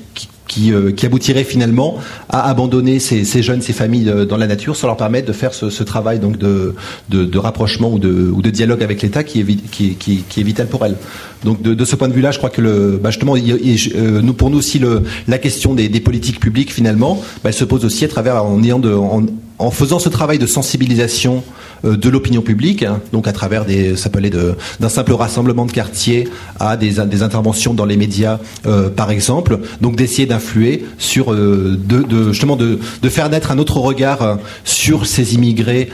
qui, 0.48 0.72
euh, 0.72 0.92
qui, 0.92 1.06
aboutirait 1.06 1.44
finalement 1.44 1.98
à 2.28 2.48
abandonner 2.48 2.98
ces, 2.98 3.42
jeunes, 3.42 3.62
ces 3.62 3.72
familles 3.72 4.08
euh, 4.08 4.24
dans 4.24 4.36
la 4.36 4.46
nature, 4.46 4.76
sans 4.76 4.86
leur 4.86 4.96
permettre 4.96 5.26
de 5.26 5.32
faire 5.32 5.54
ce, 5.54 5.82
travail 5.82 6.18
donc 6.18 6.38
de, 6.38 6.74
de, 7.08 7.38
rapprochement 7.38 7.92
ou 7.92 7.98
de, 7.98 8.30
ou 8.32 8.42
de 8.42 8.50
dialogue 8.50 8.82
avec 8.82 9.02
l'État 9.02 9.24
qui 9.24 9.40
est, 9.40 10.42
vital 10.42 10.66
pour 10.66 10.84
elles. 10.84 10.96
Donc 11.44 11.62
de, 11.62 11.84
ce 11.84 11.96
point 11.96 12.08
de 12.08 12.12
vue-là, 12.12 12.30
je 12.30 12.38
crois 12.38 12.50
que 12.50 12.60
le, 12.60 13.00
bah 13.02 13.10
justement, 13.10 13.34
euh, 13.36 14.20
nous, 14.22 14.34
pour 14.34 14.50
nous 14.50 14.58
aussi, 14.58 14.78
le, 14.78 15.02
la 15.28 15.38
question 15.38 15.74
des, 15.74 15.88
politiques 16.00 16.40
publiques 16.40 16.72
finalement, 16.72 17.22
bah, 17.42 17.50
elle 17.50 17.54
se 17.54 17.64
pose 17.64 17.84
aussi 17.84 18.04
à 18.04 18.08
travers 18.08 18.44
en 18.44 18.62
ayant 18.62 18.78
de, 18.78 18.92
en 19.58 19.70
faisant 19.70 19.98
ce 19.98 20.08
travail 20.08 20.38
de 20.38 20.46
sensibilisation 20.46 21.42
euh, 21.84 21.96
de 21.96 22.08
l'opinion 22.08 22.42
publique, 22.42 22.82
hein, 22.82 23.00
donc 23.12 23.26
à 23.26 23.32
travers 23.32 23.64
des, 23.64 23.96
ça 23.96 24.08
peut 24.08 24.18
aller 24.18 24.30
d'un 24.30 24.88
simple 24.88 25.12
rassemblement 25.12 25.66
de 25.66 25.72
quartier 25.72 26.28
à 26.60 26.76
des, 26.76 27.00
interventions 27.22 27.74
dans 27.74 27.84
les 27.84 27.96
médias, 27.96 28.38
euh, 28.66 28.88
par 28.88 29.10
exemple, 29.10 29.58
donc 29.80 29.96
d'essayer 29.96 30.26
d'influer 30.26 30.84
sur, 30.98 31.32
euh, 31.32 31.78
justement 32.28 32.56
de, 32.56 32.78
faire 33.08 33.28
naître 33.28 33.50
un 33.50 33.58
autre 33.58 33.78
regard 33.78 34.38
sur 34.64 35.06
ces 35.06 35.34
immigrés 35.34 35.90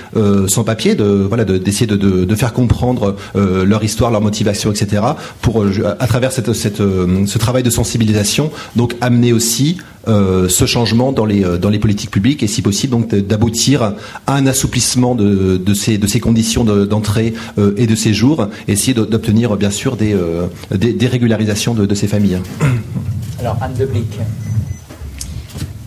sans 0.46 0.62
papier, 0.62 0.94
de 0.94 1.04
voilà, 1.04 1.44
d'essayer 1.44 1.86
de, 1.86 2.34
faire 2.36 2.52
comprendre 2.52 3.16
leur 3.34 3.82
histoire, 3.82 4.12
leur 4.12 4.20
motivation, 4.20 4.70
etc. 4.70 5.02
Pour 5.42 5.64
à 5.84 6.06
travers 6.06 6.30
ce 6.30 7.38
travail 7.38 7.64
de 7.64 7.70
sensibilisation, 7.70 8.52
donc 8.76 8.94
amener 9.00 9.32
aussi 9.32 9.78
euh, 10.06 10.48
ce 10.48 10.64
changement 10.64 11.12
dans 11.12 11.24
les, 11.24 11.42
dans 11.58 11.70
les 11.70 11.78
politiques 11.78 12.10
publiques 12.10 12.42
et 12.42 12.46
si 12.46 12.62
possible 12.62 12.92
donc 12.92 13.14
d'aboutir 13.14 13.82
à 14.26 14.34
un 14.34 14.46
assouplissement 14.46 15.14
de, 15.14 15.56
de, 15.56 15.74
ces, 15.74 15.98
de 15.98 16.06
ces 16.06 16.20
conditions 16.20 16.64
d'entrée 16.64 17.34
euh, 17.58 17.74
et 17.76 17.86
de 17.86 17.94
séjour, 17.94 18.48
essayer 18.68 18.94
d'obtenir 18.94 19.56
bien 19.56 19.70
sûr 19.70 19.96
des, 19.96 20.14
euh, 20.14 20.46
des, 20.70 20.92
des, 20.92 21.06
régularisations 21.06 21.74
de, 21.74 21.86
de, 21.86 21.94
ces 21.94 22.06
familles. 22.06 22.38
Alors 23.40 23.56
Anne 23.60 23.74
de 23.78 23.86
Blic. 23.86 24.18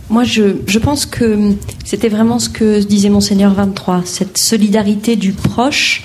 Moi, 0.09 0.23
je, 0.25 0.55
je, 0.67 0.77
pense 0.77 1.05
que 1.05 1.53
c'était 1.85 2.09
vraiment 2.09 2.37
ce 2.37 2.49
que 2.49 2.83
disait 2.83 3.09
Monseigneur 3.09 3.53
23, 3.53 4.01
cette 4.03 4.37
solidarité 4.37 5.15
du 5.15 5.31
proche 5.31 6.03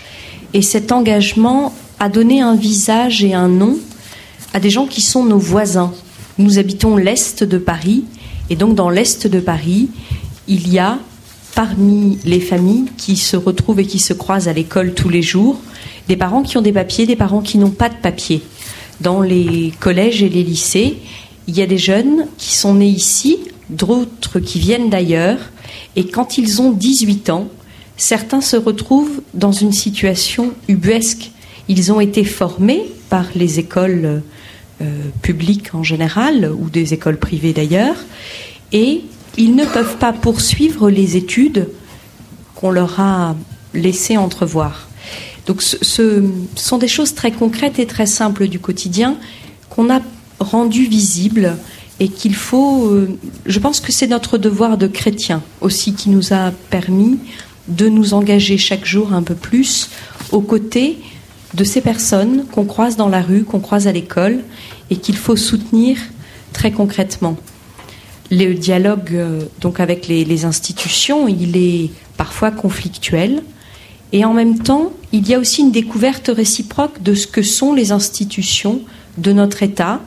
et 0.55 0.63
cet 0.63 0.93
engagement 0.93 1.75
à 1.99 2.09
donner 2.09 2.41
un 2.41 2.55
visage 2.55 3.25
et 3.25 3.35
un 3.35 3.49
nom 3.49 3.77
à 4.55 4.61
des 4.61 4.71
gens 4.71 4.87
qui 4.87 5.03
sont 5.03 5.25
nos 5.25 5.39
voisins, 5.39 5.93
nous 6.39 6.59
habitons 6.59 6.97
l'Est 6.97 7.45
de 7.45 7.59
Paris, 7.59 8.05
et 8.51 8.57
donc 8.57 8.75
dans 8.75 8.91
l'Est 8.91 9.27
de 9.27 9.41
Paris, 9.41 9.89
il 10.49 10.73
y 10.73 10.79
a 10.79 10.99
parmi 11.55 12.19
les 12.25 12.41
familles 12.41 12.85
qui 12.99 13.17
se 13.17 13.37
retrouvent 13.37 13.81
et 13.81 13.87
qui 13.87 13.99
se 13.99 14.13
croisent 14.13 14.49
à 14.49 14.53
l'école 14.53 14.93
tous 14.93 15.09
les 15.09 15.23
jours, 15.23 15.59
des 16.09 16.17
parents 16.17 16.43
qui 16.43 16.59
ont 16.59 16.63
des 16.63 16.73
papiers, 16.73 17.07
des 17.07 17.17
parents 17.17 17.41
qui 17.41 17.59
n'ont 17.59 17.71
pas 17.71 17.89
de 17.89 17.97
papiers. 17.97 18.43
Dans 19.01 19.21
les 19.21 19.73
collèges 19.81 20.23
et 20.23 20.29
les 20.29 20.43
lycées, 20.43 20.99
il 21.47 21.57
y 21.57 21.63
a 21.63 21.67
des 21.67 21.79
jeunes 21.79 22.27
qui 22.37 22.55
sont 22.55 22.75
nés 22.75 22.89
ici, 22.89 23.39
d'autres 23.71 24.39
qui 24.39 24.59
viennent 24.59 24.91
d'ailleurs, 24.91 25.39
et 25.97 26.07
quand 26.07 26.39
ils 26.39 26.61
ont 26.61 26.71
18 26.71 27.31
ans, 27.31 27.49
certains 27.97 28.43
se 28.43 28.57
retrouvent 28.57 29.23
dans 29.35 29.53
une 29.53 29.73
situation 29.73 30.53
ubuesque. 30.69 31.31
Ils 31.69 31.91
ont 31.91 32.01
été 32.01 32.25
formés 32.25 32.83
par 33.09 33.25
les 33.35 33.59
écoles 33.59 34.23
publiques 35.23 35.75
en 35.75 35.83
général, 35.83 36.53
ou 36.53 36.69
des 36.69 36.93
écoles 36.93 37.19
privées 37.19 37.53
d'ailleurs, 37.53 37.97
et 38.73 39.03
ils 39.37 39.55
ne 39.55 39.65
peuvent 39.65 39.97
pas 39.97 40.13
poursuivre 40.13 40.91
les 40.91 41.17
études 41.17 41.69
qu'on 42.55 42.71
leur 42.71 43.01
a 43.01 43.37
laissé 43.75 44.17
entrevoir. 44.17 44.89
Donc 45.47 45.63
ce, 45.63 46.25
sont 46.57 46.79
des 46.79 46.89
choses 46.89 47.15
très 47.15 47.31
concrètes 47.31 47.79
et 47.79 47.87
très 47.87 48.07
simples 48.07 48.49
du 48.49 48.59
quotidien 48.59 49.17
qu'on 49.71 49.91
a 49.91 50.01
rendues 50.41 50.87
visibles 50.87 51.57
et 52.01 52.09
qu'il 52.09 52.35
faut, 52.35 52.89
euh, 52.89 53.17
je 53.47 53.59
pense 53.59 53.81
que 53.81 53.93
c'est 53.93 54.09
notre 54.09 54.39
devoir 54.39 54.77
de 54.77 54.87
chrétien 54.87 55.43
aussi 55.61 55.95
qui 55.95 56.11
nous 56.11 56.33
a 56.33 56.51
permis 56.71 57.19
de 57.69 57.89
nous 57.89 58.13
engager 58.13 58.59
chaque 58.59 58.85
jour 58.85 59.13
un 59.13 59.23
peu 59.23 59.35
plus 59.35 59.89
aux 60.33 60.41
côtés 60.41 60.99
de 61.57 61.65
ces 61.65 61.81
personnes 61.81 62.45
qu'on 62.53 62.65
croise 62.65 62.97
dans 62.97 63.09
la 63.09 63.23
rue, 63.23 63.45
qu'on 63.45 63.61
croise 63.61 63.87
à 63.87 63.93
l'école 63.93 64.45
et 64.91 64.97
qu'il 64.97 65.17
faut 65.17 65.37
soutenir 65.37 65.97
très 66.53 66.71
concrètement. 66.71 67.37
Le 68.31 68.55
dialogue 68.55 69.11
euh, 69.13 69.43
donc 69.61 69.81
avec 69.81 70.07
les, 70.09 70.45
institutions, 70.45 71.29
il 71.29 71.57
est 71.57 71.91
parfois 72.17 72.51
conflictuel 72.51 73.43
et 74.13 74.25
en 74.25 74.35
même 74.35 74.59
temps, 74.59 74.93
il 75.13 75.29
y 75.29 75.35
a 75.35 75.39
aussi 75.39 75.63
une 75.63 75.73
découverte 75.73 76.31
réciproque 76.35 77.03
de 77.03 77.15
ce 77.15 77.27
que 77.27 77.43
sont 77.43 77.73
les 77.73 77.91
institutions 77.91 78.81
de 79.19 79.33
notre 79.33 79.63
État, 79.63 80.01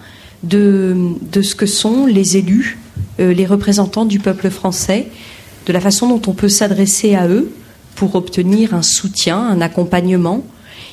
de, 0.44 0.96
ce 1.42 1.56
que 1.56 1.66
sont 1.66 2.06
les 2.06 2.38
élus, 2.38 2.78
euh, 3.20 3.34
les 3.34 3.46
représentants 3.46 4.06
du 4.06 4.20
peuple 4.20 4.50
français, 4.50 5.08
de 5.66 5.74
la 5.74 5.82
façon 5.82 6.08
dont 6.08 6.22
on 6.28 6.34
peut 6.34 6.50
s'adresser 6.50 7.16
à 7.16 7.28
eux 7.28 7.52
pour 7.96 8.16
obtenir 8.16 8.74
un 8.74 8.82
soutien, 8.82 9.38
un 9.40 9.62
accompagnement. 9.62 10.44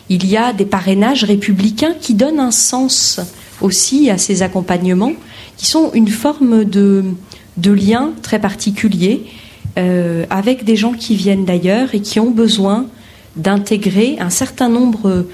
Il 0.09 0.27
y 0.27 0.37
a 0.37 0.53
des 0.53 0.67
parrainages 0.67 1.25
républicains 1.25 1.95
qui 2.01 2.15
donnent 2.15 2.41
un 2.41 2.51
sens 2.51 3.21
aussi 3.61 4.11
à 4.11 4.19
ces 4.19 4.43
accompagnements, 4.43 5.13
qui 5.57 5.67
sont 5.67 5.91
une 5.95 6.09
forme 6.09 6.65
de, 6.65 7.05
de 7.57 7.71
lien 7.73 8.13
très 8.23 8.39
particulier 8.39 9.25
euh, 9.79 10.25
avec 10.31 10.65
des 10.65 10.77
gens 10.77 10.93
qui 10.93 11.17
viennent 11.17 11.45
d'ailleurs 11.45 11.95
et 11.95 12.01
qui 12.01 12.21
ont 12.21 12.31
besoin 12.31 12.87
d'intégrer 13.37 14.17
un 14.21 14.31
certain 14.31 14.69
nombre 14.69 15.27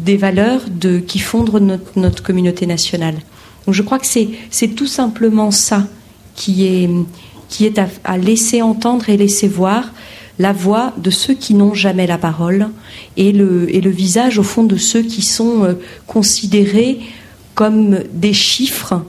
des 0.00 0.16
valeurs 0.16 0.62
qui 1.06 1.18
fondent 1.18 1.60
notre, 1.60 1.98
notre 1.98 2.22
communauté 2.22 2.66
nationale. 2.66 3.16
Donc 3.66 3.74
je 3.74 3.82
crois 3.82 3.98
que 3.98 4.06
c'est 4.06 4.68
tout 4.68 4.86
simplement 4.86 5.50
ça 5.50 5.86
qui 6.34 6.66
est, 6.66 6.90
qui 7.48 7.66
est 7.66 7.80
à, 8.04 8.18
laisser 8.18 8.62
entendre 8.62 9.08
et 9.08 9.16
laisser 9.16 9.48
voir 9.48 9.92
la 10.40 10.54
voix 10.54 10.94
de 10.96 11.10
ceux 11.10 11.34
qui 11.34 11.52
n'ont 11.52 11.74
jamais 11.74 12.06
la 12.06 12.16
parole 12.16 12.70
et 13.18 13.30
le, 13.30 13.90
visage 13.90 14.38
au 14.38 14.42
fond 14.42 14.64
de 14.64 14.78
ceux 14.78 15.02
qui 15.02 15.20
sont 15.20 15.64
euh, 15.64 15.74
considérés 16.06 16.98
comme 17.54 17.98
des 18.14 18.32
chiffres, 18.32 19.02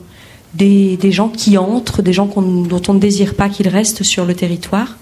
des, 0.53 0.97
gens 1.03 1.29
qui 1.29 1.57
entrent, 1.57 2.01
des 2.01 2.11
gens 2.11 2.25
dont 2.25 2.81
on 2.85 2.93
ne 2.93 2.99
désire 2.99 3.35
pas 3.35 3.47
qu'ils 3.47 3.69
restent 3.69 4.03
sur 4.03 4.25
le 4.25 4.35
territoire. 4.35 4.97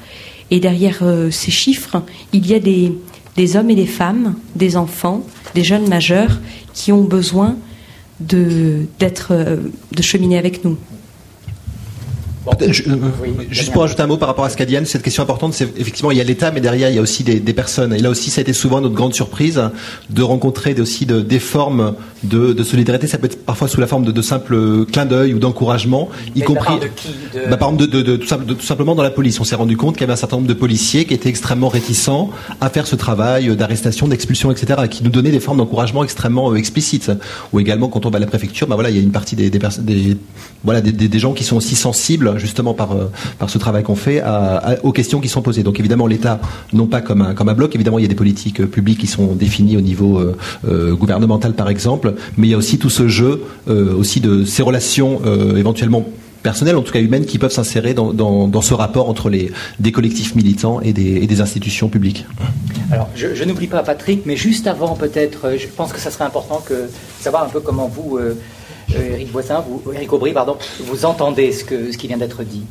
Et 0.51 0.59
derrière 0.59 0.99
euh, 1.01 1.31
ces 1.31 1.49
chiffres, 1.49 2.03
il 2.31 2.45
y 2.45 2.53
a 2.53 2.59
des, 2.59 3.55
hommes 3.55 3.71
et 3.71 3.75
des 3.75 3.87
femmes, 3.87 4.35
des 4.55 4.77
enfants, 4.77 5.23
des 5.55 5.63
jeunes 5.63 5.89
majeurs 5.89 6.39
qui 6.75 6.91
ont 6.91 7.03
besoin 7.03 7.57
d'être, 8.19 9.29
euh, 9.31 9.57
de 9.91 10.01
cheminer 10.03 10.37
avec 10.37 10.63
nous. 10.63 10.77
Euh, 12.61 12.73
juste 13.51 13.71
pour 13.71 13.83
ajouter 13.83 14.01
un 14.01 14.07
mot 14.07 14.17
par 14.17 14.27
rapport 14.27 14.45
à 14.45 14.49
ce 14.49 14.57
qu'a 14.57 14.65
dit 14.65 14.75
Anne, 14.75 14.85
cette 14.85 15.01
question 15.01 15.23
importante, 15.23 15.53
c'est 15.53 15.69
effectivement 15.77 16.11
il 16.11 16.17
y 16.17 16.21
a 16.21 16.23
l'État, 16.23 16.51
mais 16.51 16.61
derrière 16.61 16.89
il 16.89 16.95
y 16.95 16.99
a 16.99 17.01
aussi 17.01 17.23
des, 17.23 17.39
personnes. 17.53 17.93
Et 17.93 17.99
là 17.99 18.09
aussi, 18.09 18.29
ça 18.29 18.39
a 18.39 18.43
été 18.43 18.53
souvent 18.53 18.81
notre 18.81 18.95
grande 18.95 19.13
surprise 19.13 19.61
de 20.09 20.21
rencontrer 20.21 20.75
aussi 20.79 21.05
des 21.05 21.39
formes 21.39 21.95
de, 22.23 22.63
solidarité. 22.63 23.07
Ça 23.07 23.17
peut 23.17 23.25
être 23.25 23.45
parfois 23.45 23.67
sous 23.67 23.81
la 23.81 23.87
forme 23.87 24.05
de, 24.05 24.21
simples 24.21 24.85
clins 24.85 25.05
d'œil 25.05 25.33
ou 25.33 25.39
d'encouragement, 25.39 26.09
y 26.35 26.41
compris. 26.41 26.75
Bah, 27.49 27.57
par 27.57 27.69
exemple, 27.69 27.89
de, 27.89 28.15
tout, 28.17 28.65
simplement 28.65 28.95
dans 28.95 29.03
la 29.03 29.11
police. 29.11 29.39
On 29.39 29.43
s'est 29.43 29.55
rendu 29.55 29.77
compte 29.77 29.95
qu'il 29.95 30.01
y 30.01 30.03
avait 30.05 30.13
un 30.13 30.17
certain 30.17 30.37
nombre 30.37 30.47
de 30.47 30.53
policiers 30.53 31.05
qui 31.05 31.13
étaient 31.13 31.29
extrêmement 31.29 31.69
réticents 31.69 32.29
à 32.61 32.69
faire 32.69 32.87
ce 32.87 32.95
travail 32.95 33.55
d'arrestation, 33.55 34.07
d'expulsion, 34.07 34.51
etc., 34.51 34.81
qui 34.89 35.03
nous 35.03 35.09
donnaient 35.09 35.31
des 35.31 35.39
formes 35.39 35.57
d'encouragement 35.57 36.03
extrêmement 36.03 36.51
euh, 36.51 36.55
explicites. 36.55 37.11
Ou 37.53 37.59
également 37.59 37.87
quand 37.87 38.05
on 38.05 38.09
va 38.09 38.17
à 38.17 38.19
la 38.19 38.27
préfecture, 38.27 38.67
bah 38.67 38.75
voilà, 38.75 38.89
il 38.89 38.95
y 38.95 38.99
a 38.99 39.01
une 39.01 39.11
partie 39.11 39.35
des, 39.35 39.49
des, 39.49 39.59
voilà, 40.63 40.81
des 40.81 41.19
gens 41.19 41.33
qui 41.33 41.43
sont 41.43 41.57
aussi 41.57 41.75
sensibles 41.75 42.38
justement 42.39 42.73
par, 42.73 42.93
euh, 42.93 43.11
par 43.37 43.49
ce 43.49 43.57
travail 43.57 43.83
qu'on 43.83 43.95
fait 43.95 44.23
aux 44.83 44.91
questions 44.91 45.19
qui 45.19 45.29
sont 45.29 45.41
posées. 45.41 45.63
Donc 45.63 45.79
évidemment 45.79 46.07
l'État, 46.07 46.39
non 46.73 46.87
pas 46.87 47.01
comme 47.01 47.21
un, 47.21 47.33
comme 47.33 47.49
un 47.49 47.53
bloc, 47.53 47.75
évidemment 47.75 47.99
il 47.99 48.03
y 48.03 48.05
a 48.05 48.09
des 48.09 48.15
politiques 48.15 48.61
euh, 48.61 48.67
publiques 48.67 48.99
qui 48.99 49.07
sont 49.07 49.35
définies 49.35 49.77
au 49.77 49.81
niveau 49.81 50.19
euh, 50.19 50.95
gouvernemental 50.95 51.53
par 51.53 51.69
exemple, 51.69 52.15
mais 52.37 52.47
il 52.47 52.51
y 52.51 52.53
a 52.53 52.57
aussi 52.57 52.77
tout 52.79 52.89
ce 52.89 53.07
jeu 53.07 53.41
aussi 53.67 54.19
de 54.19 54.45
ces 54.45 54.63
relations 54.63 55.21
éventuellement 55.55 56.05
personnelles, 56.43 56.75
en 56.75 56.81
tout 56.81 56.91
cas 56.91 56.99
humaines, 56.99 57.25
qui 57.25 57.37
peuvent 57.37 57.51
s'insérer 57.51 57.93
dans, 57.93 58.13
dans, 58.13 58.61
ce 58.61 58.73
rapport 58.73 59.09
entre 59.09 59.29
les, 59.29 59.51
des 59.79 59.91
collectifs 59.91 60.35
militants 60.35 60.81
et 60.81 60.93
des, 60.93 61.27
des 61.27 61.41
institutions 61.41 61.89
publiques. 61.89 62.25
Alors, 62.91 63.09
je, 63.15 63.43
n'oublie 63.43 63.67
pas 63.67 63.83
Patrick, 63.83 64.25
mais 64.25 64.37
juste 64.37 64.67
avant, 64.67 64.95
peut-être, 64.95 65.57
je 65.57 65.67
pense 65.67 65.91
que 65.91 65.99
ça 65.99 66.11
serait 66.11 66.25
important 66.25 66.63
que 66.65 66.89
savoir 67.19 67.43
un 67.43 67.49
peu 67.49 67.59
comment 67.59 67.87
vous, 67.87 68.19
Eric 68.95 69.27
euh, 69.27 69.31
Boissin, 69.31 69.61
vous, 69.61 69.93
Eric 69.93 70.11
Aubry, 70.13 70.33
pardon, 70.33 70.57
vous 70.79 71.05
entendez 71.05 71.51
ce, 71.51 71.63
que, 71.63 71.91
ce 71.91 71.97
qui 71.97 72.07
vient 72.07 72.17
d'être 72.17 72.43
dit 72.43 72.63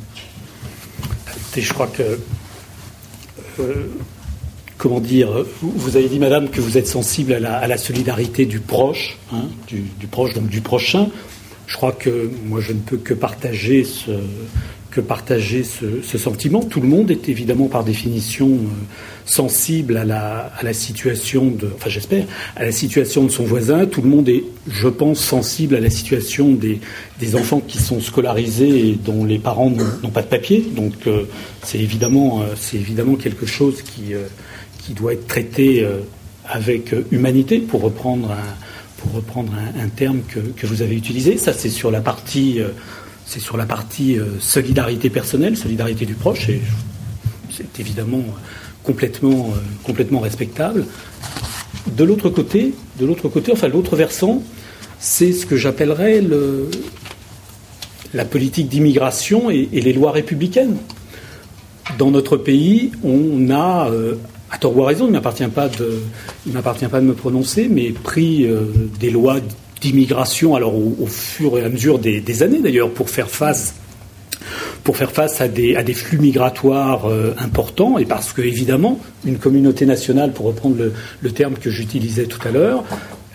Je 1.55 1.73
crois 1.73 1.87
que. 1.87 2.19
Euh, 3.59 3.87
comment 4.77 4.99
dire 4.99 5.45
Vous 5.61 5.97
avez 5.97 6.07
dit, 6.07 6.19
madame, 6.19 6.49
que 6.49 6.61
vous 6.61 6.77
êtes 6.77 6.87
sensible 6.87 7.33
à 7.33 7.67
la, 7.67 7.77
solidarité 7.77 8.45
du 8.45 8.59
proche, 8.59 9.17
hein, 9.33 9.43
du, 9.67 10.07
proche, 10.07 10.33
donc 10.33 10.47
du 10.47 10.61
prochain. 10.61 11.09
Je 11.67 11.75
crois 11.75 11.91
que 11.91 12.31
moi, 12.45 12.61
je 12.61 12.73
ne 12.73 12.79
peux 12.79 12.97
que 12.97 13.13
partager 13.13 13.83
ce, 13.83 14.11
que 14.91 15.01
partager 15.01 15.63
ce, 15.63 16.17
sentiment. 16.17 16.63
Tout 16.63 16.81
le 16.81 16.87
monde 16.87 17.11
est 17.11 17.29
évidemment 17.29 17.67
par 17.67 17.83
définition 17.83 18.47
euh, 18.47 18.67
sensible 19.25 19.97
à 19.97 20.05
la, 20.05 20.73
situation 20.73 21.45
de, 21.45 21.69
enfin 21.75 21.89
j'espère, 21.89 22.25
à 22.55 22.63
la 22.63 22.71
situation 22.71 23.23
de 23.23 23.29
son 23.29 23.43
voisin. 23.43 23.85
Tout 23.85 24.01
le 24.01 24.09
monde 24.09 24.27
est, 24.29 24.43
je 24.67 24.87
pense, 24.87 25.19
sensible 25.19 25.75
à 25.75 25.79
la 25.79 25.89
situation 25.89 26.53
des, 26.53 26.79
des 27.19 27.35
enfants 27.35 27.61
qui 27.65 27.77
sont 27.77 28.01
scolarisés 28.01 28.89
et 28.89 28.93
dont 28.93 29.25
les 29.25 29.39
parents 29.39 29.69
n'ont 29.69 30.09
pas 30.09 30.23
de 30.23 30.27
papier. 30.27 30.65
Donc 30.75 30.93
euh, 31.07 31.23
c'est 31.63 31.79
évidemment, 31.79 32.41
euh, 32.41 32.55
évidemment 32.73 33.15
quelque 33.15 33.45
chose 33.45 33.81
qui, 33.83 34.13
qui 34.83 34.93
doit 34.93 35.13
être 35.13 35.27
traité 35.27 35.85
avec 36.45 36.95
humanité, 37.11 37.59
pour 37.59 37.81
reprendre 37.81 38.31
un, 38.31 38.55
pour 38.97 39.13
reprendre 39.13 39.53
un, 39.53 39.87
terme 39.89 40.21
que, 40.27 40.39
que, 40.39 40.65
vous 40.65 40.81
avez 40.81 40.95
utilisé. 40.95 41.37
Ça, 41.37 41.53
c'est 41.53 41.69
sur 41.69 41.91
la 41.91 42.01
partie 42.01 42.59
c'est 43.29 43.39
sur 43.39 43.57
la 43.57 43.65
partie 43.67 44.17
euh, 44.17 44.25
solidarité 44.39 45.11
personnelle, 45.11 45.55
solidarité 45.55 46.07
du 46.07 46.15
proche, 46.15 46.49
et 46.49 46.61
c'est 47.51 47.79
évidemment 47.79 48.23
complètement, 48.83 49.51
euh, 49.53 49.59
complètement 49.83 50.19
respectable. 50.19 50.87
De 51.95 52.03
l'autre 52.03 52.29
côté, 52.31 52.73
de 52.99 53.05
l'autre 53.05 53.29
côté, 53.29 53.51
enfin 53.51 53.67
l'autre 53.67 53.95
versant, 53.95 54.41
c'est 54.99 55.31
ce 55.31 55.45
que 55.45 55.55
j'appellerais 55.55 56.23
la 58.15 58.25
politique 58.25 58.67
d'immigration 58.67 59.51
et, 59.51 59.67
les 59.71 59.93
lois 59.93 60.11
républicaines. 60.11 60.77
Dans 61.99 62.09
notre 62.09 62.35
pays, 62.35 62.91
on 63.03 63.51
a, 63.51 63.91
euh, 63.91 64.15
à 64.49 64.57
tort 64.57 64.75
ou 64.75 64.83
à 64.83 64.87
raison, 64.87 65.05
il 65.05 65.09
ne 65.09 65.13
m'appartient 65.13 65.47
pas 65.47 65.69
de, 65.69 66.01
m'appartient 66.47 66.87
pas 66.87 66.99
de 66.99 67.05
me 67.05 67.13
prononcer, 67.13 67.67
mais 67.69 67.91
pris 67.91 68.47
des 68.99 69.11
lois 69.11 69.39
d'immigration, 69.81 70.55
alors 70.55 70.75
au, 70.75 71.07
fur 71.07 71.57
et 71.57 71.63
à 71.63 71.69
mesure 71.69 71.99
des, 71.99 72.43
années 72.43 72.59
d'ailleurs, 72.59 72.91
pour 72.91 73.09
faire 73.09 73.29
face 73.29 73.75
pour 74.83 74.95
faire 74.95 75.11
face 75.11 75.41
à 75.41 75.47
des, 75.47 75.93
flux 75.93 76.17
migratoires 76.17 77.05
euh, 77.05 77.35
importants, 77.37 77.97
et 77.97 78.05
parce 78.05 78.31
que, 78.31 78.41
évidemment, 78.41 78.99
une 79.25 79.37
communauté 79.37 79.85
nationale, 79.85 80.31
pour 80.31 80.45
reprendre 80.45 80.77
le, 81.21 81.31
terme 81.31 81.55
que 81.55 81.69
j'utilisais 81.69 82.25
tout 82.25 82.39
à 82.47 82.51
l'heure, 82.51 82.83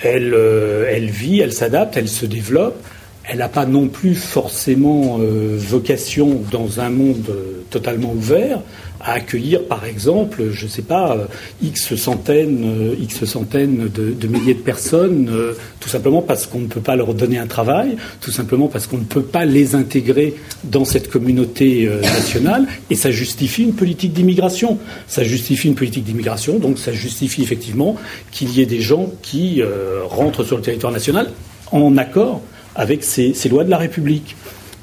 elle, 0.02 0.32
euh, 0.34 0.90
elle 0.90 1.10
vit, 1.10 1.40
elle 1.40 1.52
s'adapte, 1.52 1.96
elle 1.96 2.08
se 2.08 2.26
développe, 2.26 2.82
elle 3.28 3.38
n'a 3.38 3.48
pas 3.48 3.66
non 3.66 3.88
plus 3.88 4.14
forcément 4.14 5.18
euh, 5.20 5.56
vocation 5.56 6.42
dans 6.50 6.80
un 6.80 6.90
monde 6.90 7.30
totalement 7.70 8.12
ouvert 8.12 8.60
à 9.04 9.12
accueillir, 9.12 9.64
par 9.64 9.84
exemple, 9.84 10.50
je 10.50 10.64
ne 10.64 10.70
sais 10.70 10.82
pas, 10.82 11.14
euh, 11.14 11.26
X 11.62 11.94
centaines, 11.94 12.64
euh, 12.64 13.02
X 13.02 13.26
centaines 13.26 13.88
de, 13.88 14.26
milliers 14.26 14.54
de 14.54 14.60
personnes, 14.60 15.28
euh, 15.30 15.52
tout 15.78 15.90
simplement 15.90 16.22
parce 16.22 16.46
qu'on 16.46 16.60
ne 16.60 16.66
peut 16.66 16.80
pas 16.80 16.96
leur 16.96 17.12
donner 17.12 17.38
un 17.38 17.46
travail, 17.46 17.96
tout 18.22 18.30
simplement 18.30 18.66
parce 18.66 18.86
qu'on 18.86 18.96
ne 18.96 19.04
peut 19.04 19.22
pas 19.22 19.44
les 19.44 19.74
intégrer 19.74 20.34
dans 20.64 20.86
cette 20.86 21.10
communauté 21.10 21.88
nationale, 22.02 22.66
et 22.88 22.94
ça 22.94 23.10
justifie 23.10 23.62
une 23.64 23.74
politique 23.74 24.14
d'immigration. 24.14 24.78
Ça 25.06 25.22
justifie 25.22 25.68
une 25.68 25.74
politique 25.74 26.04
d'immigration, 26.04 26.58
donc 26.58 26.78
ça 26.78 26.92
justifie 26.92 27.42
effectivement 27.42 27.96
qu'il 28.30 28.50
y 28.52 28.62
ait 28.62 28.66
des 28.66 28.80
gens 28.80 29.10
qui 29.22 29.62
rentrent 30.08 30.44
sur 30.44 30.56
le 30.56 30.62
territoire 30.62 30.92
national 30.92 31.30
en 31.72 31.96
accord 31.98 32.40
avec 32.74 33.04
ces 33.04 33.34
lois 33.50 33.64
de 33.64 33.70
la 33.70 33.78
République. 33.78 34.34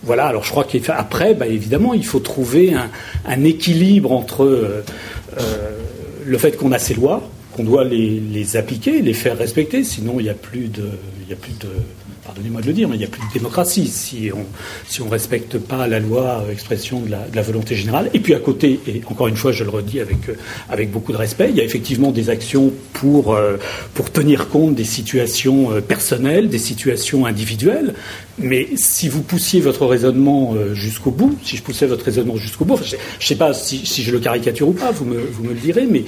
Voilà, 0.04 0.26
alors 0.26 0.44
je 0.44 0.50
crois 0.50 0.64
qu'après, 0.64 1.34
bah, 1.36 1.48
évidemment, 1.48 1.94
il 1.94 2.06
faut 2.06 2.20
trouver 2.20 2.74
un, 3.26 3.44
équilibre 3.44 4.12
entre 4.12 4.44
euh, 4.44 4.84
euh, 5.40 5.44
le 6.26 6.38
fait 6.38 6.58
qu'on 6.58 6.72
a 6.72 6.80
ces 6.80 6.96
lois, 6.96 7.22
qu'on 7.54 7.64
doit 7.64 7.84
les, 7.84 8.58
appliquer, 8.58 9.02
les 9.02 9.14
faire 9.14 9.38
respecter, 9.38 9.84
sinon 9.84 10.16
il 10.20 10.24
n'y 10.24 10.30
a 10.30 10.34
plus 10.34 10.68
de 10.70 10.90
pardonnez-moi 12.26 12.62
de 12.62 12.68
le 12.68 12.74
dire, 12.74 12.88
mais 12.88 12.96
il 12.96 13.00
n'y 13.00 13.06
a 13.06 13.10
plus 13.10 13.22
de 13.28 13.34
démocratie 13.34 13.88
si 13.88 14.32
on 14.34 14.46
on 15.04 15.10
respecte 15.10 15.58
pas 15.58 15.88
la 15.88 16.00
loi, 16.00 16.44
euh, 16.46 16.52
expression 16.52 17.02
de 17.02 17.10
la, 17.12 17.42
volonté 17.42 17.76
générale. 17.76 18.10
Et 18.14 18.20
puis 18.20 18.34
à 18.36 18.40
côté, 18.40 18.80
et 18.88 19.02
encore 19.08 19.28
une 19.28 19.36
fois, 19.36 19.52
je 19.52 19.64
le 19.64 19.70
redis 19.70 20.00
avec 20.00 20.30
euh, 20.30 20.36
avec 20.70 20.92
beaucoup 20.92 21.12
de 21.12 21.18
respect, 21.18 21.48
il 21.50 21.56
y 21.56 21.62
a 21.62 21.64
effectivement 21.64 22.12
des 22.12 22.30
actions 22.30 22.72
pour 22.94 23.34
euh, 23.34 23.58
pour 23.94 24.12
tenir 24.12 24.48
compte 24.50 24.76
des 24.76 24.84
situations 24.84 25.70
personnelles, 25.88 26.50
des 26.50 26.60
situations 26.60 27.26
individuelles. 27.26 27.96
Mais 28.38 28.70
si 28.76 29.10
vous 29.10 29.22
poussiez 29.22 29.60
votre 29.60 29.86
raisonnement 29.86 30.56
jusqu'au 30.74 31.12
bout, 31.12 31.38
si 31.44 31.58
je 31.58 31.64
poussais 31.64 31.86
votre 31.86 32.06
raisonnement 32.06 32.38
jusqu'au 32.38 32.66
bout, 32.66 32.78
je 32.84 32.96
ne 32.96 33.00
sais 33.20 33.36
pas 33.36 33.54
si, 33.54 33.86
si, 33.86 34.04
je 34.04 34.12
le 34.12 34.20
caricature 34.20 34.68
ou 34.68 34.74
pas, 34.74 34.92
vous 34.92 35.06
me, 35.06 35.20
vous 35.20 35.44
me 35.44 35.50
le 35.50 35.60
direz, 35.60 35.86
mais 35.86 36.06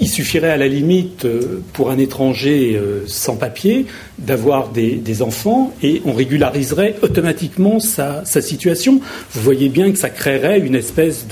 il 0.00 0.08
suffirait 0.08 0.50
à 0.50 0.56
la 0.56 0.68
limite 0.68 1.26
pour 1.72 1.90
un 1.90 1.98
étranger 1.98 2.78
sans 3.06 3.36
papier 3.36 3.86
d'avoir 4.18 4.68
des, 4.68 4.96
des 4.96 5.22
enfants 5.22 5.41
et 5.82 6.02
on 6.04 6.12
régulariserait 6.12 6.96
automatiquement 7.02 7.80
sa, 7.80 8.24
situation. 8.24 9.00
Vous 9.32 9.42
voyez 9.42 9.68
bien 9.68 9.92
que 9.92 9.98
ça 9.98 10.10
créerait 10.10 10.60
une 10.60 10.74
espèce 10.74 11.26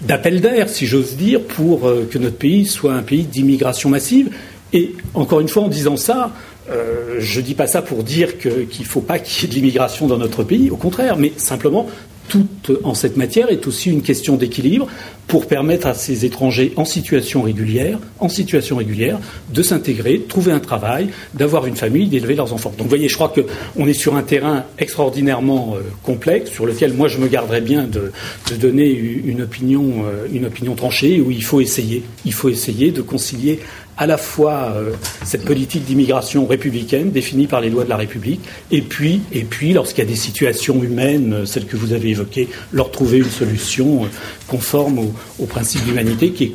d'appel 0.00 0.40
d'air, 0.40 0.68
si 0.68 0.86
j'ose 0.86 1.16
dire, 1.16 1.42
pour 1.42 1.86
euh, 1.86 2.08
que 2.10 2.18
notre 2.18 2.36
pays 2.36 2.66
soit 2.66 2.94
un 2.94 3.02
pays 3.02 3.24
d'immigration 3.24 3.88
massive. 3.88 4.30
Et 4.72 4.94
encore 5.14 5.40
une 5.40 5.48
fois, 5.48 5.64
en 5.64 5.68
disant 5.68 5.96
ça, 5.96 6.32
euh, 6.70 7.16
je 7.18 7.40
ne 7.40 7.44
dis 7.44 7.54
pas 7.54 7.66
ça 7.66 7.82
pour 7.82 8.04
dire 8.04 8.38
qu'il 8.38 8.50
ne 8.52 8.84
faut 8.84 9.00
pas 9.00 9.18
qu'il 9.18 9.42
y 9.42 9.44
ait 9.46 9.48
de 9.48 9.54
l'immigration 9.54 10.06
dans 10.06 10.18
notre 10.18 10.44
pays, 10.44 10.70
au 10.70 10.76
contraire, 10.76 11.16
mais 11.16 11.32
simplement 11.36 11.86
tout 12.28 12.46
en 12.84 12.94
cette 12.94 13.16
matière 13.16 13.50
est 13.50 13.66
aussi 13.66 13.90
une 13.90 14.02
question 14.02 14.36
d'équilibre 14.36 14.86
pour 15.30 15.46
permettre 15.46 15.86
à 15.86 15.94
ces 15.94 16.24
étrangers 16.24 16.72
en 16.74 16.84
situation 16.84 17.42
régulière, 17.42 18.00
en 18.18 18.28
situation 18.28 18.76
régulière, 18.76 19.20
de 19.54 19.62
s'intégrer, 19.62 20.18
de 20.18 20.24
trouver 20.24 20.50
un 20.50 20.58
travail, 20.58 21.10
d'avoir 21.34 21.66
une 21.66 21.76
famille, 21.76 22.08
d'élever 22.08 22.34
leurs 22.34 22.52
enfants. 22.52 22.72
Donc, 22.76 22.86
vous 22.86 22.88
voyez, 22.88 23.08
je 23.08 23.14
crois 23.14 23.32
qu'on 23.32 23.86
est 23.86 23.92
sur 23.92 24.16
un 24.16 24.24
terrain 24.24 24.64
extraordinairement 24.76 25.76
euh, 25.76 25.82
complexe, 26.02 26.50
sur 26.50 26.66
lequel 26.66 26.94
moi 26.94 27.06
je 27.06 27.18
me 27.18 27.28
garderais 27.28 27.60
bien 27.60 27.86
de, 27.86 28.10
donner 28.56 28.90
une 28.90 29.42
opinion, 29.42 30.04
euh, 30.04 30.26
une 30.32 30.46
opinion 30.46 30.74
tranchée, 30.74 31.20
où 31.20 31.30
il 31.30 31.44
faut 31.44 31.60
essayer, 31.60 32.02
il 32.24 32.32
faut 32.32 32.48
essayer 32.48 32.90
de 32.90 33.00
concilier 33.00 33.60
à 34.00 34.06
la 34.06 34.16
fois 34.16 34.72
euh, 34.74 34.92
cette 35.24 35.44
politique 35.44 35.84
d'immigration 35.84 36.46
républicaine 36.46 37.10
définie 37.10 37.46
par 37.46 37.60
les 37.60 37.68
lois 37.68 37.84
de 37.84 37.90
la 37.90 37.98
République, 37.98 38.40
et 38.70 38.80
puis, 38.80 39.20
et 39.30 39.44
puis 39.44 39.74
lorsqu'il 39.74 40.02
y 40.02 40.06
a 40.06 40.10
des 40.10 40.16
situations 40.16 40.82
humaines, 40.82 41.44
celles 41.44 41.66
que 41.66 41.76
vous 41.76 41.92
avez 41.92 42.08
évoquées, 42.08 42.48
leur 42.72 42.90
trouver 42.90 43.18
une 43.18 43.30
solution 43.30 44.08
conforme 44.48 45.00
au, 45.00 45.12
au 45.38 45.46
principe 45.46 45.84
d'humanité 45.84 46.32
qui 46.32 46.44
est 46.44 46.52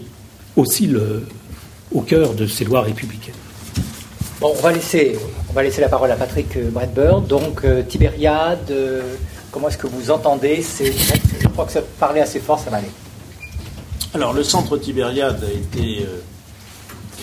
aussi 0.55 0.87
le, 0.87 1.25
au 1.93 2.01
cœur 2.01 2.33
de 2.33 2.47
ces 2.47 2.65
lois 2.65 2.81
républicaines. 2.81 3.33
Bon, 4.39 4.53
on 4.57 4.61
va 4.61 4.71
laisser, 4.71 5.17
on 5.49 5.53
va 5.53 5.63
laisser 5.63 5.81
la 5.81 5.89
parole 5.89 6.11
à 6.11 6.15
Patrick 6.15 6.57
Bradburn. 6.71 7.25
Donc, 7.25 7.63
Tibériade, 7.87 8.71
comment 9.51 9.69
est-ce 9.69 9.77
que 9.77 9.87
vous 9.87 10.11
entendez 10.11 10.63
Je 10.79 11.47
crois 11.47 11.65
que 11.65 11.71
ça, 11.71 11.81
parler 11.99 12.19
assez 12.19 12.39
fort, 12.39 12.59
ça 12.59 12.69
va 12.69 12.77
aller. 12.77 12.91
Alors, 14.13 14.33
le 14.33 14.43
centre 14.43 14.77
Tibériade 14.77 15.43
a 15.43 15.51
été 15.51 16.05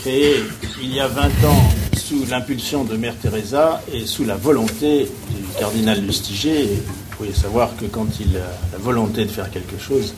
créé 0.01 0.36
il 0.82 0.95
y 0.95 1.01
a 1.01 1.07
20 1.07 1.22
ans 1.47 1.62
sous 1.97 2.26
l'impulsion 2.28 2.84
de 2.84 2.97
Mère 2.97 3.14
Teresa 3.16 3.80
et 3.93 4.07
sous 4.07 4.24
la 4.24 4.36
volonté 4.36 5.05
du 5.30 5.43
cardinal 5.59 6.01
Lustiger. 6.01 6.64
vous 6.66 7.16
pouvez 7.16 7.32
savoir 7.32 7.76
que 7.76 7.84
quand 7.84 8.07
il 8.20 8.36
a 8.36 8.51
la 8.72 8.78
volonté 8.78 9.24
de 9.24 9.30
faire 9.30 9.51
quelque 9.51 9.78
chose, 9.78 10.12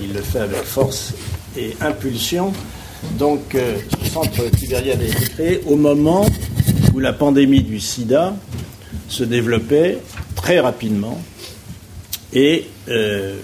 il 0.00 0.12
le 0.12 0.20
fait 0.20 0.40
avec 0.40 0.62
force 0.64 1.14
et 1.56 1.76
impulsion. 1.80 2.52
Donc, 3.18 3.54
euh, 3.54 3.78
ce 4.02 4.10
centre 4.10 4.44
Tibériade 4.50 5.00
a 5.00 5.04
été 5.04 5.24
créé 5.26 5.60
au 5.66 5.76
moment 5.76 6.26
où 6.94 6.98
la 6.98 7.12
pandémie 7.12 7.62
du 7.62 7.80
sida 7.80 8.36
se 9.08 9.24
développait 9.24 9.98
très 10.36 10.60
rapidement 10.60 11.20
et 12.32 12.66
euh, 12.88 13.36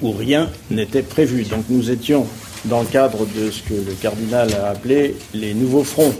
où 0.00 0.12
rien 0.12 0.50
n'était 0.70 1.02
prévu. 1.02 1.44
Donc, 1.44 1.64
nous 1.68 1.90
étions 1.90 2.26
dans 2.64 2.80
le 2.80 2.86
cadre 2.86 3.26
de 3.26 3.50
ce 3.50 3.62
que 3.62 3.74
le 3.74 3.92
cardinal 4.00 4.52
a 4.54 4.70
appelé 4.70 5.16
les 5.34 5.54
nouveaux 5.54 5.84
fronts. 5.84 6.14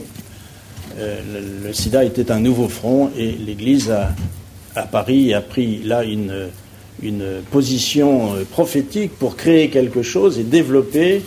Euh, 0.99 1.21
le, 1.65 1.73
sida 1.73 2.05
était 2.05 2.31
un 2.31 2.41
nouveau 2.41 2.69
front 2.69 3.11
et 3.17 3.33
l'Église 3.33 3.93
à 4.75 4.83
Paris 4.83 5.35
a 5.35 5.41
pris 5.41 5.83
là 5.85 6.05
une, 6.05 6.49
une 7.03 7.43
position 7.51 8.35
euh, 8.35 8.45
prophétique 8.45 9.13
pour 9.19 9.37
créer 9.37 9.69
quelque 9.69 10.03
chose 10.03 10.39
et 10.39 10.45
développer 10.45 11.23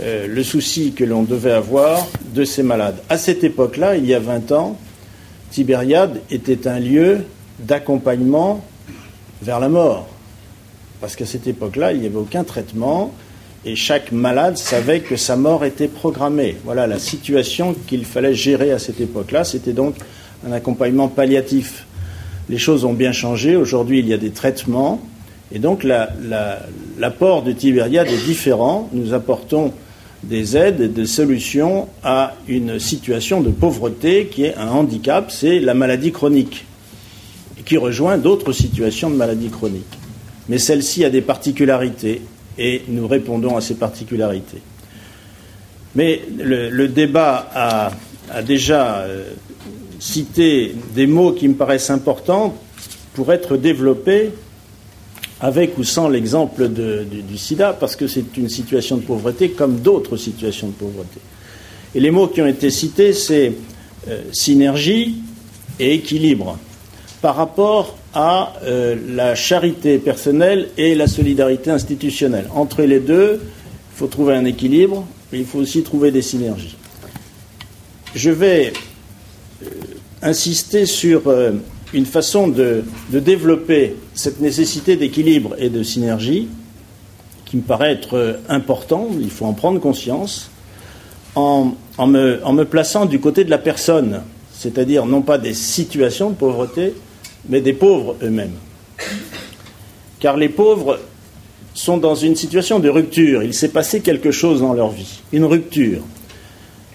euh, 0.00 0.26
le 0.26 0.42
souci 0.42 0.92
que 0.92 1.04
l'on 1.04 1.22
devait 1.22 1.52
avoir 1.52 2.06
de 2.34 2.44
ces 2.44 2.62
malades. 2.62 2.96
À 3.08 3.18
cette 3.18 3.44
époque-là, 3.44 3.96
il 3.96 4.06
y 4.06 4.14
a 4.14 4.20
20 4.20 4.52
ans, 4.52 4.78
Tibériade 5.50 6.20
était 6.30 6.68
un 6.68 6.78
lieu 6.78 7.24
d'accompagnement 7.58 8.64
vers 9.42 9.60
la 9.60 9.68
mort. 9.68 10.08
Parce 11.00 11.16
qu'à 11.16 11.26
cette 11.26 11.46
époque-là, 11.46 11.92
il 11.92 12.00
n'y 12.00 12.06
avait 12.06 12.16
aucun 12.16 12.44
traitement, 12.44 13.12
et 13.64 13.74
chaque 13.74 14.12
malade 14.12 14.56
savait 14.56 15.00
que 15.00 15.16
sa 15.16 15.36
mort 15.36 15.64
était 15.64 15.88
programmée. 15.88 16.56
Voilà 16.64 16.86
la 16.86 16.98
situation 16.98 17.74
qu'il 17.86 18.04
fallait 18.04 18.34
gérer 18.34 18.70
à 18.70 18.78
cette 18.78 19.00
époque-là. 19.00 19.44
C'était 19.44 19.72
donc 19.72 19.96
un 20.46 20.52
accompagnement 20.52 21.08
palliatif. 21.08 21.86
Les 22.48 22.58
choses 22.58 22.84
ont 22.84 22.92
bien 22.92 23.10
changé. 23.10 23.56
Aujourd'hui, 23.56 23.98
il 23.98 24.06
y 24.06 24.14
a 24.14 24.18
des 24.18 24.30
traitements. 24.30 25.00
Et 25.52 25.58
donc, 25.58 25.84
l'apport 26.98 27.42
de 27.42 27.52
Tibériade 27.52 28.08
est 28.08 28.24
différent. 28.24 28.88
Nous 28.92 29.14
apportons 29.14 29.72
des 30.22 30.56
aides 30.56 30.80
et 30.80 30.88
des 30.88 31.06
solutions 31.06 31.88
à 32.02 32.34
une 32.48 32.78
situation 32.78 33.40
de 33.40 33.50
pauvreté 33.50 34.26
qui 34.26 34.44
est 34.44 34.56
un 34.56 34.68
handicap, 34.68 35.30
c'est 35.30 35.60
la 35.60 35.74
maladie 35.74 36.10
chronique, 36.10 36.64
qui 37.64 37.76
rejoint 37.76 38.18
d'autres 38.18 38.52
situations 38.52 39.10
de 39.10 39.16
maladie 39.16 39.48
chronique. 39.48 39.84
Mais 40.48 40.58
celle-ci 40.58 41.04
a 41.04 41.10
des 41.10 41.20
particularités 41.20 42.22
et 42.58 42.82
nous 42.88 43.06
répondons 43.06 43.56
à 43.56 43.60
ces 43.60 43.74
particularités. 43.74 44.62
Mais 45.94 46.22
le, 46.38 46.86
débat 46.88 47.48
a, 48.30 48.42
déjà 48.42 48.98
euh, 48.98 49.30
cité 49.98 50.74
des 50.94 51.06
mots 51.06 51.32
qui 51.32 51.48
me 51.48 51.54
paraissent 51.54 51.90
importants 51.90 52.54
pour 53.14 53.32
être 53.32 53.56
développés 53.56 54.30
avec 55.40 55.76
ou 55.78 55.84
sans 55.84 56.08
l'exemple 56.08 56.68
du, 56.68 57.38
sida, 57.38 57.72
parce 57.72 57.96
que 57.96 58.06
c'est 58.06 58.36
une 58.36 58.48
situation 58.48 58.96
de 58.96 59.02
pauvreté 59.02 59.50
comme 59.50 59.76
d'autres 59.76 60.16
situations 60.16 60.68
de 60.68 60.72
pauvreté. 60.72 61.20
Et 61.94 62.00
les 62.00 62.10
mots 62.10 62.28
qui 62.28 62.40
ont 62.40 62.46
été 62.46 62.70
cités, 62.70 63.12
c'est 63.12 63.52
euh, 64.08 64.22
synergie 64.32 65.16
et 65.78 65.94
équilibre 65.94 66.58
par 67.20 67.36
rapport 67.36 67.96
à 68.14 68.54
euh, 68.64 68.96
la 69.08 69.34
charité 69.34 69.98
personnelle 69.98 70.68
et 70.78 70.94
la 70.94 71.06
solidarité 71.06 71.70
institutionnelle. 71.70 72.48
Entre 72.54 72.82
les 72.82 73.00
deux, 73.00 73.40
il 73.42 73.98
faut 73.98 74.06
trouver 74.06 74.34
un 74.34 74.44
équilibre, 74.44 75.06
mais 75.32 75.40
il 75.40 75.44
faut 75.44 75.58
aussi 75.58 75.82
trouver 75.82 76.10
des 76.10 76.22
synergies. 76.22 76.76
Je 78.14 78.30
vais 78.30 78.72
euh, 79.62 79.66
insister 80.22 80.86
sur 80.86 81.22
une 81.92 82.06
façon 82.06 82.48
de, 82.48 82.84
développer 83.10 83.96
cette 84.14 84.40
nécessité 84.40 84.96
d'équilibre 84.96 85.54
et 85.58 85.68
de 85.68 85.82
synergie 85.82 86.48
qui 87.44 87.56
me 87.56 87.62
paraît 87.62 87.92
être 87.92 88.40
important, 88.48 89.08
il 89.20 89.30
faut 89.30 89.46
en 89.46 89.52
prendre 89.52 89.80
conscience, 89.80 90.50
en, 91.36 91.74
me, 92.06 92.40
en 92.44 92.52
me 92.52 92.64
plaçant 92.64 93.06
du 93.06 93.20
côté 93.20 93.44
de 93.44 93.50
la 93.50 93.58
personne, 93.58 94.22
c'est-à-dire 94.52 95.06
non 95.06 95.22
pas 95.22 95.38
des 95.38 95.54
situations 95.54 96.30
de 96.30 96.34
pauvreté, 96.34 96.94
mais 97.48 97.60
des 97.60 97.72
pauvres 97.72 98.16
eux-mêmes. 98.22 98.56
Car 100.18 100.36
les 100.36 100.48
pauvres 100.48 100.98
sont 101.74 101.98
dans 101.98 102.14
une 102.14 102.36
situation 102.36 102.78
de 102.80 102.88
rupture. 102.88 103.42
Il 103.42 103.54
s'est 103.54 103.68
passé 103.68 104.00
quelque 104.00 104.30
chose 104.30 104.60
dans 104.60 104.72
leur 104.72 104.90
vie, 104.90 105.20
une 105.32 105.44
rupture. 105.44 106.00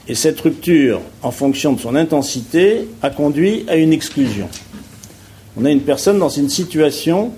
Et 0.07 0.15
cette 0.15 0.41
rupture, 0.41 0.99
en 1.21 1.31
fonction 1.31 1.73
de 1.73 1.79
son 1.79 1.95
intensité, 1.95 2.87
a 3.01 3.11
conduit 3.11 3.63
à 3.67 3.75
une 3.75 3.93
exclusion. 3.93 4.49
On 5.57 5.65
a 5.65 5.71
une 5.71 5.81
personne 5.81 6.19
dans 6.19 6.29
une 6.29 6.49
situation 6.49 7.31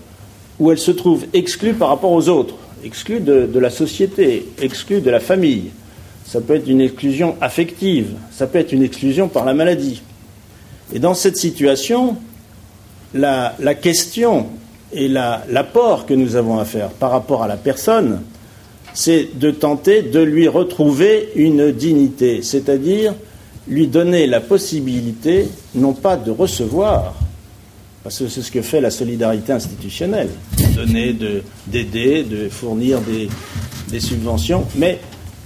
où 0.60 0.72
elle 0.72 0.78
se 0.78 0.92
trouve 0.92 1.26
exclue 1.34 1.74
par 1.74 1.90
rapport 1.90 2.12
aux 2.12 2.30
autres, 2.30 2.56
exclue 2.84 3.20
de, 3.20 3.60
la 3.60 3.70
société, 3.70 4.46
exclue 4.62 5.02
de 5.02 5.10
la 5.10 5.20
famille. 5.20 5.72
Ça 6.26 6.42
peut 6.42 6.56
être 6.56 6.68
une 6.68 6.82
exclusion 6.82 7.36
affective, 7.42 8.12
ça 8.32 8.48
peut 8.48 8.60
être 8.60 8.72
une 8.72 8.84
exclusion 8.84 9.28
par 9.28 9.46
la 9.46 9.54
maladie. 9.54 10.02
Et 10.94 11.00
dans 11.00 11.16
cette 11.16 11.38
situation, 11.38 12.18
la, 13.14 13.56
question 13.82 14.48
et 14.92 15.08
l'apport 15.08 16.06
que 16.06 16.14
nous 16.14 16.36
avons 16.36 16.60
à 16.60 16.66
faire 16.66 16.90
par 16.90 17.12
rapport 17.12 17.44
à 17.44 17.48
la 17.48 17.58
personne, 17.58 18.22
c'est 18.94 19.40
de 19.40 19.50
tenter 19.50 20.04
de 20.04 20.20
lui 20.20 20.48
retrouver 20.48 21.30
une 21.36 21.72
dignité, 21.72 22.44
c'est-à-dire 22.44 23.16
lui 23.68 23.88
donner 23.88 24.28
la 24.28 24.40
possibilité 24.40 25.48
non 25.74 25.94
pas 25.94 26.16
de 26.16 26.30
recevoir, 26.30 27.16
parce 28.04 28.20
que 28.20 28.28
c'est 28.28 28.42
ce 28.42 28.52
que 28.52 28.62
fait 28.62 28.82
la 28.82 28.92
solidarité 28.92 29.54
institutionnelle, 29.54 30.30
donner, 30.76 31.16
d'aider, 31.68 32.24
de, 32.24 32.50
fournir 32.50 33.00
des 33.02 34.00
subventions, 34.00 34.66
mais 34.76 35.00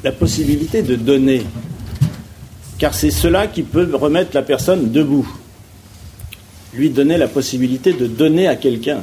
la 0.04 0.12
possibilité 0.12 0.82
de 0.82 0.96
donner. 0.96 1.44
car 2.78 2.94
c'est 2.94 3.12
cela 3.12 3.48
qui 3.48 3.64
peut 3.64 3.90
remettre 3.94 4.32
la 4.34 4.42
personne 4.42 4.92
debout, 4.92 5.28
lui 6.74 6.90
donner 6.90 7.18
la 7.18 7.28
possibilité 7.28 7.94
de 7.94 8.08
donner 8.08 8.48
à 8.48 8.56
quelqu'un. 8.56 9.00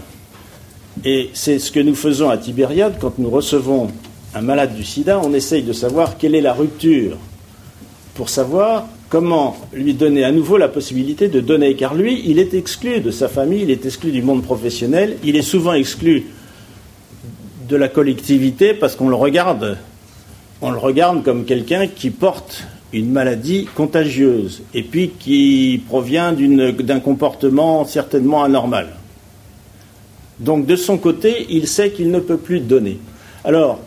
Et 1.04 1.30
c'est 1.32 1.58
ce 1.58 1.72
que 1.72 1.80
nous 1.80 1.96
faisons 1.96 2.30
à 2.30 2.38
Tibériade 2.38 2.94
quand 3.00 3.18
nous 3.18 3.30
recevons 3.30 3.88
un 4.34 4.42
malade 4.42 4.74
du 4.74 4.84
sida, 4.84 5.20
on 5.22 5.32
essaye 5.32 5.62
de 5.62 5.72
savoir 5.72 6.18
quelle 6.18 6.34
est 6.34 6.40
la 6.40 6.52
rupture 6.52 7.16
pour 8.14 8.28
savoir 8.28 8.86
comment 9.14 9.56
lui 9.72 9.94
donner 9.94 10.24
à 10.24 10.32
nouveau 10.32 10.56
la 10.56 10.66
possibilité 10.66 11.28
de 11.28 11.38
donner, 11.38 11.76
car 11.76 11.94
lui, 11.94 12.24
il 12.26 12.40
est 12.40 12.52
exclu 12.52 12.98
de 12.98 13.12
sa 13.12 13.28
famille, 13.28 13.62
il 13.62 13.70
est 13.70 13.86
exclu 13.86 14.10
du 14.10 14.22
monde 14.22 14.42
professionnel, 14.42 15.18
il 15.22 15.36
est 15.36 15.42
souvent 15.42 15.72
exclu 15.72 16.26
de 17.68 17.76
la 17.76 17.86
collectivité 17.86 18.74
parce 18.74 18.96
qu'on 18.96 19.08
le 19.08 19.14
regarde, 19.14 19.78
on 20.60 20.72
le 20.72 20.78
regarde 20.78 21.22
comme 21.22 21.44
quelqu'un 21.44 21.86
qui 21.86 22.10
porte 22.10 22.64
une 22.92 23.12
maladie 23.12 23.68
contagieuse 23.76 24.62
et 24.74 24.82
puis 24.82 25.10
qui 25.10 25.80
provient 25.86 26.32
d'un 26.32 26.98
comportement 26.98 27.84
certainement 27.84 28.42
anormal. 28.42 28.88
Donc 30.40 30.66
de 30.66 30.74
son 30.74 30.98
côté, 30.98 31.46
il 31.50 31.68
sait 31.68 31.92
qu'il 31.92 32.10
ne 32.10 32.18
peut 32.18 32.38
plus 32.38 32.58
donner. 32.58 32.98
Alors, 33.44 33.78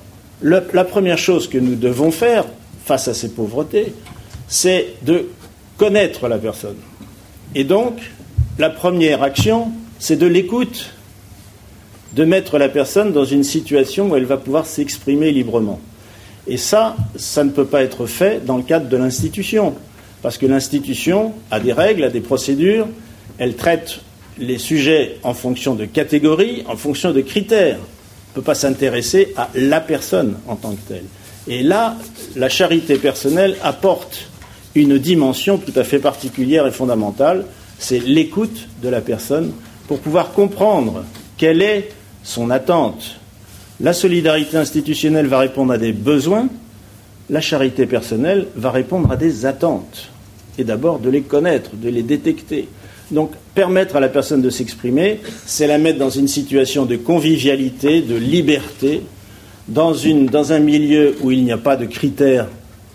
la 0.42 0.62
première 0.86 1.18
chose 1.18 1.50
que 1.50 1.58
nous 1.58 1.76
devons 1.76 2.12
faire 2.12 2.46
face 2.86 3.10
à 3.10 3.14
ces 3.14 3.28
pauvretés, 3.28 3.92
c'est 4.48 4.96
de 5.04 5.28
connaître 5.78 6.28
la 6.28 6.38
personne. 6.38 6.78
Et 7.56 7.64
donc, 7.64 8.00
la 8.58 8.70
première 8.70 9.24
action, 9.24 9.72
c'est 10.00 10.16
de 10.16 10.28
l'écoute, 10.28 10.92
de 12.14 12.26
mettre 12.26 12.58
la 12.58 12.70
personne 12.70 13.12
dans 13.12 13.26
une 13.26 13.44
situation 13.44 14.10
où 14.10 14.16
elle 14.16 14.26
va 14.26 14.38
pouvoir 14.38 14.66
s'exprimer 14.66 15.32
librement. 15.32 15.80
Et 16.48 16.58
ça, 16.58 16.96
ça 17.16 17.44
ne 17.44 17.50
peut 17.50 17.66
pas 17.66 17.84
être 17.84 18.06
fait 18.06 18.44
dans 18.46 18.58
le 18.58 18.64
cadre 18.64 18.88
de 18.88 18.98
l'institution, 18.98 19.76
parce 20.22 20.38
que 20.38 20.46
l'institution 20.46 21.34
a 21.52 21.60
des 21.60 21.74
règles, 21.74 22.04
a 22.04 22.10
des 22.10 22.22
procédures, 22.22 22.88
elle 23.38 23.56
traite 23.56 24.00
les 24.40 24.58
sujets 24.58 25.18
en 25.24 25.34
fonction 25.34 25.76
de 25.76 25.86
catégories, 25.86 26.64
en 26.68 26.76
fonction 26.76 27.12
de 27.12 27.22
critères. 27.22 27.78
On 27.78 28.32
ne 28.32 28.36
peut 28.36 28.42
pas 28.42 28.56
s'intéresser 28.56 29.34
à 29.36 29.50
la 29.56 29.82
personne 29.82 30.38
en 30.48 30.56
tant 30.56 30.72
que 30.72 30.88
telle. 30.88 31.06
Et 31.48 31.64
là, 31.64 31.96
la 32.36 32.50
charité 32.50 32.98
personnelle 32.98 33.58
apporte 33.64 34.30
une 34.76 34.98
dimension 34.98 35.58
tout 35.58 35.74
à 35.76 35.84
fait 35.84 36.00
particulière 36.00 36.68
et 36.68 36.72
fondamentale, 36.72 37.46
c'est 37.80 38.00
l'écoute 38.00 38.68
de 38.82 38.90
la 38.90 39.02
personne 39.02 39.52
pour 39.88 40.00
pouvoir 40.00 40.32
comprendre 40.32 41.04
quelle 41.38 41.62
est 41.62 41.90
son 42.24 42.50
attente. 42.50 43.20
La 43.80 43.94
solidarité 43.94 44.58
institutionnelle 44.58 45.28
va 45.28 45.40
répondre 45.40 45.74
à 45.74 45.78
des 45.78 45.94
besoins, 45.94 46.48
la 47.30 47.42
charité 47.42 47.86
personnelle 47.86 48.48
va 48.56 48.72
répondre 48.72 49.12
à 49.12 49.16
des 49.16 49.46
attentes. 49.46 50.10
Et 50.58 50.64
d'abord 50.64 51.00
de 51.00 51.10
les 51.10 51.22
connaître, 51.22 51.72
de 51.76 51.90
les 51.90 52.04
détecter. 52.04 52.68
Donc 53.12 53.32
permettre 53.54 53.96
à 53.96 54.00
la 54.00 54.10
personne 54.10 54.42
de 54.42 54.50
s'exprimer, 54.50 55.20
c'est 55.46 55.68
la 55.68 55.78
mettre 55.78 56.00
dans 56.00 56.10
une 56.10 56.28
situation 56.28 56.86
de 56.86 56.96
convivialité, 56.96 58.02
de 58.02 58.16
liberté, 58.16 59.04
dans, 59.68 59.94
dans 60.32 60.54
un 60.54 60.60
milieu 60.60 61.16
où 61.22 61.32
il 61.32 61.44
n'y 61.44 61.52
a 61.52 61.58
pas 61.58 61.76
de 61.76 61.86
critères 61.86 62.48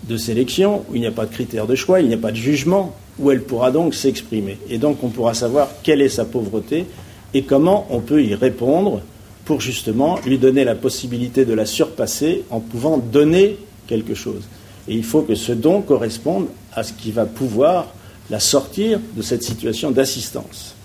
de 0.07 0.17
sélection, 0.17 0.83
où 0.89 0.95
il 0.95 1.01
n'y 1.01 1.07
a 1.07 1.11
pas 1.11 1.25
de 1.25 1.31
critères 1.31 1.67
de 1.67 1.75
choix, 1.75 2.01
il 2.01 2.07
n'y 2.07 2.13
a 2.13 2.17
pas 2.17 2.31
de 2.31 2.37
jugement, 2.37 2.95
où 3.19 3.31
elle 3.31 3.43
pourra 3.43 3.71
donc 3.71 3.95
s'exprimer. 3.95 4.57
Et 4.69 4.77
donc 4.77 5.03
on 5.03 5.09
pourra 5.09 5.33
savoir 5.33 5.69
quelle 5.83 6.01
est 6.01 6.09
sa 6.09 6.25
pauvreté 6.25 6.85
et 7.33 7.43
comment 7.43 7.87
on 7.89 7.99
peut 7.99 8.23
y 8.23 8.35
répondre 8.35 9.01
pour 9.45 9.61
justement 9.61 10.19
lui 10.25 10.37
donner 10.37 10.63
la 10.63 10.75
possibilité 10.75 11.45
de 11.45 11.53
la 11.53 11.65
surpasser 11.65 12.43
en 12.49 12.59
pouvant 12.59 12.97
donner 12.97 13.57
quelque 13.87 14.15
chose. 14.15 14.43
Et 14.87 14.95
il 14.95 15.03
faut 15.03 15.21
que 15.21 15.35
ce 15.35 15.51
don 15.51 15.81
corresponde 15.81 16.47
à 16.73 16.83
ce 16.83 16.93
qui 16.93 17.11
va 17.11 17.25
pouvoir 17.25 17.87
la 18.29 18.39
sortir 18.39 18.99
de 19.15 19.21
cette 19.21 19.43
situation 19.43 19.91
d'assistance. 19.91 20.75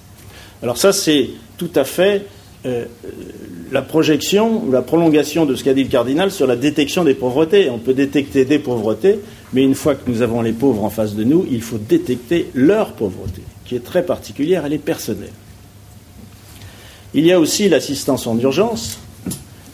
Alors 0.63 0.77
ça, 0.77 0.93
c'est 0.93 1.31
tout 1.57 1.71
à 1.75 1.85
fait 1.85 2.27
euh, 2.67 2.87
la 3.71 3.83
projection 3.83 4.65
ou 4.65 4.73
la 4.73 4.83
prolongation 4.83 5.47
de 5.47 5.55
ce 5.55 5.63
qu'a 5.63 5.75
dit 5.75 5.85
le 5.85 5.91
cardinal 5.91 6.31
sur 6.31 6.47
la 6.47 6.57
détection 6.57 7.05
des 7.05 7.15
pauvretés. 7.15 7.71
On 7.71 7.79
peut 7.79 7.95
détecter 7.95 8.45
des 8.45 8.59
pauvretés, 8.59 9.21
mais 9.53 9.63
une 9.63 9.75
fois 9.75 9.95
que 9.95 10.11
nous 10.11 10.23
avons 10.23 10.43
les 10.43 10.53
pauvres 10.53 10.83
en 10.83 10.91
face 10.91 11.15
de 11.15 11.23
nous, 11.23 11.47
il 11.51 11.63
faut 11.63 11.79
détecter 11.79 12.51
leur 12.55 12.93
pauvreté, 12.93 13.43
qui 13.65 13.77
est 13.77 13.85
très 13.85 14.05
particulière, 14.05 14.65
elle 14.67 14.73
est 14.73 14.79
personnelle. 14.79 15.33
Il 17.15 17.25
y 17.25 17.33
a 17.33 17.39
aussi 17.39 17.69
l'assistance 17.69 18.27
en 18.27 18.39
urgence, 18.39 18.99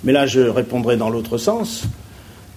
mais 0.03 0.13
là 0.13 0.27
je 0.27 0.41
répondrai 0.41 0.97
dans 0.97 1.09
l'autre 1.09 1.39
sens. 1.39 1.85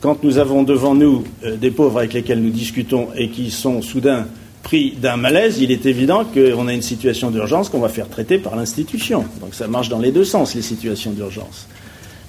Quand 0.02 0.24
nous 0.24 0.38
avons 0.38 0.64
devant 0.64 0.94
nous 0.94 1.24
euh, 1.44 1.56
des 1.56 1.72
pauvres 1.72 2.00
avec 2.00 2.14
lesquels 2.14 2.42
nous 2.42 2.52
discutons 2.52 3.08
et 3.16 3.30
qui 3.30 3.50
sont 3.50 3.82
soudain 3.82 4.28
pris 4.64 4.92
d'un 4.92 5.18
malaise, 5.18 5.60
il 5.60 5.72
est 5.72 5.86
évident 5.86 6.26
qu'on 6.26 6.68
a 6.68 6.74
une 6.74 6.82
situation 6.82 7.32
d'urgence 7.32 7.70
qu'on 7.70 7.80
va 7.80 7.90
faire 7.90 8.10
traiter 8.10 8.38
par 8.38 8.56
l'institution. 8.56 9.26
Donc 9.42 9.54
ça 9.54 9.68
marche 9.68 9.90
dans 9.90 10.00
les 10.00 10.12
deux 10.12 10.26
sens, 10.26 10.56
les 10.56 10.62
situations 10.62 11.12
d'urgence. 11.12 11.68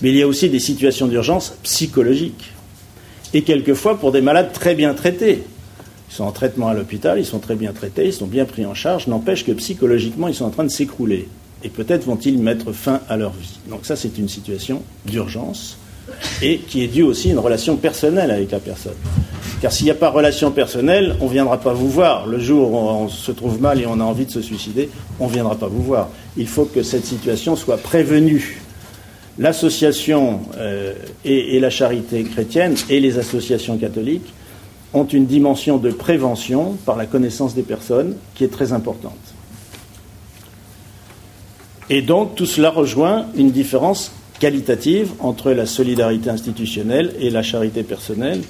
Mais 0.00 0.10
il 0.10 0.16
y 0.16 0.22
a 0.22 0.28
aussi 0.28 0.48
des 0.48 0.60
situations 0.60 1.08
d'urgence 1.08 1.54
psychologiques. 1.62 2.52
Et 3.34 3.42
quelquefois 3.42 3.98
pour 3.98 4.12
des 4.12 4.20
malades 4.20 4.52
très 4.52 4.74
bien 4.74 4.94
traités. 4.94 5.42
Ils 6.10 6.14
sont 6.14 6.24
en 6.24 6.32
traitement 6.32 6.68
à 6.68 6.74
l'hôpital, 6.74 7.18
ils 7.18 7.26
sont 7.26 7.38
très 7.38 7.54
bien 7.54 7.72
traités, 7.72 8.06
ils 8.06 8.12
sont 8.12 8.26
bien 8.26 8.46
pris 8.46 8.64
en 8.64 8.72
charge, 8.72 9.08
n'empêche 9.08 9.44
que 9.44 9.52
psychologiquement 9.52 10.28
ils 10.28 10.34
sont 10.34 10.46
en 10.46 10.50
train 10.50 10.64
de 10.64 10.70
s'écrouler. 10.70 11.28
Et 11.62 11.68
peut-être 11.68 12.04
vont-ils 12.04 12.38
mettre 12.38 12.72
fin 12.72 13.00
à 13.08 13.16
leur 13.16 13.32
vie. 13.32 13.58
Donc 13.68 13.80
ça 13.82 13.96
c'est 13.96 14.16
une 14.16 14.28
situation 14.28 14.82
d'urgence 15.04 15.76
et 16.40 16.58
qui 16.58 16.82
est 16.82 16.88
due 16.88 17.02
aussi 17.02 17.28
à 17.28 17.32
une 17.32 17.38
relation 17.38 17.76
personnelle 17.76 18.30
avec 18.30 18.50
la 18.50 18.60
personne. 18.60 18.94
Car 19.60 19.72
s'il 19.72 19.86
n'y 19.86 19.90
a 19.90 19.96
pas 19.96 20.10
relation 20.10 20.52
personnelle, 20.52 21.16
on 21.20 21.26
ne 21.26 21.30
viendra 21.30 21.58
pas 21.58 21.72
vous 21.72 21.90
voir. 21.90 22.26
Le 22.26 22.38
jour 22.38 22.72
où 22.72 22.76
on 22.76 23.08
se 23.08 23.32
trouve 23.32 23.60
mal 23.60 23.80
et 23.80 23.86
on 23.86 24.00
a 24.00 24.04
envie 24.04 24.26
de 24.26 24.30
se 24.30 24.40
suicider, 24.40 24.88
on 25.18 25.26
ne 25.26 25.32
viendra 25.32 25.56
pas 25.56 25.66
vous 25.66 25.82
voir. 25.82 26.10
Il 26.36 26.46
faut 26.46 26.64
que 26.64 26.82
cette 26.82 27.04
situation 27.04 27.56
soit 27.56 27.78
prévenue. 27.78 28.60
L'association 29.38 30.40
euh, 30.58 30.94
et 31.24 31.58
la 31.60 31.70
charité 31.70 32.22
chrétienne 32.24 32.74
et 32.88 33.00
les 33.00 33.18
associations 33.18 33.78
catholiques 33.78 34.32
ont 34.94 35.04
une 35.04 35.26
dimension 35.26 35.76
de 35.76 35.90
prévention 35.90 36.76
par 36.84 36.96
la 36.96 37.06
connaissance 37.06 37.54
des 37.54 37.62
personnes 37.62 38.16
qui 38.34 38.44
est 38.44 38.48
très 38.48 38.72
importante. 38.72 39.12
Et 41.90 42.02
donc 42.02 42.34
tout 42.34 42.46
cela 42.46 42.70
rejoint 42.70 43.26
une 43.34 43.50
différence 43.50 44.12
qualitative 44.38 45.12
entre 45.20 45.50
la 45.52 45.66
solidarité 45.66 46.30
institutionnelle 46.30 47.14
et 47.18 47.30
la 47.30 47.42
charité 47.42 47.82
personnelle. 47.82 48.42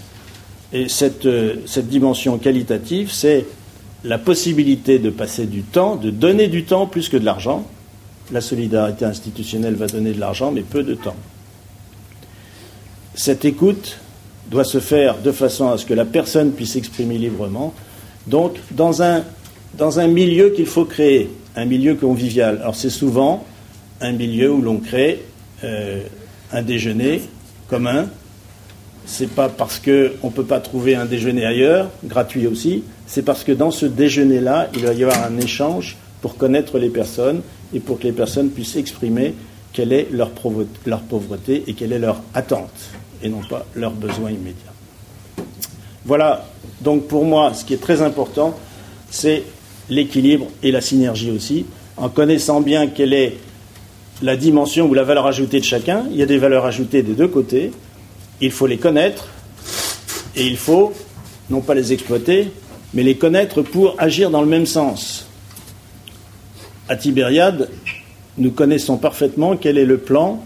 Et 0.73 0.89
cette, 0.89 1.27
euh, 1.27 1.57
cette 1.67 1.89
dimension 1.89 2.39
qualitative, 2.39 3.11
c'est 3.11 3.47
la 4.05 4.19
possibilité 4.19 4.99
de 4.99 5.11
passer 5.11 5.47
du 5.47 5.63
temps, 5.63 5.97
de 5.97 6.11
donner 6.11 6.49
du 6.49 6.65
temps 6.65 6.87
plus 6.87 7.09
que 7.09 7.17
de 7.17 7.25
l'argent. 7.25 7.67
La 8.31 8.41
solidarité 8.41 9.05
institutionnelle 9.05 9.75
va 9.75 9.87
donner 9.87 10.13
de 10.13 10.21
l'argent, 10.21 10.53
mais 10.53 10.63
peu 10.63 10.83
de 10.83 10.95
temps. 10.95 11.17
Cette 13.15 13.45
écoute 13.45 13.99
doit 14.51 14.65
se 14.65 14.81
faire 14.81 15.19
de 15.19 15.33
façon 15.33 15.71
à 15.71 15.79
ce 15.79 15.87
que 15.87 15.95
la 15.95 16.05
personne 16.05 16.53
puisse 16.53 16.73
s'exprimer 16.73 17.19
librement, 17.19 17.75
donc 18.27 18.57
dans 18.71 19.03
un, 19.03 19.25
dans 19.77 20.01
un 20.01 20.07
milieu 20.07 20.51
qu'il 20.51 20.67
faut 20.67 20.85
créer, 20.85 21.31
un 21.57 21.65
milieu 21.65 21.95
convivial. 21.95 22.59
Alors 22.61 22.77
c'est 22.77 22.91
souvent 22.91 23.45
un 24.01 24.13
milieu 24.13 24.53
où 24.53 24.63
l'on 24.63 24.79
crée 24.79 25.25
euh, 25.65 26.03
un 26.53 26.63
déjeuner 26.63 27.23
commun. 27.69 28.09
C'est 29.11 29.31
pas 29.31 29.49
parce 29.49 29.81
qu'on 29.81 29.91
ne 29.91 30.33
peut 30.33 30.45
pas 30.45 30.61
trouver 30.61 30.95
un 30.95 31.07
déjeuner 31.07 31.47
ailleurs, 31.47 31.89
gratuit 32.05 32.47
aussi, 32.47 32.85
c'est 33.07 33.23
parce 33.23 33.43
que 33.43 33.53
dans 33.53 33.71
ce 33.71 33.87
déjeuner-là, 33.87 34.69
il 34.75 34.85
va 34.85 34.93
y 34.93 35.03
avoir 35.03 35.25
un 35.25 35.39
échange 35.39 35.97
pour 36.21 36.37
connaître 36.37 36.79
les 36.79 36.91
personnes 36.91 37.41
et 37.73 37.81
pour 37.81 37.99
que 37.99 38.05
les 38.05 38.13
personnes 38.13 38.51
puissent 38.51 38.77
exprimer 38.77 39.35
quelle 39.73 39.95
est 39.95 40.09
leur, 40.13 40.31
leur 40.85 41.01
pauvreté 41.01 41.65
et 41.67 41.73
quelle 41.73 41.93
est 41.93 41.99
leur 41.99 42.21
attente, 42.35 42.71
et 43.23 43.31
non 43.31 43.41
pas 43.49 43.65
leurs 43.75 43.93
besoins 43.93 44.31
immédiats. 44.31 44.75
Voilà, 46.05 46.45
donc 46.83 47.07
pour 47.07 47.25
moi, 47.25 47.55
ce 47.55 47.65
qui 47.65 47.73
est 47.73 47.81
très 47.81 48.03
important, 48.03 48.59
c'est 49.11 49.43
l'équilibre 49.89 50.49
et 50.63 50.71
la 50.71 50.83
synergie 50.83 51.31
aussi, 51.31 51.65
en 51.97 52.11
connaissant 52.11 52.61
bien 52.61 52.89
quelle 52.89 53.15
est 53.15 53.39
la 54.21 54.37
dimension 54.37 54.87
ou 54.87 54.93
la 54.93 55.05
valeur 55.05 55.27
ajoutée 55.27 55.61
de 55.61 55.65
chacun. 55.65 56.05
Il 56.11 56.17
y 56.19 56.23
a 56.23 56.27
des 56.27 56.39
valeurs 56.39 56.67
ajoutées 56.67 57.03
des 57.03 57.15
deux 57.15 57.29
côtés. 57.29 57.71
Il 58.41 58.53
faut 58.53 58.67
les 58.67 58.79
connaître 58.79 59.27
et 60.37 60.47
il 60.47 60.57
faut 60.57 60.93
non 61.51 61.61
pas 61.61 61.75
les 61.75 61.93
exploiter, 61.93 62.51
mais 62.95 63.03
les 63.03 63.17
connaître 63.17 63.63
pour 63.63 63.95
agir 63.99 64.31
dans 64.31 64.43
le 64.43 64.47
même 64.47 64.67
sens. 64.67 65.27
À 66.89 66.97
Tibériade, 66.97 67.69
nous 68.39 68.51
connaissons 68.51 68.97
parfaitement 68.97 69.57
quel 69.57 69.79
est 69.79 69.85
le 69.85 69.99
plan 69.99 70.43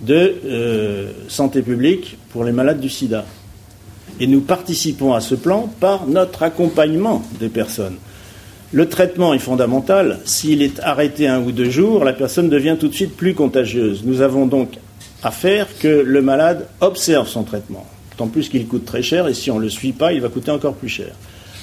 de 0.00 0.34
euh, 0.44 1.12
santé 1.28 1.62
publique 1.62 2.18
pour 2.30 2.44
les 2.44 2.52
malades 2.52 2.80
du 2.80 2.88
sida. 2.88 3.24
Et 4.20 4.26
nous 4.26 4.40
participons 4.40 5.14
à 5.14 5.20
ce 5.20 5.34
plan 5.34 5.70
par 5.80 6.06
notre 6.06 6.42
accompagnement 6.42 7.22
des 7.40 7.48
personnes. 7.48 7.96
Le 8.72 8.88
traitement 8.88 9.34
est 9.34 9.38
fondamental. 9.38 10.18
S'il 10.24 10.60
est 10.62 10.80
arrêté 10.80 11.28
un 11.28 11.40
ou 11.40 11.52
deux 11.52 11.70
jours, 11.70 12.04
la 12.04 12.12
personne 12.12 12.48
devient 12.48 12.76
tout 12.78 12.88
de 12.88 12.94
suite 12.94 13.16
plus 13.16 13.34
contagieuse. 13.34 14.02
Nous 14.04 14.20
avons 14.20 14.46
donc 14.46 14.78
à 15.24 15.30
faire 15.30 15.66
que 15.78 15.88
le 15.88 16.20
malade 16.20 16.66
observe 16.80 17.26
son 17.26 17.42
traitement. 17.42 17.86
Tant 18.18 18.28
plus 18.28 18.48
qu'il 18.48 18.68
coûte 18.68 18.84
très 18.84 19.02
cher 19.02 19.26
et 19.26 19.34
si 19.34 19.50
on 19.50 19.56
ne 19.56 19.62
le 19.62 19.70
suit 19.70 19.92
pas, 19.92 20.12
il 20.12 20.20
va 20.20 20.28
coûter 20.28 20.50
encore 20.50 20.74
plus 20.74 20.90
cher. 20.90 21.14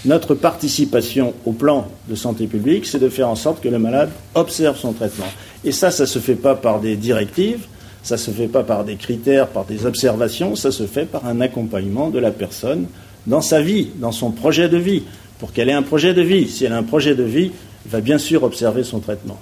Notre 0.04 0.34
participation 0.34 1.36
au 1.46 1.52
plan 1.52 1.88
de 2.10 2.16
santé 2.16 2.48
publique, 2.48 2.88
c'est 2.88 2.98
de 2.98 3.08
faire 3.08 3.30
en 3.30 3.36
sorte 3.36 3.62
que 3.62 3.70
le 3.70 3.78
malade 3.78 4.10
observe 4.34 4.78
son 4.78 4.94
traitement. 4.94 5.28
Et 5.64 5.72
ça, 5.72 5.92
ça 5.92 6.04
ne 6.04 6.08
se 6.08 6.18
fait 6.18 6.36
pas 6.36 6.56
par 6.56 6.80
des 6.80 6.96
directives, 6.96 7.68
ça 8.02 8.16
ne 8.16 8.20
se 8.20 8.32
fait 8.32 8.48
pas 8.48 8.64
par 8.64 8.84
des 8.84 8.96
critères, 8.96 9.48
par 9.48 9.66
des 9.66 9.86
observations, 9.86 10.56
ça 10.56 10.72
se 10.72 10.88
fait 10.88 11.06
par 11.06 11.28
un 11.28 11.40
accompagnement 11.40 12.10
de 12.10 12.18
la 12.18 12.32
personne 12.32 12.88
dans 13.28 13.42
sa 13.42 13.62
vie, 13.62 13.90
dans 13.98 14.12
son 14.12 14.32
projet 14.32 14.70
de 14.70 14.78
vie, 14.78 15.04
pour 15.38 15.54
qu'elle 15.54 15.70
ait 15.70 15.74
un 15.74 15.84
projet 15.84 16.16
de 16.16 16.24
vie. 16.24 16.50
Si 16.50 16.66
elle 16.66 16.74
a 16.74 16.78
un 16.78 16.84
projet 16.84 17.14
de 17.14 17.24
vie, 17.24 17.52
elle 17.86 17.92
va 17.92 18.02
bien 18.02 18.18
sûr 18.18 18.42
observer 18.42 18.84
son 18.84 19.02
traitement. 19.02 19.38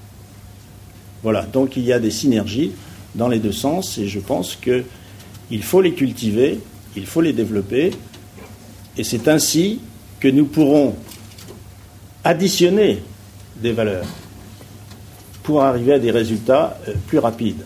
Voilà, 1.23 1.43
donc 1.43 1.77
il 1.77 1.85
y 1.85 1.93
a 1.93 1.99
des 1.99 2.11
synergies 2.11 2.73
dans 3.15 3.27
les 3.27 3.39
deux 3.39 3.51
sens 3.51 3.97
et 3.97 4.07
je 4.07 4.19
pense 4.19 4.55
qu'il 4.55 5.63
faut 5.63 5.81
les 5.81 5.93
cultiver, 5.93 6.59
il 6.95 7.05
faut 7.05 7.21
les 7.21 7.33
développer 7.33 7.91
et 8.97 9.03
c'est 9.03 9.27
ainsi 9.27 9.79
que 10.19 10.27
nous 10.27 10.45
pourrons 10.45 10.95
additionner 12.23 13.01
des 13.57 13.71
valeurs 13.71 14.05
pour 15.43 15.63
arriver 15.63 15.93
à 15.93 15.99
des 15.99 16.11
résultats 16.11 16.77
euh, 16.87 16.93
plus 17.07 17.17
rapides. 17.17 17.63